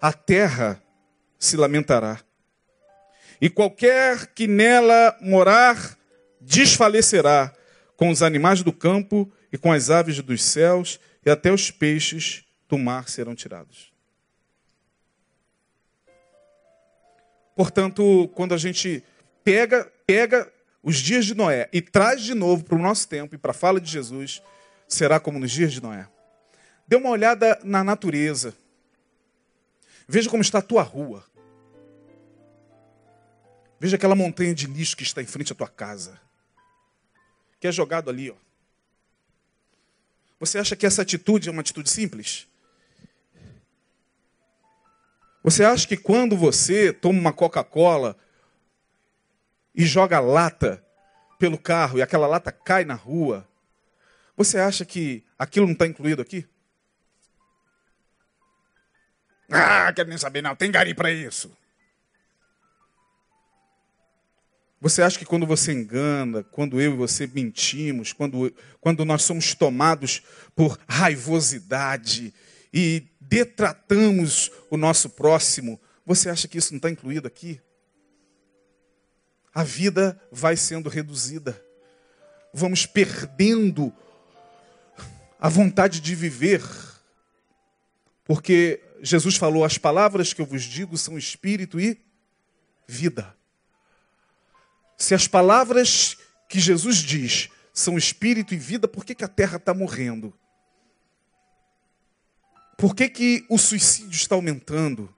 a 0.00 0.12
terra 0.12 0.82
se 1.38 1.56
lamentará, 1.56 2.18
e 3.40 3.48
qualquer 3.48 4.26
que 4.34 4.48
nela 4.48 5.16
morar 5.20 5.96
desfalecerá, 6.40 7.54
com 7.96 8.10
os 8.10 8.24
animais 8.24 8.64
do 8.64 8.72
campo 8.72 9.32
e 9.52 9.56
com 9.56 9.72
as 9.72 9.88
aves 9.88 10.20
dos 10.20 10.42
céus, 10.42 10.98
e 11.24 11.30
até 11.30 11.52
os 11.52 11.70
peixes 11.70 12.42
do 12.68 12.76
mar 12.76 13.08
serão 13.08 13.36
tirados. 13.36 13.87
Portanto, 17.58 18.30
quando 18.36 18.54
a 18.54 18.56
gente 18.56 19.02
pega, 19.42 19.92
pega 20.06 20.48
os 20.80 20.98
dias 20.98 21.26
de 21.26 21.34
Noé 21.34 21.68
e 21.72 21.82
traz 21.82 22.22
de 22.22 22.32
novo 22.32 22.62
para 22.62 22.78
o 22.78 22.80
nosso 22.80 23.08
tempo 23.08 23.34
e 23.34 23.38
para 23.38 23.50
a 23.50 23.54
fala 23.54 23.80
de 23.80 23.90
Jesus, 23.90 24.40
será 24.86 25.18
como 25.18 25.40
nos 25.40 25.50
dias 25.50 25.72
de 25.72 25.82
Noé. 25.82 26.08
Dê 26.86 26.94
uma 26.94 27.10
olhada 27.10 27.58
na 27.64 27.82
natureza. 27.82 28.54
Veja 30.06 30.30
como 30.30 30.40
está 30.40 30.58
a 30.58 30.62
tua 30.62 30.82
rua. 30.82 31.24
Veja 33.80 33.96
aquela 33.96 34.14
montanha 34.14 34.54
de 34.54 34.68
lixo 34.68 34.96
que 34.96 35.02
está 35.02 35.20
em 35.20 35.26
frente 35.26 35.52
à 35.52 35.56
tua 35.56 35.68
casa. 35.68 36.16
Que 37.58 37.66
é 37.66 37.72
jogado 37.72 38.08
ali, 38.08 38.30
ó. 38.30 38.36
Você 40.38 40.58
acha 40.60 40.76
que 40.76 40.86
essa 40.86 41.02
atitude 41.02 41.48
é 41.48 41.50
uma 41.50 41.62
atitude 41.62 41.90
simples? 41.90 42.47
Você 45.48 45.64
acha 45.64 45.88
que 45.88 45.96
quando 45.96 46.36
você 46.36 46.92
toma 46.92 47.18
uma 47.18 47.32
Coca-Cola 47.32 48.18
e 49.74 49.86
joga 49.86 50.20
lata 50.20 50.84
pelo 51.38 51.56
carro 51.56 51.96
e 51.96 52.02
aquela 52.02 52.26
lata 52.26 52.52
cai 52.52 52.84
na 52.84 52.92
rua, 52.92 53.48
você 54.36 54.58
acha 54.58 54.84
que 54.84 55.24
aquilo 55.38 55.64
não 55.64 55.72
está 55.72 55.86
incluído 55.86 56.20
aqui? 56.20 56.46
Ah, 59.50 59.90
quero 59.94 60.10
nem 60.10 60.18
saber, 60.18 60.42
não. 60.42 60.54
Tem 60.54 60.70
gari 60.70 60.92
para 60.92 61.10
isso. 61.10 61.50
Você 64.82 65.00
acha 65.00 65.18
que 65.18 65.24
quando 65.24 65.46
você 65.46 65.72
engana, 65.72 66.44
quando 66.44 66.78
eu 66.78 66.92
e 66.92 66.96
você 66.96 67.26
mentimos, 67.26 68.12
quando, 68.12 68.54
quando 68.82 69.02
nós 69.02 69.22
somos 69.22 69.54
tomados 69.54 70.22
por 70.54 70.78
raivosidade 70.86 72.34
e 72.70 73.02
detratamos 73.28 74.50
o 74.70 74.76
nosso 74.76 75.10
próximo, 75.10 75.78
você 76.04 76.30
acha 76.30 76.48
que 76.48 76.56
isso 76.56 76.72
não 76.72 76.78
está 76.78 76.88
incluído 76.88 77.28
aqui? 77.28 77.60
A 79.54 79.62
vida 79.62 80.18
vai 80.32 80.56
sendo 80.56 80.88
reduzida. 80.88 81.62
Vamos 82.54 82.86
perdendo 82.86 83.92
a 85.38 85.48
vontade 85.48 86.00
de 86.00 86.14
viver. 86.14 86.62
Porque 88.24 88.82
Jesus 89.02 89.36
falou: 89.36 89.64
as 89.64 89.76
palavras 89.76 90.32
que 90.32 90.40
eu 90.40 90.46
vos 90.46 90.62
digo 90.62 90.96
são 90.96 91.18
espírito 91.18 91.78
e 91.78 92.00
vida. 92.86 93.36
Se 94.96 95.14
as 95.14 95.28
palavras 95.28 96.16
que 96.48 96.58
Jesus 96.58 96.96
diz 96.96 97.50
são 97.74 97.98
espírito 97.98 98.54
e 98.54 98.56
vida, 98.56 98.88
por 98.88 99.04
que, 99.04 99.14
que 99.14 99.24
a 99.24 99.28
terra 99.28 99.58
está 99.58 99.74
morrendo? 99.74 100.34
Por 102.78 102.94
que, 102.94 103.08
que 103.08 103.44
o 103.48 103.58
suicídio 103.58 104.12
está 104.12 104.36
aumentando? 104.36 105.12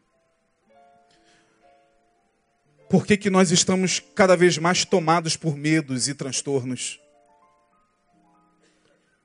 Por 2.88 3.04
que, 3.04 3.18
que 3.18 3.28
nós 3.28 3.50
estamos 3.50 4.00
cada 4.14 4.34
vez 4.34 4.56
mais 4.56 4.86
tomados 4.86 5.36
por 5.36 5.54
medos 5.54 6.08
e 6.08 6.14
transtornos? 6.14 6.98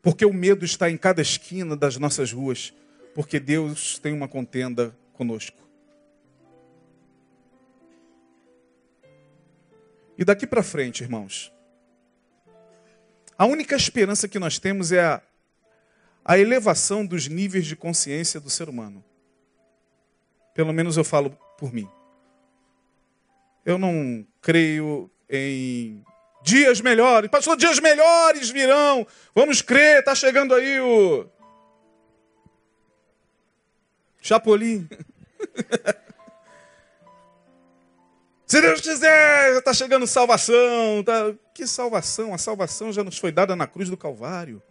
Porque 0.01 0.25
o 0.25 0.33
medo 0.33 0.65
está 0.65 0.91
em 0.91 0.97
cada 0.97 1.21
esquina 1.21 1.77
das 1.77 1.95
nossas 1.95 2.33
ruas. 2.33 2.73
Porque 3.15 3.39
Deus 3.39 3.97
tem 3.99 4.11
uma 4.11 4.27
contenda 4.27 4.93
conosco. 5.13 5.57
E 10.17 10.25
daqui 10.25 10.45
para 10.45 10.61
frente, 10.61 11.03
irmãos, 11.03 11.53
a 13.37 13.45
única 13.45 13.77
esperança 13.77 14.27
que 14.27 14.39
nós 14.39 14.59
temos 14.59 14.91
é 14.91 15.05
a 15.05 15.21
a 16.25 16.39
elevação 16.39 17.05
dos 17.05 17.27
níveis 17.27 17.67
de 17.67 17.75
consciência 17.75 18.39
do 18.39 18.49
ser 18.49 18.67
humano. 18.67 19.05
Pelo 20.55 20.73
menos 20.73 20.97
eu 20.97 21.03
falo 21.03 21.37
por 21.55 21.71
mim. 21.71 21.87
Eu 23.63 23.77
não 23.77 24.25
creio 24.41 25.11
em 25.29 26.03
dias 26.41 26.81
melhores. 26.81 27.29
Pastor, 27.29 27.55
dias 27.55 27.79
melhores 27.79 28.49
virão. 28.49 29.05
Vamos 29.35 29.61
crer, 29.61 29.99
está 29.99 30.15
chegando 30.15 30.55
aí 30.55 30.79
o 30.79 31.29
Chapolin. 34.19 34.89
Se 38.47 38.61
Deus 38.61 38.81
quiser, 38.81 39.57
está 39.57 39.73
chegando 39.73 40.07
salvação. 40.07 41.03
Tá... 41.03 41.33
Que 41.53 41.67
salvação? 41.67 42.33
A 42.33 42.37
salvação 42.37 42.91
já 42.91 43.03
nos 43.03 43.17
foi 43.17 43.31
dada 43.31 43.55
na 43.55 43.67
cruz 43.67 43.89
do 43.89 43.97
Calvário. 43.97 44.61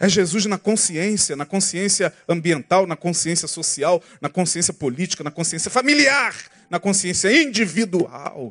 É 0.00 0.08
Jesus 0.08 0.46
na 0.46 0.58
consciência, 0.58 1.34
na 1.34 1.44
consciência 1.44 2.12
ambiental, 2.28 2.86
na 2.86 2.94
consciência 2.94 3.48
social, 3.48 4.02
na 4.20 4.28
consciência 4.28 4.72
política, 4.72 5.24
na 5.24 5.30
consciência 5.30 5.70
familiar, 5.70 6.34
na 6.70 6.78
consciência 6.78 7.30
individual. 7.42 8.50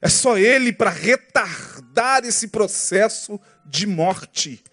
É 0.00 0.08
só 0.08 0.38
Ele 0.38 0.72
para 0.72 0.90
retardar 0.90 2.24
esse 2.24 2.48
processo 2.48 3.38
de 3.66 3.86
morte. 3.86 4.64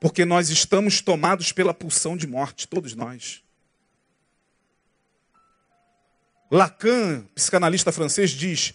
Porque 0.00 0.24
nós 0.24 0.48
estamos 0.48 1.00
tomados 1.00 1.52
pela 1.52 1.74
pulsão 1.74 2.16
de 2.16 2.26
morte, 2.26 2.66
todos 2.66 2.94
nós. 2.94 3.42
Lacan, 6.50 7.26
psicanalista 7.34 7.92
francês, 7.92 8.30
diz: 8.30 8.74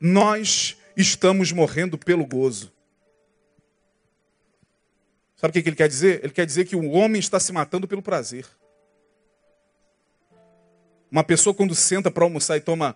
Nós 0.00 0.76
estamos 0.96 1.52
morrendo 1.52 1.96
pelo 1.96 2.26
gozo. 2.26 2.72
Sabe 5.40 5.58
o 5.58 5.62
que 5.62 5.66
ele 5.70 5.76
quer 5.76 5.88
dizer? 5.88 6.22
Ele 6.22 6.34
quer 6.34 6.44
dizer 6.44 6.66
que 6.66 6.76
o 6.76 6.90
homem 6.90 7.18
está 7.18 7.40
se 7.40 7.50
matando 7.50 7.88
pelo 7.88 8.02
prazer. 8.02 8.44
Uma 11.10 11.24
pessoa, 11.24 11.54
quando 11.54 11.74
senta 11.74 12.10
para 12.10 12.24
almoçar 12.24 12.58
e 12.58 12.60
toma 12.60 12.94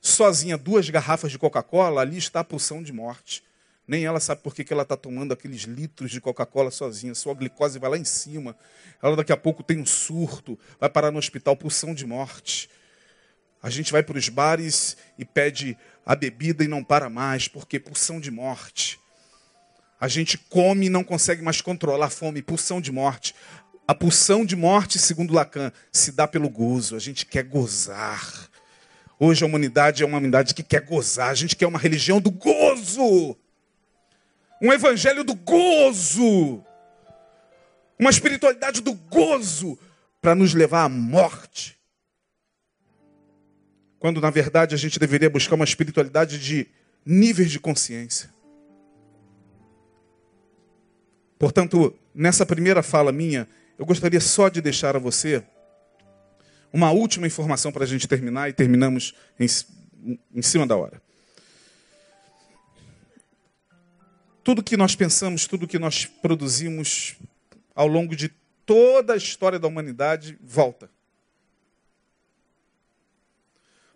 sozinha 0.00 0.56
duas 0.56 0.88
garrafas 0.88 1.30
de 1.30 1.38
Coca-Cola, 1.38 2.00
ali 2.00 2.16
está 2.16 2.40
a 2.40 2.44
pulsão 2.44 2.82
de 2.82 2.94
morte. 2.94 3.44
Nem 3.86 4.06
ela 4.06 4.20
sabe 4.20 4.40
por 4.40 4.54
que, 4.54 4.72
ela 4.72 4.84
está 4.84 4.96
tomando 4.96 5.32
aqueles 5.32 5.64
litros 5.64 6.10
de 6.10 6.18
Coca-Cola 6.18 6.70
sozinha. 6.70 7.14
Sua 7.14 7.34
glicose 7.34 7.78
vai 7.78 7.90
lá 7.90 7.98
em 7.98 8.04
cima. 8.04 8.56
Ela 9.02 9.14
daqui 9.14 9.32
a 9.32 9.36
pouco 9.36 9.62
tem 9.62 9.78
um 9.78 9.84
surto, 9.84 10.58
vai 10.80 10.88
parar 10.88 11.10
no 11.10 11.18
hospital, 11.18 11.54
pulsão 11.58 11.94
de 11.94 12.06
morte. 12.06 12.70
A 13.62 13.68
gente 13.68 13.92
vai 13.92 14.02
para 14.02 14.16
os 14.16 14.30
bares 14.30 14.96
e 15.18 15.26
pede 15.26 15.76
a 16.06 16.16
bebida 16.16 16.64
e 16.64 16.68
não 16.68 16.82
para 16.82 17.10
mais, 17.10 17.48
porque 17.48 17.78
pulsão 17.78 18.18
de 18.18 18.30
morte. 18.30 19.01
A 20.02 20.08
gente 20.08 20.36
come 20.36 20.86
e 20.86 20.90
não 20.90 21.04
consegue 21.04 21.42
mais 21.42 21.60
controlar 21.60 22.06
a 22.06 22.10
fome, 22.10 22.42
pulsão 22.42 22.80
de 22.80 22.90
morte. 22.90 23.36
A 23.86 23.94
pulsão 23.94 24.44
de 24.44 24.56
morte, 24.56 24.98
segundo 24.98 25.32
Lacan, 25.32 25.70
se 25.92 26.10
dá 26.10 26.26
pelo 26.26 26.50
gozo. 26.50 26.96
A 26.96 26.98
gente 26.98 27.24
quer 27.24 27.44
gozar. 27.44 28.50
Hoje 29.16 29.44
a 29.44 29.46
humanidade 29.46 30.02
é 30.02 30.04
uma 30.04 30.18
humanidade 30.18 30.54
que 30.54 30.64
quer 30.64 30.80
gozar. 30.80 31.30
A 31.30 31.34
gente 31.34 31.54
quer 31.54 31.68
uma 31.68 31.78
religião 31.78 32.20
do 32.20 32.32
gozo. 32.32 33.36
Um 34.60 34.72
evangelho 34.72 35.22
do 35.22 35.36
gozo. 35.36 36.64
Uma 37.96 38.10
espiritualidade 38.10 38.80
do 38.80 38.94
gozo 38.94 39.78
para 40.20 40.34
nos 40.34 40.52
levar 40.52 40.82
à 40.82 40.88
morte. 40.88 41.78
Quando 44.00 44.20
na 44.20 44.30
verdade 44.30 44.74
a 44.74 44.78
gente 44.78 44.98
deveria 44.98 45.30
buscar 45.30 45.54
uma 45.54 45.64
espiritualidade 45.64 46.40
de 46.40 46.66
níveis 47.06 47.52
de 47.52 47.60
consciência. 47.60 48.41
Portanto, 51.42 51.92
nessa 52.14 52.46
primeira 52.46 52.84
fala 52.84 53.10
minha, 53.10 53.48
eu 53.76 53.84
gostaria 53.84 54.20
só 54.20 54.48
de 54.48 54.60
deixar 54.60 54.94
a 54.94 55.00
você 55.00 55.42
uma 56.72 56.92
última 56.92 57.26
informação 57.26 57.72
para 57.72 57.82
a 57.82 57.86
gente 57.86 58.06
terminar 58.06 58.48
e 58.48 58.52
terminamos 58.52 59.12
em, 59.40 59.46
em 60.32 60.40
cima 60.40 60.68
da 60.68 60.76
hora. 60.76 61.02
Tudo 64.44 64.62
que 64.62 64.76
nós 64.76 64.94
pensamos, 64.94 65.48
tudo 65.48 65.66
que 65.66 65.80
nós 65.80 66.06
produzimos 66.06 67.16
ao 67.74 67.88
longo 67.88 68.14
de 68.14 68.28
toda 68.64 69.14
a 69.14 69.16
história 69.16 69.58
da 69.58 69.66
humanidade 69.66 70.38
volta. 70.40 70.88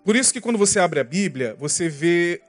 Por 0.04 0.16
isso 0.16 0.32
que 0.32 0.40
quando 0.40 0.58
você 0.58 0.80
abre 0.80 0.98
a 0.98 1.04
Bíblia, 1.04 1.54
você 1.60 1.88
vê 1.88 2.42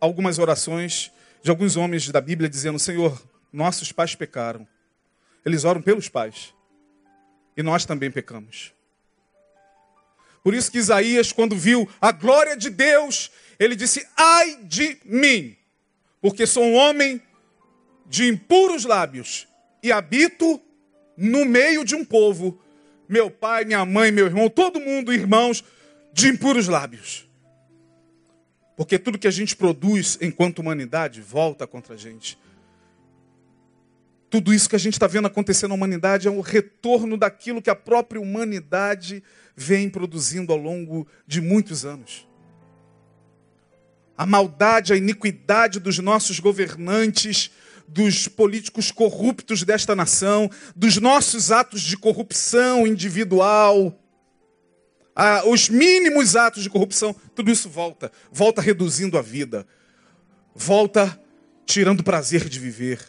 algumas 0.00 0.38
orações 0.38 1.12
de 1.42 1.50
alguns 1.50 1.76
homens 1.76 2.08
da 2.08 2.22
Bíblia 2.22 2.48
dizendo: 2.48 2.78
Senhor, 2.78 3.22
nossos 3.52 3.92
pais 3.92 4.14
pecaram. 4.14 4.66
Eles 5.44 5.64
oram 5.64 5.82
pelos 5.82 6.08
pais. 6.08 6.54
E 7.56 7.62
nós 7.62 7.84
também 7.84 8.10
pecamos. 8.10 8.72
Por 10.42 10.54
isso 10.54 10.70
que 10.70 10.78
Isaías, 10.78 11.32
quando 11.32 11.56
viu 11.56 11.88
a 12.00 12.12
glória 12.12 12.56
de 12.56 12.70
Deus, 12.70 13.30
ele 13.58 13.76
disse: 13.76 14.06
Ai 14.16 14.58
de 14.62 14.98
mim, 15.04 15.56
porque 16.20 16.46
sou 16.46 16.64
um 16.64 16.74
homem 16.74 17.20
de 18.06 18.26
impuros 18.26 18.84
lábios 18.84 19.46
e 19.82 19.92
habito 19.92 20.60
no 21.16 21.44
meio 21.44 21.84
de 21.84 21.94
um 21.94 22.04
povo. 22.04 22.60
Meu 23.08 23.30
pai, 23.30 23.64
minha 23.64 23.84
mãe, 23.84 24.10
meu 24.10 24.26
irmão, 24.26 24.48
todo 24.48 24.80
mundo, 24.80 25.12
irmãos, 25.12 25.64
de 26.12 26.28
impuros 26.28 26.68
lábios. 26.68 27.28
Porque 28.76 28.98
tudo 28.98 29.18
que 29.18 29.28
a 29.28 29.32
gente 29.32 29.54
produz 29.54 30.16
enquanto 30.22 30.60
humanidade 30.60 31.20
volta 31.20 31.66
contra 31.66 31.94
a 31.94 31.98
gente. 31.98 32.38
Tudo 34.30 34.54
isso 34.54 34.68
que 34.70 34.76
a 34.76 34.78
gente 34.78 34.92
está 34.92 35.08
vendo 35.08 35.26
acontecer 35.26 35.66
na 35.66 35.74
humanidade 35.74 36.28
é 36.28 36.30
um 36.30 36.40
retorno 36.40 37.16
daquilo 37.16 37.60
que 37.60 37.68
a 37.68 37.74
própria 37.74 38.20
humanidade 38.20 39.24
vem 39.56 39.90
produzindo 39.90 40.52
ao 40.52 40.58
longo 40.58 41.06
de 41.26 41.40
muitos 41.40 41.84
anos. 41.84 42.28
A 44.16 44.24
maldade, 44.24 44.92
a 44.92 44.96
iniquidade 44.96 45.80
dos 45.80 45.98
nossos 45.98 46.38
governantes, 46.38 47.50
dos 47.88 48.28
políticos 48.28 48.92
corruptos 48.92 49.64
desta 49.64 49.96
nação, 49.96 50.48
dos 50.76 50.96
nossos 50.98 51.50
atos 51.50 51.80
de 51.80 51.96
corrupção 51.96 52.86
individual, 52.86 53.98
os 55.46 55.68
mínimos 55.68 56.36
atos 56.36 56.62
de 56.62 56.70
corrupção, 56.70 57.16
tudo 57.34 57.50
isso 57.50 57.68
volta, 57.68 58.12
volta 58.30 58.62
reduzindo 58.62 59.18
a 59.18 59.22
vida, 59.22 59.66
volta 60.54 61.20
tirando 61.66 62.00
o 62.00 62.04
prazer 62.04 62.48
de 62.48 62.60
viver. 62.60 63.00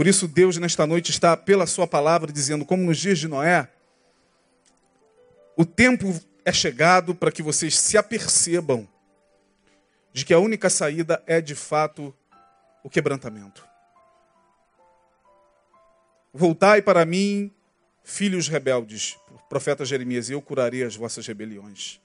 Por 0.00 0.06
isso, 0.06 0.26
Deus, 0.26 0.56
nesta 0.56 0.86
noite, 0.86 1.10
está, 1.10 1.36
pela 1.36 1.66
Sua 1.66 1.86
palavra, 1.86 2.32
dizendo: 2.32 2.64
como 2.64 2.82
nos 2.82 2.96
dias 2.96 3.18
de 3.18 3.28
Noé, 3.28 3.68
o 5.54 5.66
tempo 5.66 6.18
é 6.42 6.50
chegado 6.54 7.14
para 7.14 7.30
que 7.30 7.42
vocês 7.42 7.76
se 7.76 7.98
apercebam 7.98 8.88
de 10.10 10.24
que 10.24 10.32
a 10.32 10.38
única 10.38 10.70
saída 10.70 11.22
é, 11.26 11.38
de 11.42 11.54
fato, 11.54 12.16
o 12.82 12.88
quebrantamento. 12.88 13.62
Voltai 16.32 16.80
para 16.80 17.04
mim, 17.04 17.52
filhos 18.02 18.48
rebeldes, 18.48 19.18
profeta 19.50 19.84
Jeremias, 19.84 20.30
e 20.30 20.32
eu 20.32 20.40
curarei 20.40 20.82
as 20.82 20.96
vossas 20.96 21.26
rebeliões. 21.26 22.00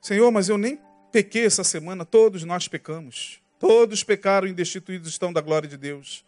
Senhor, 0.00 0.30
mas 0.32 0.48
eu 0.48 0.56
nem 0.56 0.80
pequei 1.12 1.44
essa 1.44 1.62
semana, 1.62 2.02
todos 2.06 2.44
nós 2.44 2.66
pecamos. 2.66 3.42
Todos 3.58 4.02
pecaram 4.02 4.48
e 4.48 4.54
destituídos 4.54 5.10
estão 5.10 5.30
da 5.30 5.42
glória 5.42 5.68
de 5.68 5.76
Deus. 5.76 6.24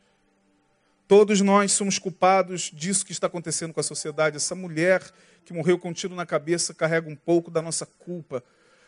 Todos 1.07 1.41
nós 1.41 1.73
somos 1.73 1.99
culpados 1.99 2.71
disso 2.73 3.05
que 3.05 3.13
está 3.13 3.27
acontecendo 3.27 3.73
com 3.73 3.81
a 3.81 3.83
sociedade. 3.83 4.37
Essa 4.37 4.55
mulher 4.55 5.03
que 5.45 5.53
morreu 5.53 5.79
com 5.79 5.91
um 5.91 5.93
tiro 5.93 6.15
na 6.15 6.25
cabeça 6.25 6.73
carrega 6.73 7.09
um 7.09 7.17
pouco 7.17 7.51
da 7.51 7.61
nossa 7.61 7.85
culpa, 7.85 8.43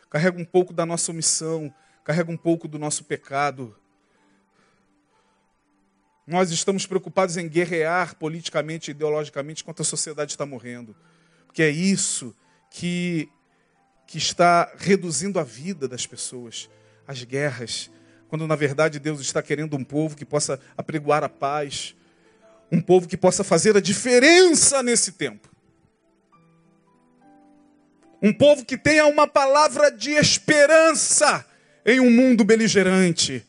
carrega 0.09 0.41
um 0.41 0.45
pouco 0.45 0.73
da 0.73 0.87
nossa 0.87 1.11
omissão, 1.11 1.73
carrega 2.03 2.31
um 2.31 2.37
pouco 2.37 2.69
do 2.69 2.79
nosso 2.79 3.05
pecado. 3.05 3.77
Nós 6.27 6.51
estamos 6.51 6.87
preocupados 6.87 7.37
em 7.37 7.49
guerrear 7.49 8.17
politicamente 8.17 8.91
ideologicamente 8.93 9.63
enquanto 9.63 9.83
a 9.83 9.85
sociedade 9.85 10.33
está 10.33 10.47
morrendo. 10.47 10.97
Porque 11.47 11.63
é 11.63 11.69
isso 11.69 12.35
que, 12.71 13.29
que 14.07 14.17
está 14.17 14.73
reduzindo 14.79 15.39
a 15.39 15.45
vida 15.45 15.87
das 15.87 16.07
pessoas. 16.07 16.71
As 17.07 17.23
guerras. 17.25 17.91
Quando 18.29 18.47
na 18.47 18.57
verdade 18.57 18.99
Deus 18.99 19.21
está 19.21 19.43
querendo 19.43 19.77
um 19.77 19.85
povo 19.85 20.17
que 20.17 20.25
possa 20.25 20.59
apregoar 20.77 21.23
a 21.23 21.29
paz. 21.29 21.95
Um 22.71 22.81
povo 22.81 23.07
que 23.07 23.17
possa 23.17 23.45
fazer 23.45 23.77
a 23.77 23.81
diferença 23.81 24.83
nesse 24.83 25.13
tempo. 25.13 25.49
Um 28.23 28.33
povo 28.33 28.65
que 28.65 28.77
tenha 28.77 29.07
uma 29.07 29.27
palavra 29.27 29.91
de 29.91 30.13
esperança 30.13 31.45
em 31.85 32.01
um 32.01 32.11
mundo 32.11 32.45
beligerante 32.45 33.47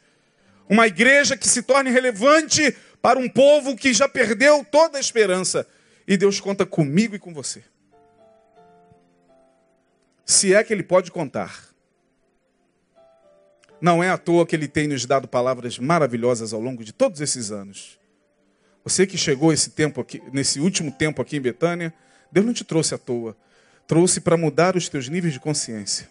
uma 0.69 0.87
igreja 0.87 1.37
que 1.37 1.47
se 1.47 1.61
torne 1.61 1.89
relevante 1.89 2.75
para 3.01 3.19
um 3.19 3.29
povo 3.29 3.75
que 3.75 3.93
já 3.93 4.09
perdeu 4.09 4.65
toda 4.65 4.97
a 4.97 5.01
esperança. 5.01 5.67
E 6.07 6.17
Deus 6.17 6.39
conta 6.39 6.65
comigo 6.65 7.15
e 7.15 7.19
com 7.19 7.33
você. 7.33 7.63
Se 10.25 10.53
é 10.53 10.63
que 10.63 10.73
Ele 10.73 10.83
pode 10.83 11.11
contar. 11.11 11.65
Não 13.79 14.03
é 14.03 14.09
à 14.09 14.17
toa 14.17 14.45
que 14.45 14.55
Ele 14.55 14.67
tem 14.67 14.87
nos 14.87 15.05
dado 15.05 15.27
palavras 15.27 15.77
maravilhosas 15.77 16.53
ao 16.53 16.59
longo 16.59 16.83
de 16.83 16.91
todos 16.91 17.21
esses 17.21 17.51
anos. 17.51 17.99
Você 18.85 19.07
que 19.07 19.17
chegou 19.17 19.51
esse 19.51 19.71
tempo 19.71 19.99
aqui, 19.99 20.21
nesse 20.31 20.59
último 20.59 20.91
tempo 20.91 21.19
aqui 21.19 21.37
em 21.37 21.41
Betânia, 21.41 21.91
Deus 22.31 22.45
não 22.45 22.53
te 22.53 22.63
trouxe 22.63 22.93
à 22.93 22.99
toa. 22.99 23.35
Trouxe 23.87 24.21
para 24.21 24.37
mudar 24.37 24.75
os 24.75 24.87
teus 24.87 25.09
níveis 25.09 25.33
de 25.33 25.39
consciência. 25.39 26.07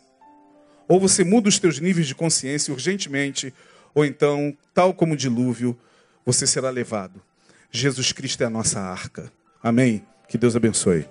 Ou 0.88 0.98
você 0.98 1.22
muda 1.22 1.48
os 1.48 1.58
teus 1.58 1.78
níveis 1.78 2.08
de 2.08 2.16
consciência 2.16 2.74
urgentemente, 2.74 3.54
ou 3.94 4.04
então, 4.04 4.56
tal 4.74 4.92
como 4.92 5.14
o 5.14 5.16
dilúvio, 5.16 5.78
você 6.26 6.48
será 6.48 6.68
levado. 6.68 7.22
Jesus 7.70 8.10
Cristo 8.10 8.42
é 8.42 8.46
a 8.46 8.50
nossa 8.50 8.80
arca. 8.80 9.32
Amém? 9.62 10.04
Que 10.28 10.36
Deus 10.36 10.56
abençoe. 10.56 11.06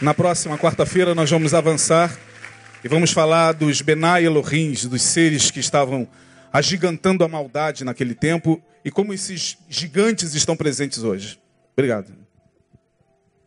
Na 0.00 0.14
próxima 0.14 0.56
quarta-feira 0.56 1.14
nós 1.14 1.30
vamos 1.30 1.52
avançar 1.52 2.18
e 2.82 2.88
vamos 2.88 3.12
falar 3.12 3.52
dos 3.52 3.82
Benai 3.82 4.24
Elohims, 4.24 4.86
dos 4.86 5.02
seres 5.02 5.50
que 5.50 5.60
estavam 5.60 6.08
agigantando 6.52 7.24
a 7.24 7.28
maldade 7.28 7.84
naquele 7.84 8.14
tempo 8.14 8.62
e 8.84 8.90
como 8.90 9.14
esses 9.14 9.56
gigantes 9.68 10.34
estão 10.34 10.56
presentes 10.56 11.02
hoje. 11.02 11.40
Obrigado. 11.72 12.21